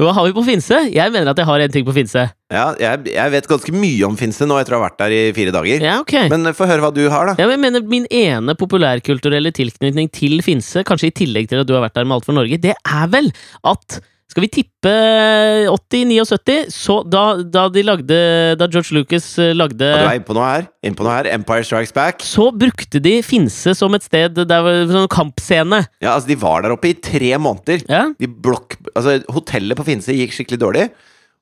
Hva 0.00 0.14
har 0.16 0.26
vi 0.26 0.34
på 0.34 0.44
Finse? 0.46 0.78
Jeg 0.90 1.12
mener 1.14 1.30
at 1.30 1.38
jeg 1.38 1.46
har 1.48 1.64
en 1.64 1.74
ting 1.74 1.84
på 1.86 1.94
Finse. 1.96 2.24
Ja, 2.52 2.64
jeg, 2.80 3.10
jeg 3.14 3.34
vet 3.34 3.48
ganske 3.50 3.74
mye 3.74 4.08
om 4.08 4.16
Finse 4.18 4.46
nå 4.48 4.58
etter 4.60 4.76
å 4.76 4.80
ha 4.80 4.88
vært 4.88 4.98
der 5.02 5.14
i 5.14 5.20
fire 5.36 5.54
dager. 5.54 5.84
Ja, 5.84 5.98
ok. 6.02 6.16
Men 6.32 6.50
eh, 6.50 6.56
få 6.56 6.68
høre 6.70 6.84
hva 6.84 6.90
du 6.94 7.04
har, 7.12 7.30
da. 7.30 7.36
Ja, 7.38 7.46
men 7.50 7.58
jeg 7.58 7.64
mener 7.66 7.86
Min 7.94 8.08
ene 8.14 8.56
populærkulturelle 8.58 9.52
tilknytning 9.54 10.10
til 10.14 10.40
Finse, 10.46 10.82
kanskje 10.86 11.12
i 11.12 11.16
tillegg 11.22 11.50
til 11.50 11.62
at 11.62 11.68
du 11.68 11.76
har 11.76 11.84
vært 11.86 11.98
der 11.98 12.08
med 12.08 12.18
Alt 12.18 12.28
for 12.28 12.36
Norge, 12.36 12.58
det 12.60 12.74
er 12.74 13.06
vel 13.12 13.30
at 13.70 14.00
skal 14.30 14.44
vi 14.46 14.48
tippe 14.50 14.92
80-79, 15.70 16.70
så 16.72 16.96
da, 17.06 17.22
da 17.44 17.66
de 17.72 17.82
lagde 17.84 18.16
Da 18.58 18.66
George 18.72 18.96
Lucas 18.96 19.26
eh, 19.38 19.52
lagde 19.54 19.84
Og 19.84 20.00
du 20.00 20.08
er 20.08 20.18
inne 20.18 20.26
på 20.26 20.36
noe 20.36 20.48
her. 20.48 20.66
Inn 20.86 20.96
på 20.96 21.06
noe 21.06 21.14
her. 21.18 21.28
Empire 21.34 21.66
Strikes 21.66 21.94
Back. 21.94 22.24
så 22.24 22.48
brukte 22.50 23.02
de 23.04 23.18
Finse 23.26 23.76
som 23.76 23.94
et 23.96 24.06
sted 24.06 24.40
der 24.40 24.64
var 24.64 24.80
sånn 24.90 25.10
kampscene. 25.12 25.84
Ja, 26.02 26.14
altså 26.16 26.32
De 26.32 26.38
var 26.40 26.64
der 26.64 26.74
oppe 26.74 26.90
i 26.90 26.96
tre 26.98 27.34
måneder. 27.38 27.84
Ja? 27.90 28.06
De 28.18 28.28
blokk, 28.28 28.78
altså 28.94 29.20
Hotellet 29.34 29.78
på 29.78 29.86
Finse 29.86 30.16
gikk 30.16 30.34
skikkelig 30.36 30.62
dårlig. 30.64 30.88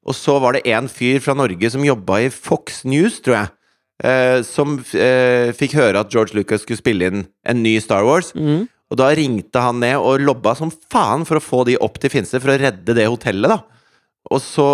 Og 0.03 0.17
så 0.19 0.37
var 0.43 0.57
det 0.57 0.67
en 0.75 0.91
fyr 0.91 1.21
fra 1.23 1.35
Norge 1.39 1.71
som 1.71 1.85
jobba 1.87 2.25
i 2.25 2.31
Fox 2.35 2.83
News, 2.89 3.21
tror 3.23 3.39
jeg. 3.39 3.53
Eh, 4.03 4.41
som 4.43 4.81
eh, 4.99 5.53
fikk 5.55 5.77
høre 5.79 6.01
at 6.03 6.11
George 6.11 6.35
Lucas 6.35 6.65
skulle 6.65 6.81
spille 6.81 7.07
inn 7.07 7.21
en 7.47 7.63
ny 7.63 7.77
Star 7.83 8.03
Wars. 8.07 8.33
Mm. 8.35 8.67
Og 8.93 8.99
da 9.01 9.09
ringte 9.17 9.61
han 9.65 9.81
ned 9.81 9.97
og 9.97 10.21
lobba 10.21 10.53
som 10.59 10.71
faen 10.93 11.25
for 11.29 11.41
å 11.41 11.45
få 11.45 11.63
de 11.69 11.79
opp 11.81 11.97
til 12.03 12.13
Finse 12.13 12.41
for 12.43 12.53
å 12.53 12.59
redde 12.61 12.97
det 12.97 13.09
hotellet, 13.09 13.55
da. 13.55 13.63
Og 14.31 14.39
så, 14.39 14.67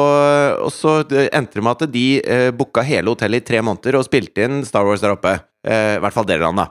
og 0.60 0.72
så 0.74 0.98
endte 1.08 1.56
det 1.56 1.62
med 1.64 1.78
at 1.78 1.92
de 1.94 2.06
eh, 2.20 2.48
booka 2.54 2.82
hele 2.84 3.14
hotellet 3.14 3.40
i 3.40 3.46
tre 3.48 3.62
måneder 3.64 3.96
og 3.96 4.04
spilte 4.04 4.44
inn 4.44 4.60
Star 4.66 4.84
Wars 4.84 5.00
der 5.00 5.14
oppe. 5.14 5.38
Eh, 5.64 5.94
I 5.96 6.02
hvert 6.02 6.16
fall 6.18 6.26
deler 6.28 6.50
han, 6.50 6.60
da. 6.60 6.66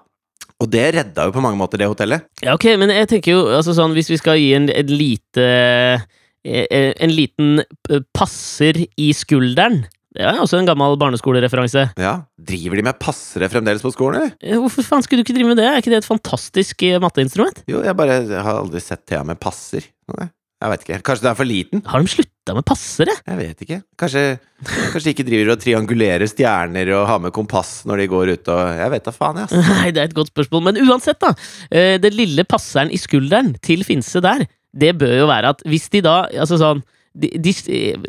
Og 0.62 0.69
det 0.73 0.83
redda 0.95 1.27
jo 1.27 1.33
på 1.36 1.41
mange 1.43 1.57
måter 1.60 1.81
det 1.81 1.89
hotellet. 1.89 2.27
Ja, 2.43 2.53
ok, 2.57 2.67
men 2.81 2.93
jeg 2.93 3.10
tenker 3.10 3.36
jo 3.36 3.41
altså 3.53 3.75
sånn 3.77 3.93
Hvis 3.93 4.10
vi 4.10 4.17
skal 4.17 4.39
gi 4.41 4.47
en, 4.57 4.65
en 4.73 4.89
lite 4.89 5.43
eh, 5.45 6.93
En 6.97 7.13
liten 7.13 7.62
eh, 7.62 8.01
passer 8.17 8.79
i 8.97 9.12
skulderen 9.13 9.83
Det 10.17 10.25
er 10.25 10.39
også 10.41 10.58
en 10.58 10.65
gammel 10.65 10.95
barneskolereferanse. 10.97 11.84
Ja, 12.01 12.15
Driver 12.41 12.80
de 12.80 12.86
med 12.88 12.97
passere 13.01 13.49
fremdeles 13.53 13.84
på 13.86 13.91
skolen, 13.93 14.17
eller? 14.17 14.32
Eh, 14.41 14.58
Hvorfor 14.58 14.86
faen 14.88 15.03
skulle 15.06 15.21
du 15.21 15.27
ikke 15.27 15.36
drive 15.38 15.51
med 15.51 15.60
det? 15.62 15.67
Er 15.69 15.77
ikke 15.84 15.91
det 15.93 15.99
et 16.01 16.08
fantastisk 16.10 16.82
eh, 16.88 16.97
matteinstrument? 17.03 17.62
Jo, 17.69 17.84
jeg 17.86 17.93
bare 17.99 18.15
jeg 18.25 18.41
har 18.47 18.58
aldri 18.63 18.82
sett 18.82 19.03
Thea 19.06 19.21
med 19.27 19.38
passer. 19.43 19.86
Nei, 20.15 20.30
Jeg 20.58 20.71
vet 20.73 20.84
ikke. 20.88 20.97
Kanskje 21.06 21.21
du 21.21 21.30
er 21.30 21.38
for 21.38 21.45
liten? 21.51 21.84
Har 21.86 22.01
de 22.01 22.10
slutta 22.10 22.56
med 22.58 22.65
passere? 22.65 23.13
Jeg 23.30 23.38
vet 23.38 23.62
ikke. 23.67 23.77
Kanskje, 24.01 24.23
kanskje 24.65 25.03
de 25.06 25.13
ikke 25.13 25.27
driver 25.27 25.51
og 25.53 25.62
triangulerer 25.62 26.32
stjerner 26.32 26.89
og 26.97 27.06
har 27.12 27.21
med 27.27 27.36
kompass 27.36 27.84
når 27.86 28.01
de 28.01 28.08
går 28.15 28.32
ut 28.34 28.49
og 28.56 28.63
Jeg 28.82 28.93
vet 28.95 29.06
da 29.06 29.13
faen, 29.13 29.43
jeg. 29.43 29.62
Nei, 29.69 29.91
det 29.93 30.01
er 30.01 30.10
et 30.10 30.17
godt 30.17 30.34
spørsmål. 30.34 30.63
Men 30.71 30.82
uansett, 30.88 31.21
da. 31.21 31.36
eh, 31.69 31.99
Den 32.01 32.17
lille 32.17 32.47
passeren 32.49 32.89
i 32.89 32.97
skulderen 32.97 33.53
til 33.62 33.86
Finse 33.86 34.23
der, 34.25 34.47
det 34.73 34.95
bør 34.97 35.13
jo 35.21 35.30
være 35.30 35.53
at 35.53 35.62
hvis 35.69 35.88
de 35.93 36.01
da 36.06 36.23
Altså 36.34 36.58
sånn 36.62 36.82
de, 37.17 37.32
de, 37.41 37.53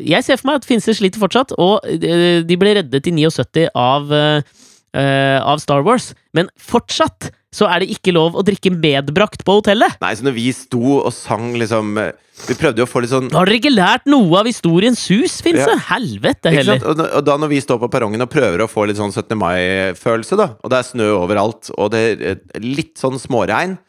Jeg 0.05 0.25
ser 0.25 0.37
for 0.39 0.51
meg 0.51 0.61
at 0.61 0.67
Finse 0.69 0.93
sliter 0.97 1.21
fortsatt, 1.21 1.55
og 1.57 1.81
de 1.89 2.59
ble 2.61 2.75
reddet 2.79 3.09
i 3.09 3.15
79 3.17 3.67
av, 3.73 4.13
eh, 4.13 5.39
av 5.41 5.61
Star 5.63 5.83
Wars. 5.87 6.11
Men 6.37 6.51
fortsatt 6.61 7.31
så 7.49 7.65
er 7.65 7.81
det 7.81 7.89
ikke 7.95 8.13
lov 8.13 8.35
å 8.37 8.43
drikke 8.45 8.69
medbrakt 8.75 9.41
på 9.45 9.55
hotellet! 9.57 9.95
Nei, 10.03 10.11
så 10.13 10.25
når 10.27 10.35
vi 10.35 10.49
sto 10.53 10.99
og 10.99 11.09
sang 11.15 11.55
liksom 11.57 11.95
eh, 11.97 12.11
Vi 12.45 12.53
prøvde 12.59 12.83
jo 12.83 12.85
å 12.85 12.89
få 12.91 13.01
litt 13.01 13.09
sånn 13.09 13.31
Har 13.33 13.49
dere 13.49 13.57
ikke 13.57 13.73
lært 13.73 14.05
noe 14.09 14.37
av 14.37 14.45
historiens 14.49 15.01
sus, 15.01 15.39
Finse? 15.45 15.65
Ja. 15.65 15.79
Helvete 15.89 16.53
heller. 16.53 16.83
Og, 16.85 17.23
da- 17.25 17.39
når 17.41 17.49
vi 17.55 17.63
står 17.65 17.81
på 17.81 17.89
perrongen 17.91 18.21
og 18.21 18.29
prøver 18.29 18.61
å 18.61 18.69
få 18.69 18.85
litt 18.89 19.01
sånn 19.01 19.13
17. 19.15 19.33
mai-følelse, 19.41 20.37
da, 20.37 20.51
og 20.61 20.69
det 20.71 20.77
er 20.77 20.89
snø 20.91 21.09
overalt, 21.23 21.71
og 21.73 21.89
det 21.95 22.03
er 22.35 22.61
litt 22.61 23.01
sånn 23.01 23.17
småregn, 23.17 23.79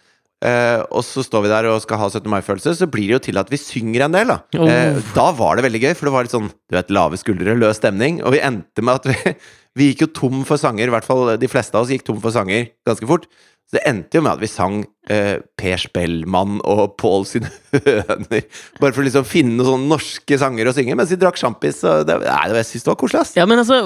eh, 0.45 0.81
og 0.91 1.05
så 1.07 1.23
står 1.27 1.45
vi 1.45 1.53
der 1.53 1.69
og 1.71 1.81
skal 1.85 2.01
ha 2.01 2.09
17. 2.11 2.27
mai-følelse, 2.33 2.75
så 2.79 2.89
blir 2.91 3.09
det 3.11 3.17
jo 3.19 3.23
til 3.29 3.41
at 3.43 3.51
vi 3.53 3.61
synger 3.61 4.07
en 4.07 4.17
del, 4.17 4.33
da. 4.33 4.39
Oh. 4.59 4.67
uh, 4.69 5.01
da 5.17 5.29
var 5.37 5.57
det 5.61 5.67
veldig 5.69 5.83
gøy, 5.85 5.95
for 5.99 6.09
det 6.11 6.15
var 6.17 6.27
litt 6.29 6.35
sånn 6.37 6.51
du 6.51 6.77
vet, 6.79 6.91
lave 6.95 7.21
skuldre, 7.21 7.57
løs 7.61 7.81
stemning, 7.83 8.23
og 8.25 8.33
vi 8.37 8.43
endte 8.45 8.83
med 8.87 9.01
at 9.01 9.09
vi, 9.11 9.35
vi 9.79 9.91
gikk 9.93 10.07
jo 10.07 10.13
tom 10.23 10.43
for 10.49 10.61
sanger, 10.61 10.89
i 10.89 10.95
hvert 10.97 11.07
fall 11.09 11.37
de 11.41 11.51
fleste 11.51 11.77
av 11.77 11.85
oss 11.87 11.95
gikk 11.95 12.07
tom 12.09 12.21
for 12.25 12.35
sanger 12.35 12.71
ganske 12.89 13.09
fort. 13.11 13.29
Så 13.71 13.77
det 13.79 13.85
endte 13.87 14.19
jo 14.19 14.23
med 14.27 14.33
at 14.33 14.41
vi 14.43 14.49
sang 14.51 14.81
uh, 14.83 15.37
Per 15.61 15.79
Spellmann 15.79 16.57
og 16.67 16.97
Pål 16.99 17.23
sine 17.31 17.47
høner. 17.77 18.41
Bare 18.83 18.91
for 18.91 18.99
å 18.99 19.07
liksom 19.07 19.29
finne 19.31 19.61
noen 19.61 19.69
sånne 19.69 19.93
norske 19.93 20.39
sanger 20.43 20.67
å 20.67 20.75
synge 20.75 20.97
mens 20.99 21.13
vi 21.15 21.21
drakk 21.23 21.39
sjampis. 21.39 21.79
det- 21.85 22.17
Nei, 22.25 22.41
det- 22.51 22.65
jeg 22.65 22.67
synes 22.73 22.89
det 22.89 22.91
var 22.91 22.99
koselig, 22.99 23.21
ass. 23.23 23.37
Ja, 23.39 23.47
men 23.47 23.63
altså, 23.63 23.79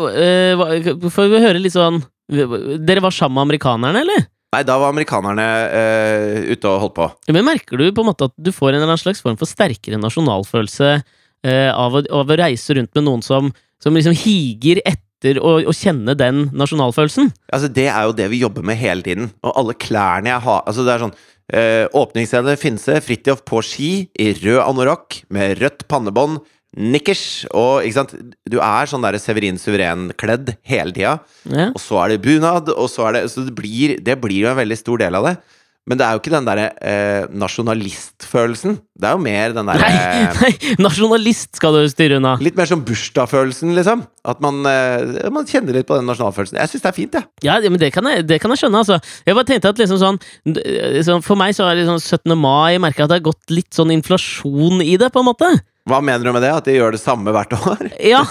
får 1.12 1.28
vi 1.34 1.42
høre 1.44 1.60
litt 1.60 1.76
sånn 1.76 2.00
Dere 2.32 3.02
var 3.04 3.12
sammen 3.12 3.36
med 3.36 3.44
amerikanerne, 3.50 4.00
eller? 4.00 4.24
Nei, 4.54 4.62
da 4.66 4.76
var 4.78 4.92
amerikanerne 4.92 5.46
uh, 5.66 6.52
ute 6.52 6.70
og 6.70 6.82
holdt 6.84 6.96
på. 6.98 7.08
Men 7.34 7.46
merker 7.48 7.80
du 7.80 7.88
på 7.90 8.04
en 8.04 8.10
måte 8.12 8.28
at 8.30 8.34
du 8.38 8.52
får 8.54 8.70
en 8.70 8.78
eller 8.78 8.92
annen 8.92 9.02
slags 9.02 9.22
form 9.24 9.38
for 9.40 9.50
sterkere 9.50 9.98
nasjonalfølelse 9.98 10.90
uh, 11.00 11.70
av, 11.74 11.98
å, 11.98 12.04
av 12.20 12.30
å 12.30 12.38
reise 12.38 12.76
rundt 12.78 12.94
med 12.94 13.08
noen 13.08 13.24
som, 13.26 13.50
som 13.82 13.98
liksom 13.98 14.14
higer 14.24 14.78
etter 14.86 15.40
å, 15.42 15.56
å 15.66 15.74
kjenne 15.74 16.14
den 16.18 16.48
nasjonalfølelsen? 16.54 17.32
Altså, 17.50 17.72
det 17.74 17.88
er 17.90 18.06
jo 18.06 18.14
det 18.14 18.30
vi 18.30 18.42
jobber 18.44 18.66
med 18.66 18.78
hele 18.78 19.02
tiden. 19.06 19.32
Og 19.42 19.58
alle 19.58 19.74
klærne 19.74 20.30
jeg 20.30 20.46
har 20.46 20.62
Altså, 20.62 20.86
det 20.86 20.94
er 20.94 21.06
sånn 21.08 21.16
uh, 21.18 21.84
Åpningsscene 22.04 22.58
Finse, 22.60 23.00
Fridtjof 23.02 23.42
på 23.48 23.64
ski 23.66 23.92
i 24.14 24.30
rød 24.38 24.62
anorakk 24.68 25.24
med 25.34 25.58
rødt 25.64 25.88
pannebånd, 25.90 26.44
nikkers 26.76 27.24
og 27.54 27.84
Ikke 27.86 27.94
sant? 28.00 28.14
Du 28.50 28.58
er 28.58 28.88
sånn 28.90 29.04
der 29.06 29.18
Severin 29.22 29.58
Suveren-kledd 29.60 30.56
hele 30.66 30.92
tida. 30.96 31.16
Ja. 31.50 31.68
Og 31.72 31.80
så 31.82 32.00
er 32.04 32.14
det 32.14 32.22
bunad, 32.26 32.70
og 32.74 32.88
så 32.90 33.08
er 33.08 33.18
det 33.20 33.26
Så 33.32 33.44
det 33.46 33.54
blir, 33.58 33.98
det 34.02 34.16
blir 34.22 34.42
jo 34.46 34.50
en 34.50 34.58
veldig 34.62 34.78
stor 34.80 34.98
del 35.04 35.14
av 35.20 35.28
det. 35.30 35.36
Men 35.84 35.98
det 36.00 36.04
er 36.06 36.14
jo 36.16 36.20
ikke 36.22 36.32
den 36.32 36.46
derre 36.48 36.70
eh, 36.80 37.26
nasjonalistfølelsen. 37.36 38.78
Det 38.96 39.04
er 39.08 39.16
jo 39.16 39.20
mer 39.20 39.52
den 39.52 39.66
derre 39.68 39.88
Nei, 39.90 40.22
nei, 40.38 40.76
nasjonalist 40.80 41.58
skal 41.58 41.76
du 41.76 41.82
styre 41.92 42.16
unna! 42.20 42.34
Litt 42.40 42.56
mer 42.56 42.68
som 42.70 42.80
bursdagsfølelsen, 42.88 43.74
liksom. 43.76 44.04
At 44.24 44.40
man, 44.44 44.62
eh, 44.70 45.28
man 45.34 45.44
kjenner 45.48 45.76
litt 45.76 45.88
på 45.90 45.98
den 45.98 46.08
nasjonalfølelsen. 46.08 46.56
Jeg 46.62 46.72
syns 46.72 46.86
det 46.86 46.90
er 46.92 46.96
fint, 46.96 47.18
jeg. 47.20 47.28
Ja, 47.44 47.58
ja, 47.60 47.68
men 47.72 47.82
det 47.82 47.92
kan, 47.92 48.08
jeg, 48.08 48.24
det 48.30 48.40
kan 48.42 48.54
jeg 48.54 48.62
skjønne, 48.64 48.80
altså. 48.80 48.96
Jeg 49.28 49.36
bare 49.36 49.50
tenkte 49.50 49.74
at 49.74 49.82
liksom 49.84 50.00
sånn 50.00 50.20
d- 50.56 51.04
sånn, 51.04 51.20
For 51.26 51.36
meg 51.40 51.52
så 51.56 51.68
er 51.68 51.76
det 51.82 51.86
sånn 51.90 52.00
17. 52.00 52.32
mai 52.40 52.78
merka 52.82 53.04
at 53.04 53.12
det 53.12 53.20
har 53.20 53.28
gått 53.28 53.52
litt 53.52 53.76
sånn 53.76 53.92
inflasjon 53.94 54.80
i 54.84 54.96
det, 55.00 55.12
på 55.12 55.20
en 55.20 55.28
måte. 55.34 55.52
Hva 55.90 55.98
mener 56.00 56.24
du 56.24 56.32
med 56.32 56.40
det? 56.40 56.50
At 56.56 56.64
de 56.68 56.74
gjør 56.78 56.94
det 56.96 57.00
samme 57.02 57.32
hvert 57.34 57.52
år? 57.60 57.82
Ja, 58.00 58.22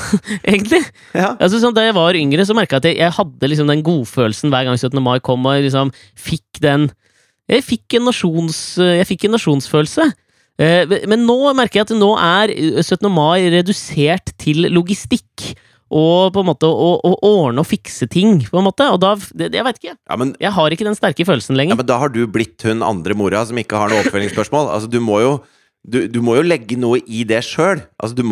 egentlig. 0.42 0.80
ja. 1.14 1.34
Altså, 1.38 1.60
sånn, 1.62 1.76
da 1.78 1.84
jeg 1.86 1.94
var 1.98 2.18
yngre, 2.18 2.46
så 2.50 2.56
merka 2.58 2.80
jeg 2.80 2.82
at 2.82 2.88
jeg, 2.90 2.98
jeg 3.04 3.16
hadde 3.20 3.50
liksom 3.52 3.70
den 3.70 3.84
godfølelsen 3.86 4.50
hver 4.54 4.66
gang 4.70 4.80
17. 4.82 4.98
mai 5.06 5.20
kom, 5.24 5.46
og 5.46 5.58
jeg 5.60 5.68
liksom 5.68 5.92
fikk 6.18 6.62
den 6.66 6.90
Jeg 7.52 7.66
fikk 7.68 7.98
en, 8.00 8.06
nasjons, 8.08 8.60
jeg 8.80 9.06
fikk 9.10 9.26
en 9.28 9.36
nasjonsfølelse. 9.36 10.06
Eh, 10.64 10.94
men 11.12 11.26
nå 11.28 11.36
merker 11.58 11.82
jeg 11.82 11.90
at 11.90 11.96
nå 12.00 12.12
er 12.18 12.54
17. 12.82 13.06
mai 13.12 13.50
redusert 13.54 14.32
til 14.42 14.70
logistikk. 14.74 15.52
Og 15.94 16.32
på 16.34 16.42
en 16.42 16.48
måte 16.48 16.66
å, 16.66 16.94
å 17.06 17.12
ordne 17.28 17.62
og 17.62 17.68
fikse 17.70 18.08
ting, 18.10 18.40
på 18.50 18.58
en 18.58 18.66
måte. 18.66 18.88
Og 18.96 18.98
da 19.04 19.12
det, 19.38 19.52
Jeg 19.54 19.66
veit 19.68 19.78
ikke. 19.82 19.94
Ja, 20.10 20.18
men, 20.18 20.32
Jeg 20.42 20.56
har 20.56 20.74
ikke 20.74 20.88
den 20.88 20.98
sterke 20.98 21.28
følelsen 21.28 21.54
lenger. 21.60 21.76
ja, 21.76 21.82
men 21.84 21.90
da 21.92 22.00
har 22.02 22.10
du 22.10 22.24
blitt 22.26 22.64
hun 22.66 22.82
andre 22.82 23.14
mora 23.20 23.44
som 23.46 23.60
ikke 23.62 23.78
har 23.78 23.92
noe 23.94 24.02
oppfølgingsspørsmål. 24.08 24.72
Altså, 24.74 24.90
du 24.90 24.98
må 25.04 25.20
jo 25.22 25.36
du, 25.84 26.08
du 26.08 26.22
må 26.24 26.38
jo 26.38 26.46
legge 26.48 26.78
noe 26.80 27.02
i 27.12 27.26
det 27.28 27.42
sjøl. 27.44 27.82
Altså, 28.00 28.16
du, 28.16 28.24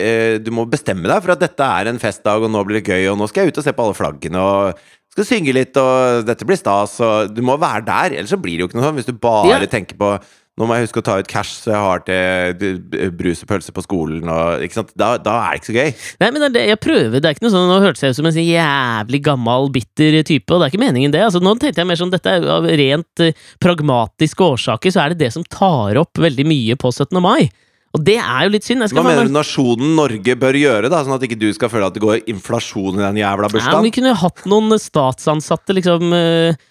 eh, 0.00 0.38
du 0.40 0.50
må 0.56 0.64
bestemme 0.70 1.04
deg 1.10 1.20
for 1.24 1.34
at 1.34 1.42
dette 1.42 1.66
er 1.66 1.90
en 1.90 2.00
festdag, 2.00 2.44
og 2.46 2.52
nå 2.52 2.62
blir 2.64 2.80
det 2.80 2.88
gøy, 2.88 3.10
og 3.12 3.18
nå 3.20 3.28
skal 3.28 3.44
jeg 3.44 3.52
ut 3.52 3.60
og 3.60 3.66
se 3.66 3.74
på 3.76 3.84
alle 3.84 3.98
flaggene, 3.98 4.40
og 4.40 4.80
skal 5.14 5.28
synge 5.28 5.52
litt, 5.54 5.76
og 5.78 6.24
dette 6.26 6.46
blir 6.48 6.58
stas, 6.58 6.96
og 7.04 7.34
Du 7.36 7.42
må 7.46 7.58
være 7.60 7.84
der, 7.86 8.16
ellers 8.18 8.32
så 8.32 8.40
blir 8.40 8.56
det 8.56 8.64
jo 8.64 8.70
ikke 8.70 8.80
noe 8.80 8.88
sånn. 8.88 8.96
Hvis 8.98 9.06
du 9.10 9.12
bare 9.12 9.60
Ja. 9.60 9.66
tenker 9.70 10.00
på 10.00 10.14
nå 10.54 10.68
må 10.70 10.76
jeg 10.76 10.86
huske 10.86 11.00
å 11.02 11.04
ta 11.06 11.16
ut 11.18 11.26
cash, 11.26 11.56
så 11.64 11.72
jeg 11.72 11.82
har 11.82 12.02
til 12.06 13.08
brus 13.18 13.40
og 13.42 13.48
pølse 13.50 13.72
på 13.74 13.82
skolen. 13.82 14.28
Og? 14.30 14.76
Da, 14.94 15.16
da 15.18 15.32
er 15.40 15.56
det 15.56 15.60
ikke 15.60 15.70
så 15.72 15.74
gøy. 15.74 15.90
Nei, 16.22 16.28
men 16.28 16.38
det, 16.38 16.46
er 16.46 16.54
det, 16.54 16.62
jeg 16.70 16.80
prøver, 16.84 17.16
det 17.18 17.26
er 17.26 17.34
ikke 17.34 17.46
noe 17.48 17.54
sånn, 17.56 17.66
Nå 17.72 17.78
hørtes 17.82 18.04
jeg 18.04 18.14
ut 18.14 18.18
som 18.20 18.28
en 18.30 18.36
sånn 18.36 18.46
jævlig 18.46 19.20
gammel, 19.26 19.66
bitter 19.74 20.20
type, 20.22 20.46
og 20.54 20.62
det 20.62 20.68
er 20.68 20.74
ikke 20.74 20.84
meningen 20.84 21.14
det. 21.14 21.24
Altså, 21.26 21.42
nå 21.42 21.56
tenkte 21.58 21.82
jeg 21.82 21.90
mer 21.90 21.98
sånn, 21.98 22.12
dette 22.14 22.36
er 22.38 22.46
av 22.54 22.68
rent 22.70 23.22
eh, 23.24 23.34
pragmatiske 23.64 24.46
årsaker, 24.46 24.94
så 24.94 25.02
er 25.02 25.14
det 25.14 25.24
det 25.24 25.32
som 25.34 25.46
tar 25.50 25.98
opp 25.98 26.22
veldig 26.22 26.46
mye 26.46 26.76
på 26.78 26.92
17. 26.94 27.18
mai. 27.24 27.48
Og 27.94 28.02
det 28.06 28.16
er 28.18 28.46
jo 28.46 28.52
litt 28.54 28.66
synd. 28.66 28.86
Hva 28.94 29.04
mener 29.06 29.26
du 29.26 29.34
nasjonen 29.34 29.94
Norge 29.98 30.34
bør 30.38 30.58
gjøre, 30.58 30.90
da? 30.90 31.02
Sånn 31.06 31.14
at 31.14 31.26
ikke 31.26 31.38
du 31.38 31.48
skal 31.54 31.70
føle 31.70 31.86
at 31.90 31.94
det 31.94 32.02
går 32.02 32.24
inflasjon 32.30 32.98
i 32.98 33.02
den 33.04 33.20
jævla 33.22 33.50
Ja, 33.50 33.54
bursdagen? 33.54 33.86
vi 33.86 33.92
kunne 33.94 34.14
hatt 34.22 34.46
noen 34.50 34.78
statsansatte, 34.82 35.74
liksom 35.78 36.14
eh, 36.14 36.62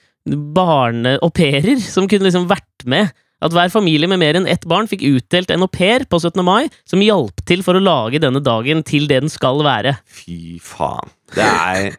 pairer, 1.35 1.83
som 1.83 2.07
kunne 2.11 2.27
liksom 2.27 2.47
vært 2.51 2.87
med. 2.87 3.11
At 3.43 3.51
hver 3.51 3.71
familie 3.73 4.07
med 4.07 4.21
mer 4.21 4.37
enn 4.39 4.47
ett 4.47 4.63
barn 4.69 4.87
fikk 4.87 5.01
utdelt 5.03 5.51
en 5.51 5.65
au 5.65 5.67
pair 5.67 6.05
på 6.07 6.19
17. 6.21 6.39
mai, 6.47 6.69
som 6.87 7.01
hjalp 7.03 7.43
til 7.49 7.63
for 7.65 7.75
å 7.75 7.83
lage 7.83 8.21
denne 8.23 8.39
dagen 8.43 8.83
til 8.87 9.09
det 9.09 9.19
den 9.25 9.31
skal 9.33 9.59
være. 9.65 9.97
Fy 10.07 10.59
faen. 10.63 11.11
Det 11.33 11.41
er 11.43 11.95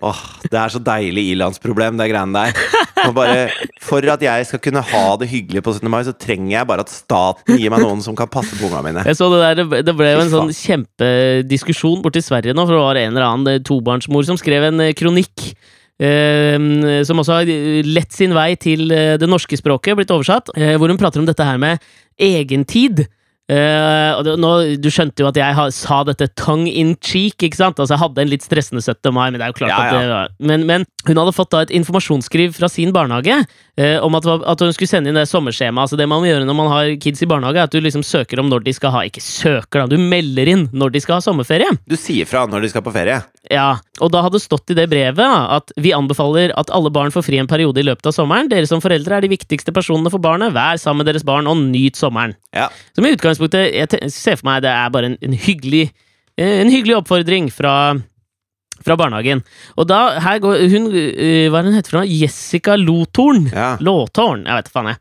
Åh, 0.00 0.18
det 0.48 0.54
er 0.56 0.70
så 0.72 0.78
deilig 0.80 1.24
ilandsproblem, 1.34 1.96
det 1.98 2.06
greiene 2.08 2.32
der. 2.46 2.60
Og 3.08 3.12
bare, 3.16 3.48
for 3.82 4.02
at 4.10 4.22
jeg 4.22 4.46
skal 4.48 4.60
kunne 4.62 4.80
ha 4.86 5.02
det 5.20 5.26
hyggelig 5.30 5.62
på 5.66 5.74
17. 5.74 5.90
mai, 5.90 6.00
så 6.06 6.14
trenger 6.14 6.52
jeg 6.54 6.68
bare 6.70 6.84
at 6.86 6.92
staten 6.94 7.58
gir 7.58 7.72
meg 7.74 7.82
noen 7.82 8.00
som 8.06 8.14
kan 8.18 8.30
passe 8.30 8.54
på 8.58 8.68
ungene 8.70 8.84
mine. 8.86 9.02
Jeg 9.06 9.18
så 9.18 9.26
Det 9.34 9.40
der, 9.42 9.82
det- 9.82 9.96
ble 9.98 10.12
jo 10.14 10.22
en 10.22 10.30
sånn 10.32 10.54
kjempediskusjon 10.54 12.02
borti 12.04 12.22
Sverige 12.24 12.54
nå, 12.54 12.64
for 12.66 12.74
det 12.78 12.84
var 12.84 13.00
en 13.02 13.12
eller 13.16 13.26
annen 13.26 13.52
eh, 13.56 13.62
tobarnsmor 13.66 14.24
som 14.26 14.38
skrev 14.40 14.68
en 14.70 14.80
eh, 14.86 14.94
kronikk. 14.98 15.52
Eh, 15.98 17.02
som 17.06 17.20
også 17.20 17.40
har 17.40 17.52
lett 17.86 18.14
sin 18.14 18.34
vei 18.36 18.52
til 18.60 18.90
eh, 18.94 19.16
det 19.20 19.28
norske 19.30 19.58
språket, 19.58 19.98
blitt 19.98 20.14
oversatt, 20.14 20.52
eh, 20.56 20.76
hvor 20.78 20.90
hun 20.90 21.00
prater 21.00 21.22
om 21.22 21.28
dette 21.28 21.46
her 21.46 21.60
med 21.60 21.82
egentid. 22.18 23.06
Og 23.48 24.24
det, 24.26 24.34
nå, 24.42 24.50
du 24.76 24.90
skjønte 24.92 25.22
jo 25.24 25.28
at 25.30 25.38
jeg 25.40 25.56
ha, 25.56 25.68
sa 25.72 26.02
dette 26.04 26.28
tongue 26.36 26.68
in 26.68 26.92
cheek, 27.00 27.38
ikke 27.40 27.56
sant? 27.56 27.78
Altså, 27.80 27.94
jeg 27.94 28.02
hadde 28.02 28.24
en 28.24 28.32
litt 28.32 28.44
stressende 28.44 28.82
17. 28.84 29.08
mai, 29.14 29.30
men 29.30 29.38
det 29.38 29.46
er 29.46 29.54
jo 29.54 29.58
klart 29.62 29.72
Ja, 29.72 29.78
at 29.80 29.96
det 29.96 30.10
var 30.10 30.34
men, 30.38 30.66
men 30.68 30.84
hun 31.08 31.20
hadde 31.20 31.34
fått 31.36 31.52
da 31.54 31.62
et 31.64 31.72
informasjonsskriv 31.74 32.52
fra 32.56 32.68
sin 32.70 32.92
barnehage 32.92 33.38
uh, 33.40 33.98
om 34.04 34.18
at, 34.18 34.28
at 34.28 34.64
hun 34.64 34.74
skulle 34.76 34.90
sende 34.90 35.10
inn 35.10 35.18
det 35.18 35.24
sommerskjemaet. 35.30 35.86
Altså, 35.86 35.98
det 36.00 36.08
man 36.10 36.22
må 36.22 36.28
gjøre 36.28 36.44
når 36.48 36.58
man 36.58 36.70
har 36.72 36.92
kids 37.00 37.24
i 37.24 37.30
barnehage, 37.30 37.62
er 37.62 37.70
at 37.70 37.74
du 37.74 37.80
liksom 37.84 38.04
søker 38.06 38.42
om 38.42 38.50
når 38.52 38.66
de 38.66 38.74
skal 38.76 38.92
ha 38.94 39.04
Ikke 39.08 39.24
søker, 39.24 39.84
da, 39.84 39.96
du 39.96 39.96
melder 39.96 40.52
inn 40.52 40.68
når 40.76 40.94
de 40.94 41.02
skal 41.04 41.18
ha 41.18 41.24
sommerferie. 41.24 41.70
Du 41.88 41.96
sier 41.98 42.28
fra 42.28 42.44
når 42.50 42.66
de 42.66 42.72
skal 42.74 42.84
på 42.84 42.94
ferie. 42.94 43.20
Ja, 43.48 43.78
og 44.04 44.12
da 44.12 44.20
hadde 44.26 44.40
stått 44.42 44.74
i 44.74 44.76
det 44.76 44.88
brevet 44.92 45.24
at 45.24 45.72
vi 45.80 45.94
anbefaler 45.96 46.52
at 46.58 46.70
alle 46.74 46.92
barn 46.92 47.12
får 47.14 47.24
fri 47.24 47.40
en 47.40 47.48
periode 47.48 47.80
i 47.80 47.86
løpet 47.86 48.10
av 48.10 48.16
sommeren. 48.16 48.50
Dere 48.52 48.68
som 48.68 48.82
foreldre 48.84 49.16
er 49.16 49.24
de 49.24 49.32
viktigste 49.32 49.72
personene 49.74 50.12
for 50.12 50.22
barnet. 50.22 50.52
Vær 50.56 50.76
sammen 50.80 51.02
med 51.02 51.08
deres 51.10 51.24
barn 51.26 51.48
og 51.48 51.56
nyt 51.62 51.96
sommeren. 51.96 52.36
Ja. 52.52 52.68
Som 52.96 53.06
i 53.06 53.14
utgangspunktet 53.14 53.37
Jeg 53.40 54.12
ser 54.14 54.38
for 54.38 54.48
meg 54.50 54.62
det 54.66 54.72
er 54.74 54.92
bare 54.94 55.12
en, 55.12 55.18
en 55.22 55.36
hyggelig 55.38 55.88
eh, 56.38 56.60
En 56.62 56.70
hyggelig 56.72 56.98
oppfordring 57.00 57.50
fra 57.54 57.74
fra 58.84 58.94
barnehagen. 58.94 59.40
Og 59.74 59.88
da, 59.90 60.18
her 60.22 60.38
går 60.42 60.60
hun 60.70 60.84
eh, 60.94 61.48
Hva 61.50 61.60
er 61.60 61.66
hun 61.66 61.74
heter 61.74 61.92
for 61.92 62.00
noe? 62.00 62.10
Jessica 62.20 62.76
Lothorn. 62.78 63.48
Ja. 63.50 63.72
Låtårn, 63.82 64.44
jeg 64.46 64.58
vet 64.58 64.68
da 64.68 64.74
faen 64.74 64.92
jeg. 64.92 65.00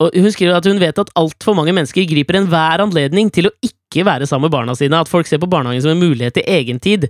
Og 0.00 0.16
hun 0.16 0.32
skriver 0.32 0.56
at 0.56 0.68
hun 0.70 0.80
vet 0.80 1.02
at 1.02 1.12
altfor 1.20 1.56
mange 1.58 1.74
mennesker 1.76 2.06
griper 2.08 2.38
enhver 2.38 2.80
anledning 2.86 3.28
til 3.34 3.50
å 3.50 3.54
ikke 3.60 3.76
være 4.06 4.26
sammen 4.30 4.46
med 4.46 4.54
barna 4.54 4.74
sine. 4.78 5.00
At 5.02 5.10
folk 5.10 5.26
ser 5.26 5.40
på 5.42 5.48
barnehagen 5.50 5.82
som 5.82 5.90
en 5.90 6.02
mulighet 6.02 6.36
til 6.38 6.46
egentid. 6.46 7.08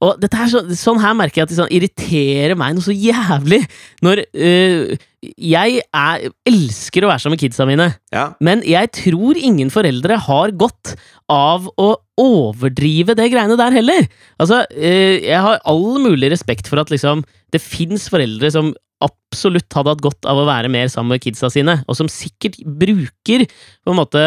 Og 0.00 0.16
dette 0.22 0.38
her, 0.40 0.48
så, 0.48 0.64
sånn 0.78 1.00
her 1.02 1.12
merker 1.18 1.42
jeg 1.42 1.48
at 1.48 1.52
det 1.52 1.58
sånn 1.60 1.74
irriterer 1.76 2.56
meg 2.56 2.76
noe 2.76 2.86
så 2.86 2.94
jævlig. 2.96 3.60
Når 4.02 4.24
øh, 4.32 4.94
jeg 5.36 5.82
er, 5.84 6.24
elsker 6.48 7.04
å 7.04 7.10
være 7.12 7.22
sammen 7.22 7.36
med 7.36 7.42
kidsa 7.44 7.66
mine, 7.68 7.90
Ja. 8.14 8.24
men 8.40 8.64
jeg 8.66 8.90
tror 8.96 9.36
ingen 9.38 9.70
foreldre 9.70 10.16
har 10.24 10.54
godt 10.58 10.94
av 11.30 11.68
å 11.78 11.90
overdrive 12.18 13.14
det 13.18 13.28
greiene 13.32 13.56
der 13.60 13.76
heller. 13.76 14.08
Altså, 14.40 14.64
øh, 14.72 15.18
jeg 15.22 15.40
har 15.44 15.60
all 15.68 16.00
mulig 16.02 16.32
respekt 16.32 16.68
for 16.70 16.80
at 16.82 16.90
liksom 16.90 17.22
det 17.52 17.60
fins 17.62 18.08
foreldre 18.12 18.50
som 18.50 18.72
absolutt 19.02 19.66
hadde 19.74 19.90
hatt 19.94 20.02
godt 20.04 20.26
av 20.30 20.38
å 20.38 20.46
være 20.46 20.70
mer 20.70 20.86
sammen 20.90 21.14
med 21.16 21.22
kidsa 21.24 21.50
sine, 21.50 21.80
og 21.90 21.96
som 21.98 22.10
sikkert 22.10 22.58
bruker 22.62 23.46
på 23.48 23.90
en 23.94 23.98
måte 23.98 24.24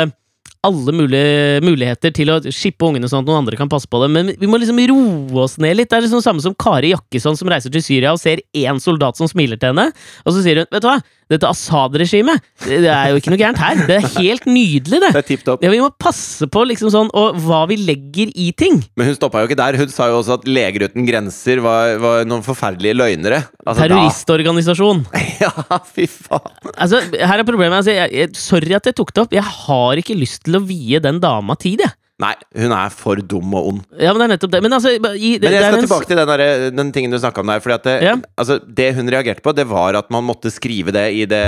alle 0.65 0.95
mulige 0.95 1.61
muligheter 1.65 2.13
til 2.15 2.31
å 2.33 2.39
shippe 2.53 2.87
ungene 2.87 3.09
sånn 3.11 3.23
at 3.23 3.29
noen 3.29 3.43
andre 3.43 3.59
kan 3.59 3.71
passe 3.71 3.89
på 3.89 4.01
dem, 4.03 4.15
men 4.17 4.33
vi 4.39 4.49
må 4.49 4.59
liksom 4.61 4.81
roe 4.91 5.43
oss 5.45 5.57
ned 5.61 5.77
litt. 5.77 5.91
Det 5.91 5.99
er 5.99 6.05
liksom 6.07 6.23
samme 6.25 6.43
som 6.43 6.55
Kari 6.57 6.93
Jakkesson 6.93 7.37
som 7.39 7.51
reiser 7.51 7.73
til 7.73 7.83
Syria 7.85 8.15
og 8.15 8.21
ser 8.21 8.43
én 8.57 8.81
soldat 8.81 9.19
som 9.19 9.29
smiler 9.31 9.61
til 9.61 9.73
henne, 9.73 9.91
og 10.25 10.35
så 10.35 10.43
sier 10.45 10.63
hun 10.63 10.71
vet 10.73 10.83
du 10.83 10.89
hva, 10.89 10.99
dette 11.31 11.49
Assad-regimet, 11.49 12.43
det 12.65 12.85
er 12.91 13.09
jo 13.09 13.19
ikke 13.19 13.31
noe 13.33 13.39
gærent 13.39 13.61
her. 13.61 13.79
Det 13.89 13.95
er 13.97 14.07
helt 14.19 14.45
nydelig, 14.45 14.99
det. 15.01 15.09
Det 15.15 15.37
er. 15.39 15.57
Ja, 15.65 15.71
vi 15.73 15.81
må 15.81 15.89
passe 16.01 16.45
på 16.51 16.65
liksom 16.69 16.91
sånn, 16.93 17.09
og 17.17 17.39
hva 17.45 17.63
vi 17.69 17.79
legger 17.81 18.29
i 18.37 18.51
ting. 18.57 18.83
Men 18.99 19.09
hun 19.09 19.17
stoppa 19.17 19.41
jo 19.41 19.49
ikke 19.49 19.57
der. 19.57 19.79
Hun 19.81 19.91
sa 19.93 20.11
jo 20.11 20.19
også 20.19 20.37
at 20.39 20.45
Leger 20.45 20.85
uten 20.85 21.07
grenser 21.07 21.63
var, 21.65 21.95
var 22.03 22.29
noen 22.29 22.45
forferdelige 22.45 22.97
løgnere. 22.97 23.41
Altså, 23.65 23.85
Terroristorganisasjon. 23.85 25.05
Ja, 25.35 25.51
fy 25.83 26.05
faen. 26.07 26.53
Altså, 26.79 27.01
her 27.11 27.41
er 27.41 27.47
problemet. 27.47 27.81
Altså, 27.81 27.91
jeg, 27.91 28.13
jeg, 28.15 28.31
sorry 28.39 28.77
at 28.77 28.87
jeg 28.87 28.95
tok 28.95 29.11
det 29.11 29.25
opp. 29.25 29.33
Jeg 29.35 29.43
har 29.43 29.99
ikke 29.99 30.15
lyst 30.17 30.45
til 30.45 30.59
å 30.59 30.63
vie 30.63 31.01
den 31.03 31.19
dama 31.23 31.57
tid, 31.59 31.83
jeg. 31.83 31.91
Nei, 32.17 32.31
hun 32.55 32.71
er 32.71 32.93
for 32.95 33.19
dum 33.19 33.51
og 33.59 33.65
ond. 33.67 33.79
Ja, 33.99 34.13
men 34.15 34.21
det 34.21 34.25
er 34.25 34.31
nettopp 34.37 34.51
det. 34.53 34.59
Men 34.63 34.71
altså, 34.77 34.93
i, 34.95 34.99
Men 35.35 35.51
jeg 35.51 35.63
skal 35.65 35.75
en- 35.75 35.81
tilbake 35.83 36.07
til 36.07 36.15
den, 36.15 36.27
der, 36.31 36.69
den 36.71 36.91
tingen 36.95 37.11
du 37.11 37.17
snakka 37.19 37.41
om 37.43 37.47
der. 37.51 37.59
Fordi 37.59 37.73
at 37.75 37.83
det, 37.83 37.95
Ja. 38.05 38.13
altså, 38.39 38.55
det 38.73 38.95
hun 38.95 39.09
reagerte 39.11 39.41
på, 39.43 39.51
det 39.53 39.65
var 39.67 39.95
at 39.99 40.09
man 40.09 40.23
måtte 40.23 40.47
skrive 40.49 40.93
det 40.95 41.11
i 41.11 41.25
det, 41.25 41.41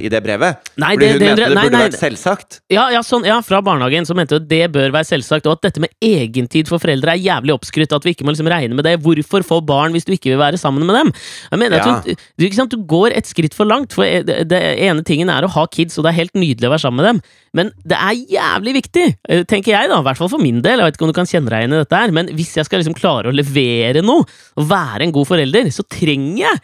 i 0.00 0.08
det 0.08 0.22
brevet. 0.24 0.56
Nei, 0.80 0.94
Fordi 0.96 1.00
det- 1.04 1.10
hun 1.12 1.18
det- 1.20 1.28
mente 1.28 1.44
det 1.44 1.54
nei, 1.54 1.64
burde 1.68 1.76
nei. 1.76 1.88
vært 1.90 2.00
selvsagt. 2.00 2.60
Ja, 2.70 2.88
ja, 2.88 3.00
sånn, 3.02 3.26
ja, 3.26 3.40
fra 3.42 3.60
barnehagen 3.60 4.06
så 4.08 4.16
mente 4.16 4.32
hun 4.32 4.42
at 4.42 4.48
det 4.48 4.72
bør 4.72 4.90
være 4.96 5.04
selvsagt, 5.04 5.44
og 5.46 5.52
at 5.58 5.60
dette 5.68 5.80
med 5.84 5.90
egentid 6.00 6.68
for 6.68 6.78
foreldre 6.78 7.12
er 7.12 7.20
jævlig 7.20 7.52
oppskrytt, 7.60 7.92
at 7.92 8.02
vi 8.02 8.14
ikke 8.14 8.24
må 8.24 8.32
liksom 8.32 8.48
regne 8.48 8.72
med 8.74 8.84
det. 8.84 9.02
Hvorfor 9.04 9.44
få 9.44 9.60
barn 9.66 9.92
hvis 9.92 10.06
du 10.06 10.12
ikke 10.16 10.32
vil 10.32 10.38
være 10.40 10.56
sammen 10.56 10.86
med 10.86 10.96
dem? 11.04 11.12
Jeg 11.52 11.58
mener 11.60 11.76
at 11.76 11.84
hun, 12.06 12.16
du, 12.38 12.48
sant, 12.50 12.70
du 12.70 12.78
går 12.78 13.12
et 13.14 13.26
skritt 13.26 13.52
for 13.52 13.66
langt, 13.66 13.92
for 13.92 14.04
det, 14.04 14.48
ene 14.80 15.04
tingen 15.04 15.28
er 15.28 15.42
å 15.44 15.50
ha 15.50 15.66
kids, 15.66 15.98
og 15.98 16.04
det 16.04 16.14
er 16.14 16.20
helt 16.24 16.32
nydelig 16.32 16.64
å 16.64 16.72
være 16.72 16.80
sammen 16.80 16.96
med 16.96 17.12
dem, 17.12 17.22
men 17.52 17.70
det 17.86 17.98
er 18.00 18.14
jævlig 18.40 18.74
viktig, 18.82 19.16
eh, 19.28 19.42
tenker 19.44 19.76
jeg 19.76 19.88
da, 19.90 20.00
hvert 20.14 20.22
fall 20.24 20.32
for 20.36 20.42
min 20.42 20.62
del, 20.64 20.80
jeg 20.80 20.88
vet 20.88 20.96
ikke 20.98 21.06
om 21.08 21.12
du 21.12 21.18
kan 21.20 21.28
kjenne 21.30 21.50
deg 21.52 21.64
igjen 21.64 21.76
i 21.76 21.82
dette 21.82 22.00
her, 22.04 22.14
men 22.16 22.30
hvis 22.38 22.54
jeg 22.58 22.68
skal 22.68 22.80
liksom 22.82 22.96
klare 22.98 23.30
å 23.30 23.34
levere 23.34 24.02
noe, 24.04 24.24
og 24.56 24.70
være 24.70 25.04
en 25.08 25.14
god 25.14 25.28
forelder, 25.32 25.68
så 25.74 25.84
trenger 25.86 26.46
jeg 26.46 26.62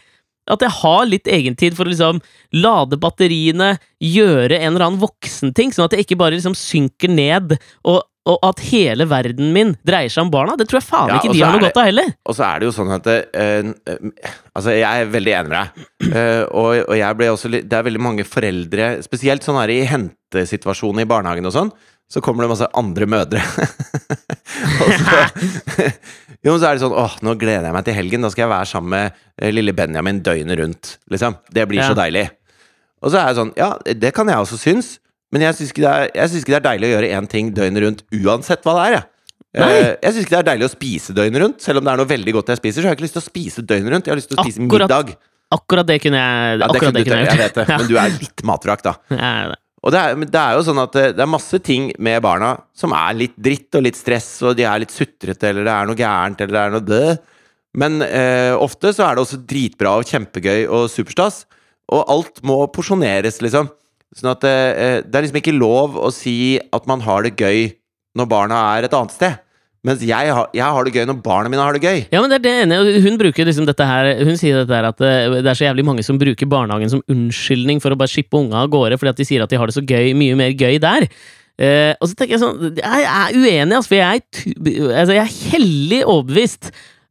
at 0.50 0.62
jeg 0.64 0.72
har 0.80 1.04
litt 1.06 1.28
egentid 1.30 1.76
for 1.78 1.86
å 1.86 1.92
liksom 1.92 2.16
lade 2.58 2.96
batteriene, 2.98 3.74
gjøre 4.02 4.56
en 4.58 4.72
eller 4.72 4.86
annen 4.88 5.02
voksenting, 5.02 5.70
sånn 5.70 5.86
at 5.86 5.94
jeg 5.94 6.06
ikke 6.08 6.18
bare 6.18 6.34
liksom 6.34 6.56
synker 6.58 7.12
ned, 7.12 7.54
og, 7.86 8.00
og 8.26 8.38
at 8.48 8.62
hele 8.66 9.06
verden 9.06 9.52
min 9.54 9.76
dreier 9.86 10.10
seg 10.10 10.24
om 10.26 10.32
barna. 10.32 10.56
Det 10.58 10.66
tror 10.70 10.80
jeg 10.80 10.88
faen 10.88 11.12
Ja, 11.12 11.20
ikke 11.20 11.36
de 11.36 11.44
har 11.44 11.54
noe 11.54 11.60
det- 11.62 11.68
godt 11.70 11.78
av 11.84 11.86
heller. 11.92 12.10
Og 12.26 12.36
så 12.36 12.46
er 12.48 12.58
det 12.58 12.66
jo 12.66 12.74
sånn 12.74 12.90
at 12.96 13.06
eh, 13.14 13.70
Altså, 14.50 14.74
jeg 14.74 14.88
er 15.04 15.12
veldig 15.14 15.36
enig 15.38 15.52
med 15.52 15.56
deg. 15.60 15.86
Uh, 16.10 16.42
og, 16.50 16.68
og 16.88 16.96
jeg 16.98 17.16
ble 17.20 17.30
også 17.30 17.50
Det 17.54 17.78
er 17.78 17.86
veldig 17.86 18.02
mange 18.02 18.26
foreldre, 18.26 18.90
spesielt 19.06 19.46
sånn 19.46 19.60
her 19.60 19.70
i 19.72 19.78
hentesituasjonen 19.92 21.04
i 21.04 21.08
barnehagen 21.08 21.46
og 21.46 21.54
sånn, 21.54 21.70
så 22.10 22.20
kommer 22.24 22.42
det 22.44 22.50
masse 22.52 22.66
andre 22.74 23.06
mødre. 23.06 23.40
og 24.82 24.90
så, 24.98 25.20
jo, 26.46 26.56
så 26.58 26.66
er 26.70 26.74
det 26.76 26.82
sånn 26.82 26.96
Åh, 26.98 27.14
nå 27.26 27.36
gleder 27.40 27.68
jeg 27.68 27.76
meg 27.76 27.86
til 27.86 27.96
helgen. 27.96 28.24
Da 28.26 28.30
skal 28.32 28.46
jeg 28.46 28.52
være 28.54 28.70
sammen 28.70 28.90
med 28.96 29.20
eh, 29.38 29.52
lille 29.54 29.74
Benjamin 29.76 30.18
døgnet 30.26 30.58
rundt. 30.62 30.96
Liksom. 31.12 31.38
Det 31.54 31.68
blir 31.70 31.84
så 31.86 31.94
deilig. 31.98 32.26
Og 33.00 33.12
så 33.14 33.22
er 33.22 33.30
det 33.30 33.38
sånn 33.40 33.54
Ja, 33.58 33.70
det 33.86 34.10
kan 34.16 34.28
jeg 34.30 34.42
også 34.42 34.58
synes. 34.60 34.96
Men 35.30 35.44
jeg 35.46 35.54
syns 35.60 35.70
ikke, 35.70 35.94
ikke 36.10 36.50
det 36.50 36.58
er 36.58 36.66
deilig 36.66 36.88
å 36.88 36.92
gjøre 36.96 37.10
én 37.20 37.30
ting 37.30 37.52
døgnet 37.54 37.84
rundt 37.86 38.00
uansett 38.18 38.64
hva 38.66 38.74
det 38.80 38.84
er. 38.88 38.96
Jeg. 38.98 39.06
Nei. 39.60 39.68
Eh, 39.78 39.92
Jeg 40.02 40.12
syns 40.16 40.24
ikke 40.26 40.34
det 40.36 40.40
er 40.42 40.48
deilig 40.52 40.66
å 40.66 40.72
spise 40.74 41.14
døgnet 41.14 41.42
rundt. 41.44 41.62
Selv 41.62 41.78
om 41.80 41.86
det 41.86 41.92
er 41.94 42.02
noe 42.02 42.10
veldig 42.10 42.34
godt 42.40 42.50
jeg 42.50 42.58
spiser, 42.60 42.82
så 42.82 42.88
har 42.90 42.94
jeg 42.96 42.98
ikke 42.98 43.06
lyst 43.06 43.16
til 43.18 43.22
å 43.22 43.28
spise 43.30 43.64
døgnet 43.70 43.94
rundt. 43.94 44.10
Jeg 44.10 44.14
har 44.16 44.18
lyst 44.20 44.30
til 44.34 44.38
å 44.40 44.44
spise 44.46 44.64
Akkurat 44.66 44.90
middag. 44.90 45.14
Akkurat 45.50 45.86
det 45.88 45.96
kunne 46.02 46.18
jeg 46.18 46.50
Ja, 46.50 46.58
det 46.58 46.66
akkurat 46.66 46.82
kunne 46.82 46.98
det 46.98 47.06
kunne 47.06 47.22
jeg 47.22 47.30
jeg 47.30 47.40
vet 47.40 47.56
det, 47.58 47.64
gjort. 47.66 47.80
men 47.80 47.88
du 47.90 47.96
er 48.02 48.12
litt 48.18 48.44
matvrak, 48.50 48.82
da. 48.86 48.92
Ja, 49.14 49.30
det. 49.54 49.58
Og 49.80 49.94
det 49.94 50.00
er, 50.00 50.18
det 50.28 50.40
er 50.40 50.56
jo 50.58 50.64
sånn 50.66 50.82
at 50.82 50.92
det, 50.96 51.04
det 51.16 51.24
er 51.24 51.30
masse 51.30 51.60
ting 51.64 51.88
med 52.02 52.20
barna 52.24 52.52
som 52.76 52.92
er 52.96 53.16
litt 53.16 53.36
dritt 53.40 53.78
og 53.78 53.86
litt 53.86 53.96
stress, 53.96 54.28
og 54.44 54.58
de 54.58 54.66
er 54.68 54.82
litt 54.82 54.92
sutrete, 54.92 55.48
eller 55.48 55.64
det 55.64 55.72
er 55.72 55.88
noe 55.88 55.98
gærent, 55.98 56.42
eller 56.44 56.56
det 56.56 56.62
er 56.62 56.74
noe 56.74 56.88
død. 56.90 57.36
Men 57.80 58.00
eh, 58.04 58.52
ofte 58.58 58.92
så 58.92 59.06
er 59.06 59.16
det 59.16 59.24
også 59.24 59.40
dritbra 59.48 59.94
og 60.00 60.08
kjempegøy 60.10 60.66
og 60.66 60.88
superstas, 60.92 61.44
og 61.90 62.04
alt 62.12 62.42
må 62.46 62.60
porsjoneres, 62.74 63.40
liksom. 63.44 63.70
Sånn 64.16 64.32
at 64.32 64.44
eh, 64.48 65.00
det 65.06 65.16
er 65.16 65.24
liksom 65.24 65.40
ikke 65.40 65.56
lov 65.56 65.96
å 65.96 66.10
si 66.14 66.58
at 66.60 66.88
man 66.90 67.02
har 67.06 67.24
det 67.24 67.38
gøy 67.38 67.70
når 68.18 68.28
barna 68.30 68.60
er 68.74 68.88
et 68.88 68.96
annet 68.96 69.14
sted. 69.14 69.38
Mens 69.86 70.02
jeg 70.04 70.32
har, 70.36 70.48
jeg 70.52 70.76
har 70.76 70.84
det 70.84 70.92
gøy 70.92 71.06
når 71.08 71.20
barna 71.24 71.48
mine 71.48 71.64
har 71.64 71.76
det 71.76 71.80
gøy. 71.80 72.02
Ja, 72.12 72.20
men 72.20 72.28
det 72.28 72.40
er 72.40 72.44
det 72.44 72.54
ene. 72.66 72.80
Hun 73.00 73.16
bruker 73.20 73.48
liksom 73.48 73.64
dette 73.68 73.86
her 73.88 74.10
Hun 74.28 74.36
sier 74.36 74.60
dette 74.60 74.76
her 74.76 74.88
at 74.90 75.00
eh, 75.00 75.38
det 75.38 75.48
er 75.48 75.56
så 75.56 75.70
jævlig 75.70 75.86
mange 75.88 76.04
som 76.04 76.18
bruker 76.20 76.50
barnehagen 76.50 76.92
som 76.92 77.04
unnskyldning 77.08 77.80
for 77.80 77.94
å 77.94 77.98
bare 78.00 78.12
shippe 78.12 78.36
unga 78.36 78.60
av 78.60 78.72
gårde 78.74 78.98
fordi 79.00 79.14
at 79.14 79.22
de 79.22 79.28
sier 79.28 79.44
at 79.44 79.52
de 79.52 79.60
har 79.60 79.70
det 79.70 79.76
så 79.78 79.84
gøy, 79.84 80.12
mye 80.20 80.36
mer 80.36 80.52
gøy 80.52 80.76
der. 80.84 81.08
Eh, 81.60 81.94
og 81.96 82.10
så 82.10 82.16
tenker 82.16 82.36
jeg 82.36 82.42
sånn 82.42 82.76
Jeg 82.78 83.08
er 83.08 83.34
uenig, 83.36 83.74
altså, 83.76 83.88
for 83.90 83.98
jeg, 83.98 84.22
er 84.60 84.94
altså, 85.02 85.16
er 85.16 85.34
hellig 85.50 86.02
overbevist 86.04 86.70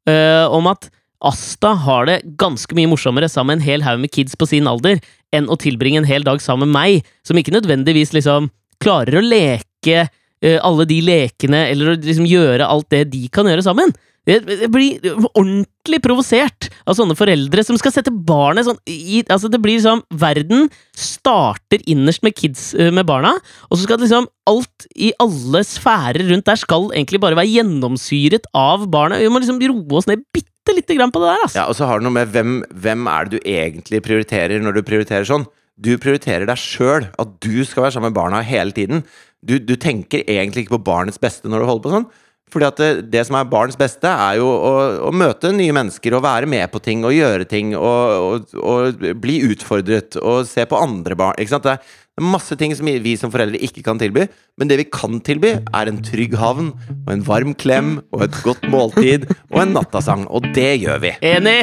eh, 0.10 0.46
om 0.54 0.70
at 0.70 0.92
Asta 1.20 1.74
har 1.84 2.06
det 2.08 2.22
ganske 2.40 2.78
mye 2.78 2.88
morsommere 2.88 3.28
sammen 3.28 3.58
med 3.58 3.60
en 3.60 3.66
hel 3.66 3.84
haug 3.84 4.00
med 4.00 4.14
kids 4.14 4.38
på 4.40 4.48
sin 4.48 4.70
alder 4.72 5.02
enn 5.36 5.50
å 5.52 5.58
tilbringe 5.60 6.00
en 6.00 6.08
hel 6.08 6.24
dag 6.24 6.40
sammen 6.42 6.70
med 6.70 6.78
meg, 6.78 7.10
som 7.28 7.38
ikke 7.38 7.54
nødvendigvis 7.58 8.14
liksom 8.16 8.48
klarer 8.80 9.20
å 9.20 9.26
leke 9.26 10.06
alle 10.40 10.86
de 10.88 11.02
lekene, 11.04 11.66
eller 11.74 11.98
liksom 11.98 12.28
gjøre 12.30 12.68
alt 12.68 12.88
det 12.94 13.10
de 13.12 13.26
kan 13.34 13.50
gjøre 13.50 13.66
sammen. 13.66 13.92
Jeg 14.30 14.70
blir 14.70 15.00
ordentlig 15.32 16.00
provosert 16.04 16.68
av 16.86 16.98
sånne 16.98 17.16
foreldre 17.18 17.64
som 17.66 17.78
skal 17.80 17.94
sette 17.96 18.12
barnet 18.14 18.68
sånn 18.68 18.78
i 18.90 19.24
Altså, 19.30 19.50
det 19.52 19.62
blir 19.64 19.80
liksom 19.80 20.04
Verden 20.22 20.68
starter 20.98 21.82
innerst 21.90 22.24
med 22.26 22.36
kids 22.38 22.74
eh, 22.76 22.92
med 22.94 23.08
barna, 23.10 23.36
og 23.70 23.78
så 23.78 23.86
skal 23.86 24.02
liksom 24.04 24.28
alt 24.50 24.88
i 24.96 25.12
alle 25.22 25.64
sfærer 25.66 26.28
rundt 26.30 26.48
der 26.50 26.60
skal 26.60 26.90
egentlig 26.92 27.22
bare 27.24 27.38
være 27.40 27.54
gjennomsyret 27.54 28.50
av 28.58 28.86
barnet. 28.92 29.24
Vi 29.24 29.32
må 29.32 29.42
liksom 29.42 29.62
roe 29.62 30.00
oss 30.00 30.10
ned 30.10 30.24
bitte 30.36 30.76
lite 30.76 30.98
grann 30.98 31.14
på 31.14 31.22
det 31.24 31.32
der, 31.32 31.46
altså. 31.46 31.62
Ja, 31.62 31.70
og 31.72 31.78
så 31.78 31.88
har 31.90 32.00
det 32.00 32.08
noe 32.08 32.18
med 32.20 32.34
hvem, 32.34 32.60
hvem 32.84 33.08
er 33.10 33.26
det 33.26 33.40
du 33.40 33.50
egentlig 33.50 34.04
prioriterer 34.06 34.62
når 34.62 34.78
du 34.78 34.84
prioriterer 34.86 35.30
sånn? 35.30 35.48
Du 35.80 35.94
prioriterer 36.02 36.44
deg 36.50 36.60
sjøl, 36.60 37.08
at 37.22 37.36
du 37.40 37.64
skal 37.64 37.86
være 37.86 37.96
sammen 37.96 38.12
med 38.12 38.18
barna 38.18 38.42
hele 38.44 38.76
tiden. 38.76 39.06
Du, 39.46 39.56
du 39.60 39.76
tenker 39.80 40.26
egentlig 40.28 40.66
ikke 40.66 40.78
på 40.78 40.88
barnets 40.90 41.22
beste 41.22 41.52
når 41.52 41.64
du 41.64 41.70
holder 41.70 41.86
på 41.86 41.94
sånn. 41.96 42.10
Fordi 42.50 42.66
at 42.66 42.82
det, 42.82 42.90
det 43.14 43.24
som 43.28 43.38
er 43.38 43.50
barns 43.50 43.78
beste, 43.78 44.10
er 44.10 44.40
jo 44.40 44.48
å, 44.50 44.74
å 45.06 45.12
møte 45.14 45.52
nye 45.54 45.74
mennesker 45.76 46.16
og 46.18 46.26
være 46.26 46.50
med 46.50 46.66
på 46.74 46.82
ting 46.82 47.06
og 47.06 47.14
gjøre 47.14 47.46
ting 47.50 47.76
og, 47.78 48.26
og, 48.26 48.56
og 48.58 49.04
bli 49.22 49.40
utfordret 49.52 50.18
og 50.18 50.48
se 50.50 50.66
på 50.66 50.80
andre 50.82 51.18
barn. 51.20 51.38
Ikke 51.38 51.54
sant? 51.54 51.70
Det 51.70 51.78
er 51.78 52.26
masse 52.26 52.58
ting 52.60 52.74
som 52.76 52.90
vi 52.90 53.14
som 53.22 53.32
foreldre 53.34 53.62
ikke 53.64 53.86
kan 53.86 54.02
tilby, 54.02 54.26
men 54.60 54.72
det 54.72 54.80
vi 54.82 54.90
kan 54.90 55.22
tilby, 55.24 55.54
er 55.62 55.94
en 55.94 56.02
trygg 56.04 56.36
havn 56.42 56.74
og 56.74 57.14
en 57.14 57.24
varm 57.30 57.54
klem 57.54 58.00
og 58.10 58.26
et 58.28 58.42
godt 58.44 58.66
måltid 58.74 59.30
og 59.54 59.64
en 59.64 59.78
nattasang. 59.78 60.26
Og 60.34 60.50
det 60.58 60.74
gjør 60.82 61.06
vi. 61.06 61.16
Enig! 61.36 61.62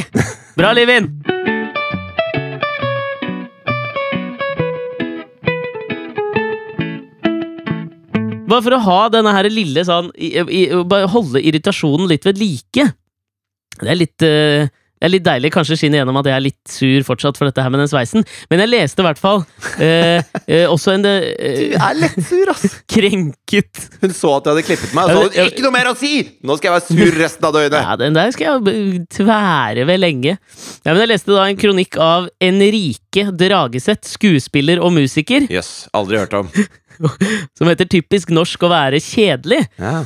Bra, 0.57 0.73
Livin! 0.77 1.11
Bare 8.47 8.65
for 8.65 8.77
å 8.77 8.83
ha 8.87 9.01
denne 9.13 9.35
her 9.35 9.49
lille 9.51 9.85
sånn 9.87 10.13
i, 10.15 10.33
i, 10.39 10.63
Bare 10.87 11.11
holde 11.11 11.43
irritasjonen 11.43 12.09
litt 12.11 12.27
ved 12.29 12.41
like. 12.41 12.91
Det 13.77 13.93
er 13.93 13.99
litt 13.99 14.25
uh, 14.25 14.69
det 14.97 15.05
er 15.05 15.13
litt 15.13 15.25
deilig, 15.27 15.51
kanskje 15.53 15.77
skinne 15.77 15.99
gjennom 15.99 16.17
at 16.23 16.29
jeg 16.31 16.33
er 16.33 16.45
litt 16.47 16.71
sur 16.73 17.03
fortsatt 17.05 17.37
for 17.37 17.51
dette 17.51 17.61
her 17.61 17.69
med 17.73 17.83
den 17.83 17.91
sveisen, 17.91 18.25
men 18.49 18.63
jeg 18.63 18.71
leste 18.73 19.03
i 19.03 19.05
hvert 19.05 19.21
fall 19.21 19.43
eh, 19.77 20.25
eh, 20.49 20.65
også 20.73 20.95
en 20.95 21.05
eh, 21.11 21.27
Du 21.37 21.75
er 21.77 21.99
lett 22.01 22.17
sur, 22.25 22.49
ass! 22.55 22.79
krenket 22.95 23.83
Hun 24.01 24.15
så 24.17 24.33
at 24.39 24.49
jeg 24.49 24.55
hadde 24.55 24.65
klippet 24.65 24.95
meg, 24.97 25.13
og 25.13 25.29
så 25.29 25.45
'ikke 25.45 25.67
noe 25.67 25.75
mer 25.75 25.91
å 25.91 25.95
si'! 26.01 26.25
Nå 26.41 26.57
skal 26.57 26.71
jeg 26.71 26.77
være 26.79 26.97
sur 26.97 27.21
resten 27.21 27.45
av 27.45 27.53
døgnet! 27.59 27.77
Ja, 27.77 27.99
den 28.01 28.17
der 28.17 28.33
skal 28.33 28.49
jeg 28.49 29.05
tvære 29.19 29.85
ved 29.93 30.01
lenge. 30.01 30.39
Ja, 30.81 30.95
men 30.95 31.03
jeg 31.05 31.13
leste 31.13 31.37
da 31.37 31.45
en 31.45 31.61
kronikk 31.61 32.01
av 32.01 32.31
Enrike 32.41 33.29
Drageseth, 33.37 34.09
skuespiller 34.17 34.81
og 34.81 34.97
musiker, 34.97 35.45
Jøss, 35.53 35.91
aldri 35.93 36.25
hørt 36.25 36.41
om. 36.41 36.49
som 37.57 37.71
heter 37.71 37.89
'Typisk 37.89 38.33
norsk 38.35 38.67
å 38.67 38.73
være 38.73 39.01
kjedelig'. 39.03 39.65
Ja. 39.79 40.05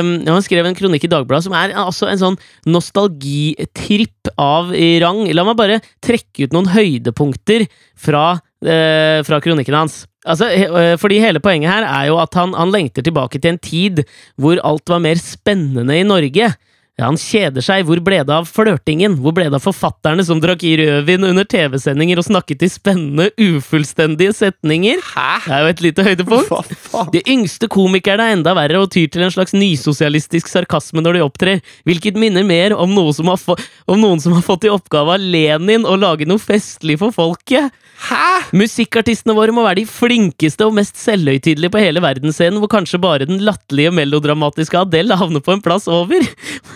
Um, 0.00 0.12
han 0.26 0.44
skrev 0.44 0.66
en 0.66 0.76
kronikk 0.78 1.06
i 1.06 1.12
Dagbladet 1.12 1.46
som 1.48 1.56
er 1.56 1.74
altså 1.78 2.10
en 2.10 2.20
sånn 2.20 2.38
nostalgitripp 2.68 4.32
av 4.40 4.74
i 4.76 4.98
rang. 5.02 5.26
La 5.34 5.46
meg 5.46 5.58
bare 5.58 5.80
trekke 6.04 6.46
ut 6.46 6.56
noen 6.56 6.72
høydepunkter 6.74 7.66
fra, 7.98 8.40
uh, 8.40 9.18
fra 9.26 9.42
kronikken 9.42 9.76
hans. 9.76 10.04
Altså, 10.28 10.50
he, 10.52 10.66
eh, 10.68 10.96
fordi 11.00 11.20
Hele 11.22 11.40
poenget 11.40 11.70
her 11.72 11.86
er 11.86 12.10
jo 12.10 12.18
at 12.20 12.34
han, 12.36 12.52
han 12.52 12.72
lengter 12.74 13.04
tilbake 13.04 13.40
til 13.40 13.54
en 13.54 13.60
tid 13.62 14.02
hvor 14.36 14.60
alt 14.60 14.92
var 14.92 15.00
mer 15.00 15.16
spennende 15.16 15.96
i 15.96 16.04
Norge. 16.04 16.50
Ja, 16.98 17.06
han 17.06 17.16
kjeder 17.16 17.64
seg. 17.64 17.86
Hvor 17.88 18.00
ble 18.04 18.18
det 18.26 18.34
av 18.34 18.48
flørtingen? 18.50 19.14
Hvor 19.22 19.32
ble 19.36 19.46
det 19.48 19.56
av 19.56 19.64
forfatterne 19.64 20.24
som 20.26 20.40
drakk 20.42 20.64
i 20.68 20.74
rødvin 20.82 21.24
under 21.30 21.46
TV-sendinger 21.48 22.20
og 22.20 22.26
snakket 22.26 22.66
i 22.66 22.68
spennende, 22.68 23.30
ufullstendige 23.40 24.34
setninger? 24.36 25.00
Hæ? 25.14 25.28
Det 25.46 25.54
er 25.56 25.64
jo 25.64 25.70
et 25.72 25.82
lite 25.86 26.04
høydepunkt. 26.04 26.74
De 27.14 27.22
yngste 27.32 27.70
komikerne 27.72 28.26
er 28.28 28.36
enda 28.36 28.52
verre 28.58 28.82
og 28.82 28.90
tyr 28.92 29.08
til 29.12 29.24
en 29.24 29.32
slags 29.32 29.56
nysosialistisk 29.56 30.50
sarkasme 30.50 31.00
når 31.00 31.16
de 31.16 31.24
opptrer, 31.24 31.62
hvilket 31.88 32.20
minner 32.20 32.44
mer 32.44 32.76
om, 32.76 32.92
noe 32.92 33.14
som 33.16 33.30
har 33.32 33.40
om 33.88 34.00
noen 34.00 34.20
som 34.20 34.36
har 34.36 34.44
fått 34.44 34.68
i 34.68 34.72
oppgave 34.72 35.16
av 35.16 35.24
Lenin 35.24 35.88
å 35.88 35.96
lage 35.96 36.28
noe 36.28 36.42
festlig 36.42 36.98
for 37.00 37.16
folket. 37.16 37.72
Hæ? 38.10 38.52
Musikkartistene 38.56 39.34
våre 39.36 39.52
må 39.56 39.64
være 39.64 39.80
de 39.82 39.88
flinkeste 39.88 40.68
og 40.68 40.76
mest 40.76 41.00
selvhøytidelige 41.00 41.72
på 41.72 41.80
hele 41.80 42.04
verdensscenen, 42.04 42.60
hvor 42.60 42.70
kanskje 42.72 43.00
bare 43.00 43.28
den 43.28 43.40
latterlige 43.44 43.92
melodramatiske 43.96 44.84
Adele 44.84 45.16
havner 45.20 45.44
på 45.44 45.56
en 45.56 45.64
plass 45.64 45.88
over. 45.88 46.24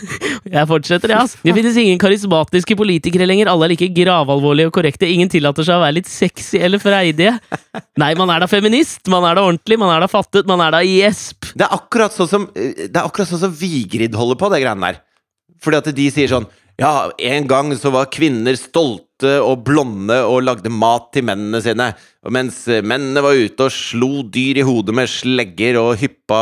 Jeg 0.56 0.68
fortsetter, 0.70 1.12
ja. 1.16 1.22
Det 1.24 1.54
finnes 1.56 1.78
ingen 1.80 2.00
karismatiske 2.02 2.76
politikere 2.78 3.28
lenger. 3.28 3.50
Alle 3.52 3.68
er 3.68 3.74
like 3.74 3.90
gravalvorlige 3.96 4.70
og 4.70 4.76
korrekte. 4.76 5.08
Ingen 5.10 5.32
tillater 5.32 5.66
seg 5.66 5.78
å 5.78 5.84
være 5.84 5.98
litt 6.00 6.10
sexy 6.10 6.60
eller 6.64 6.82
freidige. 6.82 7.36
Nei, 8.00 8.12
man 8.18 8.32
er 8.34 8.44
da 8.44 8.50
feminist, 8.50 9.02
man 9.12 9.26
er 9.28 9.38
da 9.38 9.46
ordentlig, 9.46 9.78
man 9.80 9.94
er 9.94 10.04
da 10.04 10.10
fattet, 10.10 10.48
man 10.50 10.62
er 10.64 10.76
da 10.76 10.82
gjesp. 10.86 11.52
Det 11.54 11.66
er 11.66 11.74
akkurat 11.76 12.14
sånn 12.14 12.30
som 12.30 12.50
Det 12.54 12.92
er 12.92 13.04
akkurat 13.04 13.30
sånn 13.30 13.46
som 13.46 13.56
Vigrid 13.56 14.14
holder 14.18 14.38
på, 14.40 14.50
det 14.52 14.62
greiene 14.64 14.92
der. 14.92 15.00
Fordi 15.64 15.80
at 15.80 15.96
de 15.96 16.10
sier 16.12 16.30
sånn 16.30 16.46
Ja, 16.80 17.08
en 17.22 17.46
gang 17.46 17.68
så 17.78 17.92
var 17.94 18.10
kvinner 18.10 18.56
stolte 18.58 19.36
og 19.38 19.60
blonde 19.64 20.16
og 20.26 20.42
lagde 20.42 20.72
mat 20.74 21.12
til 21.14 21.22
mennene 21.28 21.60
sine. 21.62 21.92
Og 22.26 22.34
mens 22.34 22.64
mennene 22.82 23.22
var 23.22 23.38
ute 23.38 23.68
og 23.68 23.72
slo 23.72 24.24
dyr 24.26 24.58
i 24.58 24.64
hodet 24.66 24.96
med 24.98 25.08
slegger 25.08 25.78
og 25.78 25.92
hyppa 26.00 26.40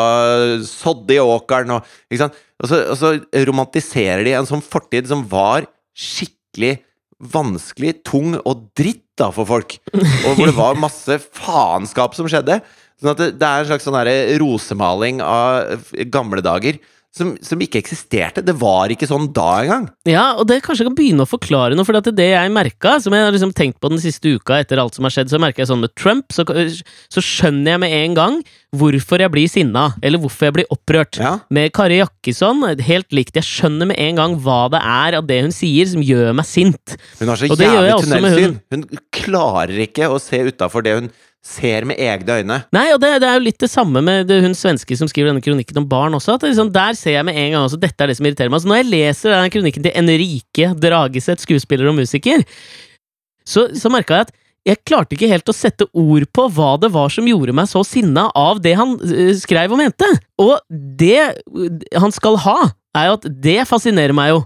sådde 0.65 1.19
i 1.19 1.21
åkeren 1.21 1.77
og 1.77 1.93
Ikke 2.09 2.23
sant? 2.25 2.41
Og 2.63 2.71
så, 2.71 2.79
og 2.93 2.97
så 2.99 3.13
romantiserer 3.49 4.23
de 4.27 4.37
en 4.39 4.49
sånn 4.49 4.63
fortid 4.63 5.09
som 5.11 5.25
var 5.29 5.67
skikkelig 5.99 6.77
vanskelig, 7.33 7.97
tung 8.07 8.37
og 8.41 8.69
dritt 8.79 9.05
da 9.19 9.29
for 9.35 9.47
folk. 9.47 9.77
Og 9.93 10.39
hvor 10.39 10.49
det 10.49 10.57
var 10.57 10.81
masse 10.81 11.19
faenskap 11.37 12.17
som 12.17 12.27
skjedde. 12.31 12.61
Sånn 12.99 13.13
at 13.13 13.21
det, 13.21 13.29
det 13.39 13.49
er 13.49 13.63
en 13.63 13.71
slags 13.71 13.87
sånn 13.87 13.99
rosemaling 14.43 15.23
av 15.25 15.85
gamle 16.11 16.43
dager 16.45 16.79
som, 17.13 17.35
som 17.45 17.61
ikke 17.61 17.81
eksisterte. 17.83 18.41
Det 18.45 18.55
var 18.57 18.93
ikke 18.93 19.07
sånn 19.09 19.29
da 19.37 19.49
engang. 19.61 19.87
Ja, 20.09 20.31
og 20.41 20.47
det 20.49 20.63
kanskje 20.65 20.87
jeg 20.87 20.91
kan 20.91 20.97
begynne 20.97 21.27
å 21.27 21.29
forklare 21.29 21.77
noe, 21.77 21.85
for 21.85 21.99
det, 21.99 22.15
det 22.17 22.31
jeg 22.31 22.53
merka, 22.55 22.97
som 23.05 23.13
jeg 23.13 23.27
har 23.27 23.35
liksom 23.35 23.53
tenkt 23.57 23.81
på 23.83 23.91
den 23.93 24.01
siste 24.01 24.33
uka 24.33 24.63
etter 24.63 24.81
alt 24.81 24.97
som 24.97 25.05
har 25.05 25.13
skjedd, 25.13 25.29
så 25.33 25.41
merker 25.43 25.63
jeg 25.63 25.71
sånn 25.71 25.83
med 25.85 25.93
Trump, 25.99 26.33
så, 26.33 26.47
så 27.13 27.25
skjønner 27.25 27.75
jeg 27.75 27.83
med 27.85 27.97
en 27.99 28.17
gang 28.17 28.39
hvorfor 28.81 29.21
jeg 29.21 29.33
blir 29.35 29.51
sinna, 29.53 29.91
eller 30.01 30.23
hvorfor 30.23 30.49
jeg 30.49 30.57
blir 30.57 30.73
opprørt. 30.73 31.21
Ja. 31.21 31.35
Med 31.53 31.75
Kari 31.77 31.99
Jakkesson, 32.01 32.65
helt 32.81 33.13
likt. 33.13 33.37
Jeg 33.37 33.45
skjønner 33.45 33.91
med 33.91 34.01
en 34.01 34.23
gang 34.23 34.39
hva 34.41 34.63
det 34.73 34.81
er 34.81 35.19
av 35.21 35.29
det 35.29 35.43
hun 35.45 35.53
sier, 35.53 35.91
som 35.91 36.01
gjør 36.01 36.33
meg 36.39 36.49
sint. 36.49 36.97
Hun 37.21 37.29
har 37.29 37.43
så 37.43 37.53
jævlig 37.53 37.99
tunnelsyn! 38.07 38.57
Hun. 38.73 38.89
Hun 38.89 39.05
klarer 39.13 39.85
ikke 39.85 40.09
å 40.09 40.17
se 40.23 40.41
utafor 40.49 40.89
det 40.89 40.97
hun 40.97 41.13
ser 41.43 41.87
med 41.89 41.99
egne 41.99 42.37
øyne. 42.39 42.59
Nei, 42.75 42.85
og 42.95 43.01
det, 43.03 43.17
det 43.23 43.29
er 43.29 43.39
jo 43.39 43.47
litt 43.49 43.59
det 43.63 43.71
samme 43.73 44.03
med 44.05 44.29
det, 44.31 44.39
hun 44.45 44.55
svenske 44.55 44.95
som 44.99 45.09
skriver 45.11 45.33
denne 45.33 45.43
kronikken 45.43 45.81
om 45.81 45.89
barn 45.91 46.15
også. 46.15 46.37
At 46.39 46.47
liksom, 46.47 46.71
der 46.75 46.95
ser 46.99 47.17
jeg 47.19 47.27
med 47.27 47.39
en 47.39 47.51
gang 47.57 47.67
også 47.67 47.81
dette 47.83 47.99
er 47.99 48.13
det 48.13 48.19
som 48.19 48.29
irriterer 48.29 48.53
meg. 48.53 48.63
Så 48.63 48.71
når 48.71 48.83
jeg 48.83 48.91
leser 48.93 49.35
denne 49.35 49.51
kronikken 49.55 49.87
til 49.87 49.97
Enrique 49.99 50.71
Drageseth, 50.85 51.43
skuespiller 51.43 51.91
og 51.91 51.99
musiker, 51.99 52.47
så, 53.43 53.67
så 53.75 53.91
merka 53.91 54.21
jeg 54.21 54.29
at 54.29 54.35
jeg 54.63 54.79
klarte 54.87 55.17
ikke 55.17 55.31
helt 55.33 55.51
å 55.51 55.57
sette 55.57 55.89
ord 55.99 56.29
på 56.31 56.45
hva 56.55 56.77
det 56.79 56.93
var 56.95 57.11
som 57.11 57.27
gjorde 57.27 57.55
meg 57.57 57.67
så 57.67 57.83
sinna 57.87 58.29
av 58.39 58.61
det 58.63 58.77
han 58.79 58.95
eh, 59.03 59.33
skrev 59.35 59.75
og 59.75 59.81
mente. 59.83 60.07
Og 60.39 60.55
det 60.71 61.33
han 61.99 62.15
skal 62.15 62.39
ha, 62.45 62.59
er 62.95 63.09
jo 63.09 63.19
at 63.19 63.27
det 63.43 63.59
fascinerer 63.67 64.15
meg 64.15 64.31
jo. 64.37 64.45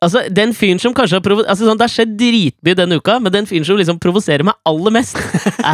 Altså, 0.00 0.22
den 0.32 0.54
fyren 0.56 0.78
som 0.80 0.94
kanskje 0.96 1.18
har 1.18 1.24
provo... 1.24 1.42
Altså, 1.44 1.66
sånn, 1.68 1.76
det 1.76 1.84
har 1.84 1.92
skjedd 1.92 2.14
dritmye 2.16 2.76
denne 2.78 2.96
uka, 2.96 3.18
men 3.20 3.34
den 3.34 3.48
fyren 3.48 3.66
som 3.68 3.76
liksom 3.76 3.98
provoserer 4.00 4.46
meg 4.48 4.56
aller 4.68 4.94
mest, 4.96 5.18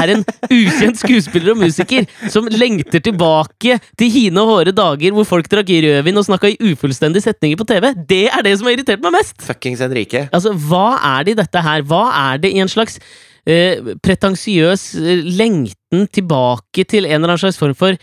er 0.00 0.16
en 0.16 0.24
ukjent 0.50 0.98
skuespiller 0.98 1.52
og 1.52 1.60
musiker 1.60 2.08
som 2.32 2.48
lengter 2.50 3.04
tilbake 3.06 3.78
til 3.94 4.10
hine 4.10 4.42
og 4.42 4.50
håre 4.50 4.74
dager 4.74 5.14
hvor 5.14 5.28
folk 5.30 5.50
drakk 5.52 5.70
rødvin 5.70 6.18
og 6.18 6.26
snakka 6.26 6.50
i 6.50 6.72
ufullstendige 6.72 7.28
setninger 7.28 7.60
på 7.60 7.68
TV. 7.70 7.92
Det 8.10 8.24
er 8.26 8.42
det 8.42 8.56
som 8.58 8.66
har 8.66 8.74
irritert 8.74 9.06
meg 9.06 9.14
mest! 9.14 9.38
Fuckings 9.46 9.84
Henrike. 9.84 10.26
Altså, 10.34 10.56
hva 10.58 10.98
er 11.14 11.26
det 11.28 11.36
i 11.36 11.40
dette 11.44 11.64
her? 11.68 11.86
Hva 11.86 12.04
er 12.32 12.42
det 12.42 12.50
i 12.50 12.62
en 12.64 12.72
slags 12.72 12.98
uh, 12.98 13.94
pretensiøs 14.02 14.88
uh, 14.98 15.12
lengten 15.38 16.08
tilbake 16.10 16.82
til 16.82 17.06
en 17.06 17.20
eller 17.20 17.36
annen 17.36 17.46
slags 17.46 17.62
form 17.62 17.78
for 17.78 17.94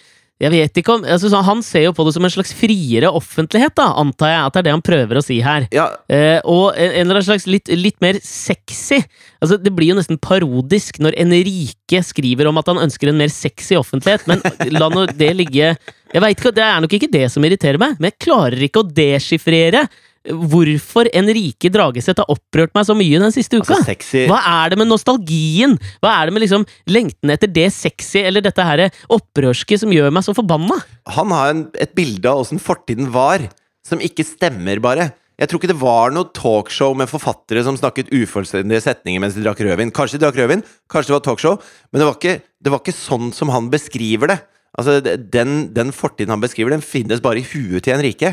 jeg 0.42 0.52
vet 0.52 0.80
ikke 0.80 0.96
om, 0.98 1.04
altså, 1.06 1.30
Han 1.46 1.62
ser 1.64 1.86
jo 1.88 1.94
på 1.96 2.04
det 2.08 2.14
som 2.16 2.26
en 2.26 2.34
slags 2.34 2.54
friere 2.58 3.12
offentlighet, 3.14 3.76
da, 3.78 3.92
antar 4.02 4.32
jeg 4.32 4.42
at 4.42 4.56
det 4.56 4.62
er 4.62 4.66
det 4.68 4.74
han 4.76 4.86
prøver 4.86 5.20
å 5.20 5.26
si 5.26 5.40
her. 5.46 5.68
Ja, 5.74 5.90
Eh, 6.14 6.40
og 6.50 6.76
en, 6.78 6.92
eller 6.92 7.18
annen 7.18 7.26
slags 7.26 7.46
litt, 7.48 7.70
litt 7.74 8.00
mer 8.04 8.18
sexy. 8.26 9.00
Altså, 9.42 9.58
det 9.62 9.72
blir 9.74 9.94
jo 9.94 9.98
nesten 9.98 10.20
parodisk 10.22 11.00
når 11.04 11.16
Enrique 11.22 12.02
skriver 12.06 12.50
om 12.50 12.60
at 12.60 12.70
han 12.70 12.82
ønsker 12.84 13.10
en 13.10 13.20
mer 13.20 13.32
sexy 13.34 13.78
offentlighet, 13.80 14.28
men 14.30 14.44
la 14.78 14.90
nå 14.92 15.06
det 15.14 15.32
ligge 15.38 15.74
Jeg 15.74 16.22
vet 16.22 16.36
ikke, 16.38 16.54
Det 16.54 16.66
er 16.66 16.82
nok 16.84 16.98
ikke 16.98 17.12
det 17.14 17.28
som 17.34 17.46
irriterer 17.46 17.80
meg, 17.82 17.96
men 17.98 18.12
jeg 18.12 18.22
klarer 18.28 18.68
ikke 18.68 18.84
å 18.84 18.90
deschiffrere 18.90 19.88
hvorfor 20.24 21.10
en 21.12 21.28
rike 21.36 21.72
dragesett 21.74 22.22
har 22.22 22.30
opprørt 22.32 22.72
meg 22.76 22.86
så 22.88 22.96
mye 22.96 23.20
den 23.20 23.34
siste 23.36 23.60
uka. 23.60 23.76
altså 23.76 24.24
Hva 24.30 24.40
er 24.64 24.72
det 24.72 24.80
med 24.80 24.88
nostalgien? 24.88 25.76
Hva 26.04 26.14
er 26.16 26.30
det 26.30 26.36
med 26.36 26.46
liksom 26.46 26.64
lengten 26.88 27.34
etter 27.34 27.52
det 27.52 27.68
sexy, 27.76 28.22
eller 28.24 28.44
dette 28.46 28.64
her 28.64 28.86
opprørske 29.12 29.80
som 29.82 29.92
gjør 29.92 30.14
meg 30.16 30.24
så 30.26 30.36
forbanna? 30.38 30.80
Han 31.18 31.36
har 31.36 31.52
en, 31.52 31.66
et 31.76 31.92
bilde 31.98 32.30
av 32.30 32.46
åssen 32.46 32.62
fortiden 32.64 33.12
var, 33.14 33.44
som 33.84 34.00
ikke 34.04 34.26
stemmer, 34.28 34.80
bare. 34.84 35.12
Jeg 35.42 35.50
tror 35.50 35.60
ikke 35.60 35.74
det 35.74 35.82
var 35.82 36.14
noe 36.14 36.30
talkshow 36.32 36.94
med 36.96 37.10
forfattere 37.12 37.64
som 37.66 37.76
snakket 37.76 38.12
ufullstendige 38.14 38.84
setninger 38.86 39.20
mens 39.20 39.36
de 39.36 39.44
drakk 39.44 39.60
rødvin. 39.66 39.92
Kanskje 39.92 40.20
de 40.20 40.24
drakk 40.24 40.40
rødvin, 40.40 40.64
kanskje 40.92 41.12
det 41.12 41.18
var 41.18 41.28
talkshow, 41.28 41.58
men 41.92 42.00
det 42.00 42.08
var 42.08 42.20
ikke, 42.20 42.36
det 42.64 42.72
var 42.72 42.84
ikke 42.84 42.96
sånn 42.96 43.34
som 43.36 43.52
han 43.52 43.68
beskriver 43.74 44.32
det. 44.32 44.40
Altså, 44.74 45.02
den, 45.04 45.68
den 45.74 45.92
fortiden 45.94 46.34
han 46.34 46.42
beskriver, 46.42 46.74
den 46.74 46.86
finnes 46.86 47.22
bare 47.22 47.42
i 47.42 47.46
huet 47.46 47.84
til 47.86 47.94
Enrique. 47.98 48.32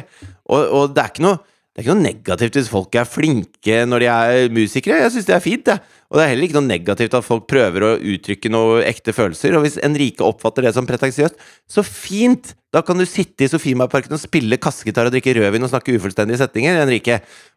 Og, 0.48 0.61
og 0.61 0.94
det 0.94 1.03
er 1.03 1.12
ikke 1.12 1.26
noe 1.26 1.40
det 1.71 1.79
er 1.79 1.85
ikke 1.85 1.95
noe 1.95 2.03
negativt 2.03 2.57
hvis 2.59 2.69
folk 2.73 2.97
er 2.99 3.07
flinke 3.07 3.85
når 3.87 4.03
de 4.03 4.09
er 4.11 4.49
musikere. 4.53 4.99
Jeg 5.05 5.13
syns 5.15 5.29
det 5.29 5.37
er 5.37 5.45
fint. 5.45 5.67
det. 5.69 5.77
Og 6.11 6.18
det 6.18 6.25
er 6.25 6.33
heller 6.33 6.49
ikke 6.49 6.59
noe 6.59 6.66
negativt 6.66 7.14
at 7.14 7.27
folk 7.27 7.44
prøver 7.51 7.85
å 7.87 7.90
uttrykke 8.12 8.51
noe 8.51 8.81
ekte 8.83 9.14
følelser. 9.14 9.55
Og 9.55 9.62
hvis 9.62 9.79
Enrique 9.87 10.27
oppfatter 10.27 10.66
det 10.66 10.75
som 10.75 10.88
pretensiøst, 10.88 11.38
så 11.70 11.87
fint! 11.87 12.57
Da 12.70 12.85
kan 12.87 12.99
du 12.99 13.03
sitte 13.07 13.42
i 13.42 13.51
Sofiemarparken 13.51 14.14
og 14.14 14.20
spille 14.23 14.59
kassegitar 14.62 15.09
og 15.09 15.14
drikke 15.14 15.33
rødvin 15.35 15.66
og 15.66 15.73
snakke 15.73 15.96
ufullstendige 15.99 16.38
setninger, 16.38 16.79
Enrique. 16.85 17.16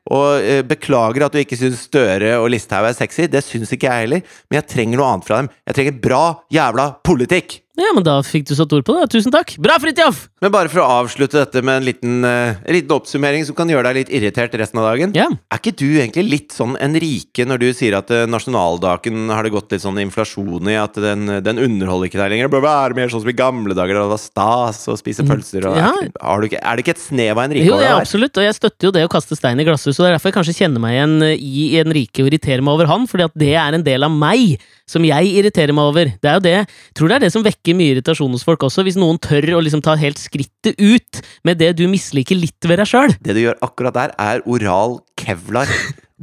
Og 0.09 0.41
eh, 0.41 0.63
beklager 0.65 1.27
at 1.27 1.35
du 1.35 1.41
ikke 1.41 1.59
syns 1.59 1.85
Støre 1.85 2.33
og 2.39 2.49
Listhaug 2.49 2.89
er 2.89 2.97
sexy. 2.97 3.27
Det 3.29 3.43
syns 3.45 3.73
ikke 3.73 3.89
jeg 3.91 4.07
heller. 4.07 4.23
Men 4.49 4.61
jeg 4.61 4.71
trenger 4.73 5.01
noe 5.01 5.11
annet 5.11 5.29
fra 5.29 5.41
dem. 5.41 5.51
Jeg 5.69 5.77
trenger 5.79 6.01
bra 6.09 6.23
jævla 6.53 6.89
politikk! 7.05 7.59
Ja, 7.73 7.89
men 7.89 8.05
da 8.05 8.19
fikk 8.21 8.45
du 8.45 8.53
satt 8.53 8.73
ord 8.75 8.85
på 8.85 8.93
det. 8.93 9.07
Tusen 9.09 9.33
takk. 9.33 9.55
Bra, 9.61 9.79
Fridtjof! 9.81 10.27
Men 10.45 10.51
bare 10.53 10.69
for 10.69 10.83
å 10.83 10.89
avslutte 10.99 11.39
dette 11.39 11.63
med 11.65 11.79
en 11.79 11.87
liten, 11.87 12.19
eh, 12.27 12.59
liten 12.69 12.93
oppsummering 12.93 13.47
som 13.47 13.57
kan 13.57 13.69
gjøre 13.69 13.87
deg 13.87 13.97
litt 13.97 14.11
irritert 14.13 14.53
resten 14.61 14.77
av 14.77 14.91
dagen. 14.91 15.15
Ja. 15.17 15.25
Er 15.49 15.61
ikke 15.61 15.73
du 15.81 15.87
egentlig 15.87 16.27
litt 16.29 16.53
sånn 16.53 16.77
Enrique 16.77 17.47
når 17.49 17.63
du 17.63 17.67
sier 17.73 17.97
at 17.97 18.13
eh, 18.13 18.27
nasjonaldagen 18.47 19.29
har 19.31 19.43
det 19.45 19.51
gått 19.53 19.71
litt 19.73 19.83
sånn 19.83 19.99
inflasjon 20.01 20.67
i, 20.69 20.75
at 20.79 20.95
den, 20.99 21.25
den 21.43 21.59
underholder 21.61 22.09
ikke 22.09 22.19
deg 22.21 22.31
lenger? 22.33 22.49
Det 22.49 22.55
bør 22.55 22.65
være 22.65 22.97
mer 22.97 23.11
sånn 23.11 23.23
som 23.23 23.31
i 23.31 23.35
gamle 23.37 23.75
dager, 23.77 23.95
da 23.97 24.03
det 24.05 24.13
var 24.13 24.21
stas 24.21 24.81
å 24.91 24.97
spise 24.99 25.25
pølser 25.27 25.67
og 25.69 25.77
Ja. 25.77 25.91
er, 25.93 26.47
ikke- 26.47 26.61
er 26.61 26.75
det 26.75 26.83
ikke 26.85 26.95
et 26.95 27.03
snev 27.03 27.37
av 27.37 27.43
en 27.45 27.51
Jo, 27.57 27.73
over 27.73 27.83
det 27.83 27.89
er 27.89 27.99
absolutt, 28.01 28.37
og 28.37 28.43
jeg 28.43 28.55
støtter 28.57 28.87
jo 28.89 28.91
det 28.91 29.05
å 29.07 29.11
kaste 29.11 29.35
stein 29.37 29.59
i 29.59 29.65
glasshuset, 29.65 29.99
og 29.99 30.05
det 30.05 30.11
er 30.11 30.17
derfor 30.17 30.31
jeg 30.31 30.37
kanskje 30.39 30.57
kjenner 30.59 30.79
meg 30.83 30.93
igjen 30.97 31.15
i 31.33 31.63
i 31.73 31.83
rike 31.93 32.23
og 32.23 32.29
irriterer 32.31 32.61
meg 32.63 32.73
over 32.73 32.87
han, 32.87 33.07
fordi 33.07 33.23
at 33.25 33.33
det 33.37 33.53
er 33.55 33.73
en 33.77 33.83
del 33.83 34.03
av 34.03 34.11
meg 34.11 34.59
som 34.87 35.03
jeg 35.03 35.29
irriterer 35.31 35.73
meg 35.73 35.85
over. 35.89 36.05
Det 36.21 36.27
er 36.29 36.33
jo 36.35 36.43
det, 36.43 36.53
jeg 36.67 36.67
tror 36.95 37.07
det 37.07 37.15
er 37.15 37.19
det 37.25 37.31
som 37.33 37.43
vekker 37.43 37.75
mye 37.75 37.95
irritasjon 37.95 38.31
hos 38.35 38.43
folk 38.43 38.59
også, 38.67 38.83
hvis 38.83 38.97
noen 38.99 39.17
tør 39.19 39.47
å 39.55 39.61
liksom 39.63 39.81
ta 39.81 39.95
helt 39.95 40.17
skrittet 40.19 40.75
ut 40.79 41.21
med 41.43 41.57
det 41.57 41.75
du 41.77 41.87
misliker 41.87 42.35
litt 42.39 42.59
ved 42.67 42.79
deg 42.79 42.87
sjøl. 42.87 43.15
Det 43.23 43.33
du 43.37 43.41
gjør 43.45 43.57
akkurat 43.63 43.93
der, 43.93 44.11
er 44.19 44.41
oral 44.45 44.99
kevlar. 45.17 45.67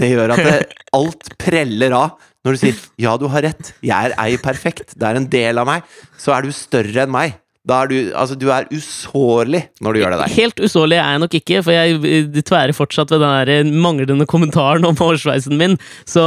Det 0.00 0.10
gjør 0.10 0.34
at 0.34 0.42
det, 0.46 0.56
alt 0.96 1.30
preller 1.40 1.94
av. 1.96 2.18
Når 2.40 2.56
du 2.56 2.60
sier 2.62 2.76
'ja, 2.96 3.18
du 3.20 3.28
har 3.28 3.44
rett, 3.44 3.74
jeg 3.84 3.92
er 3.92 4.16
ei 4.16 4.38
perfekt', 4.40 4.96
det 4.96 5.04
er 5.04 5.18
en 5.18 5.28
del 5.28 5.60
av 5.60 5.68
meg, 5.68 5.84
så 6.16 6.32
er 6.32 6.46
du 6.46 6.52
større 6.56 7.04
enn 7.04 7.12
meg. 7.12 7.36
Da 7.68 7.82
er 7.84 7.90
du, 7.90 7.96
altså, 8.16 8.34
du 8.40 8.46
er 8.48 8.64
usårlig 8.72 9.60
når 9.84 9.92
du 9.92 9.98
gjør 10.00 10.14
det 10.14 10.20
der. 10.22 10.32
Helt 10.32 10.62
usårlig 10.64 10.96
er 10.96 11.10
jeg 11.12 11.20
nok 11.20 11.34
ikke, 11.36 11.58
for 11.66 11.76
jeg 11.76 11.98
eh, 12.08 12.38
tværer 12.48 12.72
fortsatt 12.72 13.12
ved 13.12 13.20
den 13.20 13.34
der 13.50 13.74
manglende 13.84 14.24
kommentaren 14.24 14.86
om 14.88 14.96
hårsveisen 14.96 15.60
min. 15.60 15.76
Så 16.08 16.24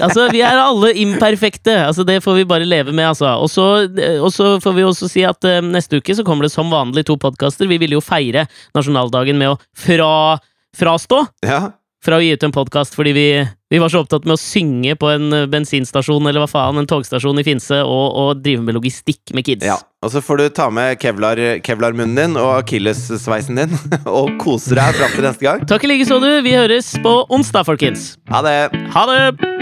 altså, 0.00 0.30
vi 0.32 0.40
er 0.40 0.56
alle 0.56 0.94
imperfekte. 1.02 1.76
Altså, 1.90 2.06
det 2.08 2.22
får 2.24 2.40
vi 2.40 2.48
bare 2.48 2.64
leve 2.64 2.96
med, 2.96 3.04
altså. 3.10 3.34
Og 3.44 3.52
så, 3.52 3.66
eh, 3.92 4.16
og 4.16 4.32
så 4.32 4.54
får 4.64 4.78
vi 4.78 4.88
også 4.88 5.10
si 5.12 5.26
at 5.28 5.44
uh, 5.44 5.60
neste 5.60 6.00
uke 6.00 6.16
så 6.16 6.24
kommer 6.24 6.48
det 6.48 6.54
som 6.56 6.72
vanlig 6.72 7.04
to 7.10 7.18
podkaster. 7.20 7.68
Vi 7.68 7.76
ville 7.82 8.00
jo 8.00 8.04
feire 8.04 8.46
nasjonaldagen 8.72 9.36
med 9.36 9.52
å 9.52 9.60
fra, 9.76 10.40
frastå 10.72 11.26
Ja, 11.44 11.66
fra 12.02 12.18
å 12.18 12.22
gi 12.22 12.32
ut 12.34 12.46
en 12.46 12.54
podkast 12.54 12.96
fordi 12.98 13.14
vi, 13.16 13.26
vi 13.70 13.80
var 13.80 13.92
så 13.92 14.02
opptatt 14.02 14.26
med 14.26 14.34
å 14.36 14.40
synge 14.40 14.96
på 14.98 15.10
en 15.12 15.28
eh, 15.36 15.48
bensinstasjon 15.50 16.26
eller 16.26 16.42
hva 16.42 16.50
faen, 16.50 16.80
en 16.80 16.90
togstasjon 16.90 17.40
i 17.40 17.46
Finse, 17.46 17.78
og, 17.86 18.06
og 18.18 18.42
drive 18.42 18.64
med 18.66 18.78
logistikk 18.78 19.34
med 19.36 19.46
kids. 19.48 19.66
ja. 19.66 19.78
Og 20.02 20.10
så 20.10 20.18
får 20.18 20.40
du 20.40 20.46
ta 20.50 20.64
med 20.74 20.96
kevlar, 20.98 21.38
kevlarmunnen 21.62 22.16
din 22.18 22.34
og 22.34 22.56
akillessveisen 22.56 23.60
din 23.60 23.76
og 24.18 24.34
kose 24.42 24.74
deg 24.74 24.98
fram 24.98 25.14
til 25.14 25.28
neste 25.28 25.46
gang. 25.46 25.66
Takk 25.70 25.86
i 25.86 25.94
like 25.94 26.10
så, 26.10 26.18
du. 26.18 26.30
Vi 26.42 26.58
høres 26.58 26.90
på 27.06 27.20
onsdag, 27.30 27.70
folkens. 27.70 28.16
Ha 28.34 28.42
det! 28.42 28.56
Ha 28.98 29.06
det! 29.12 29.61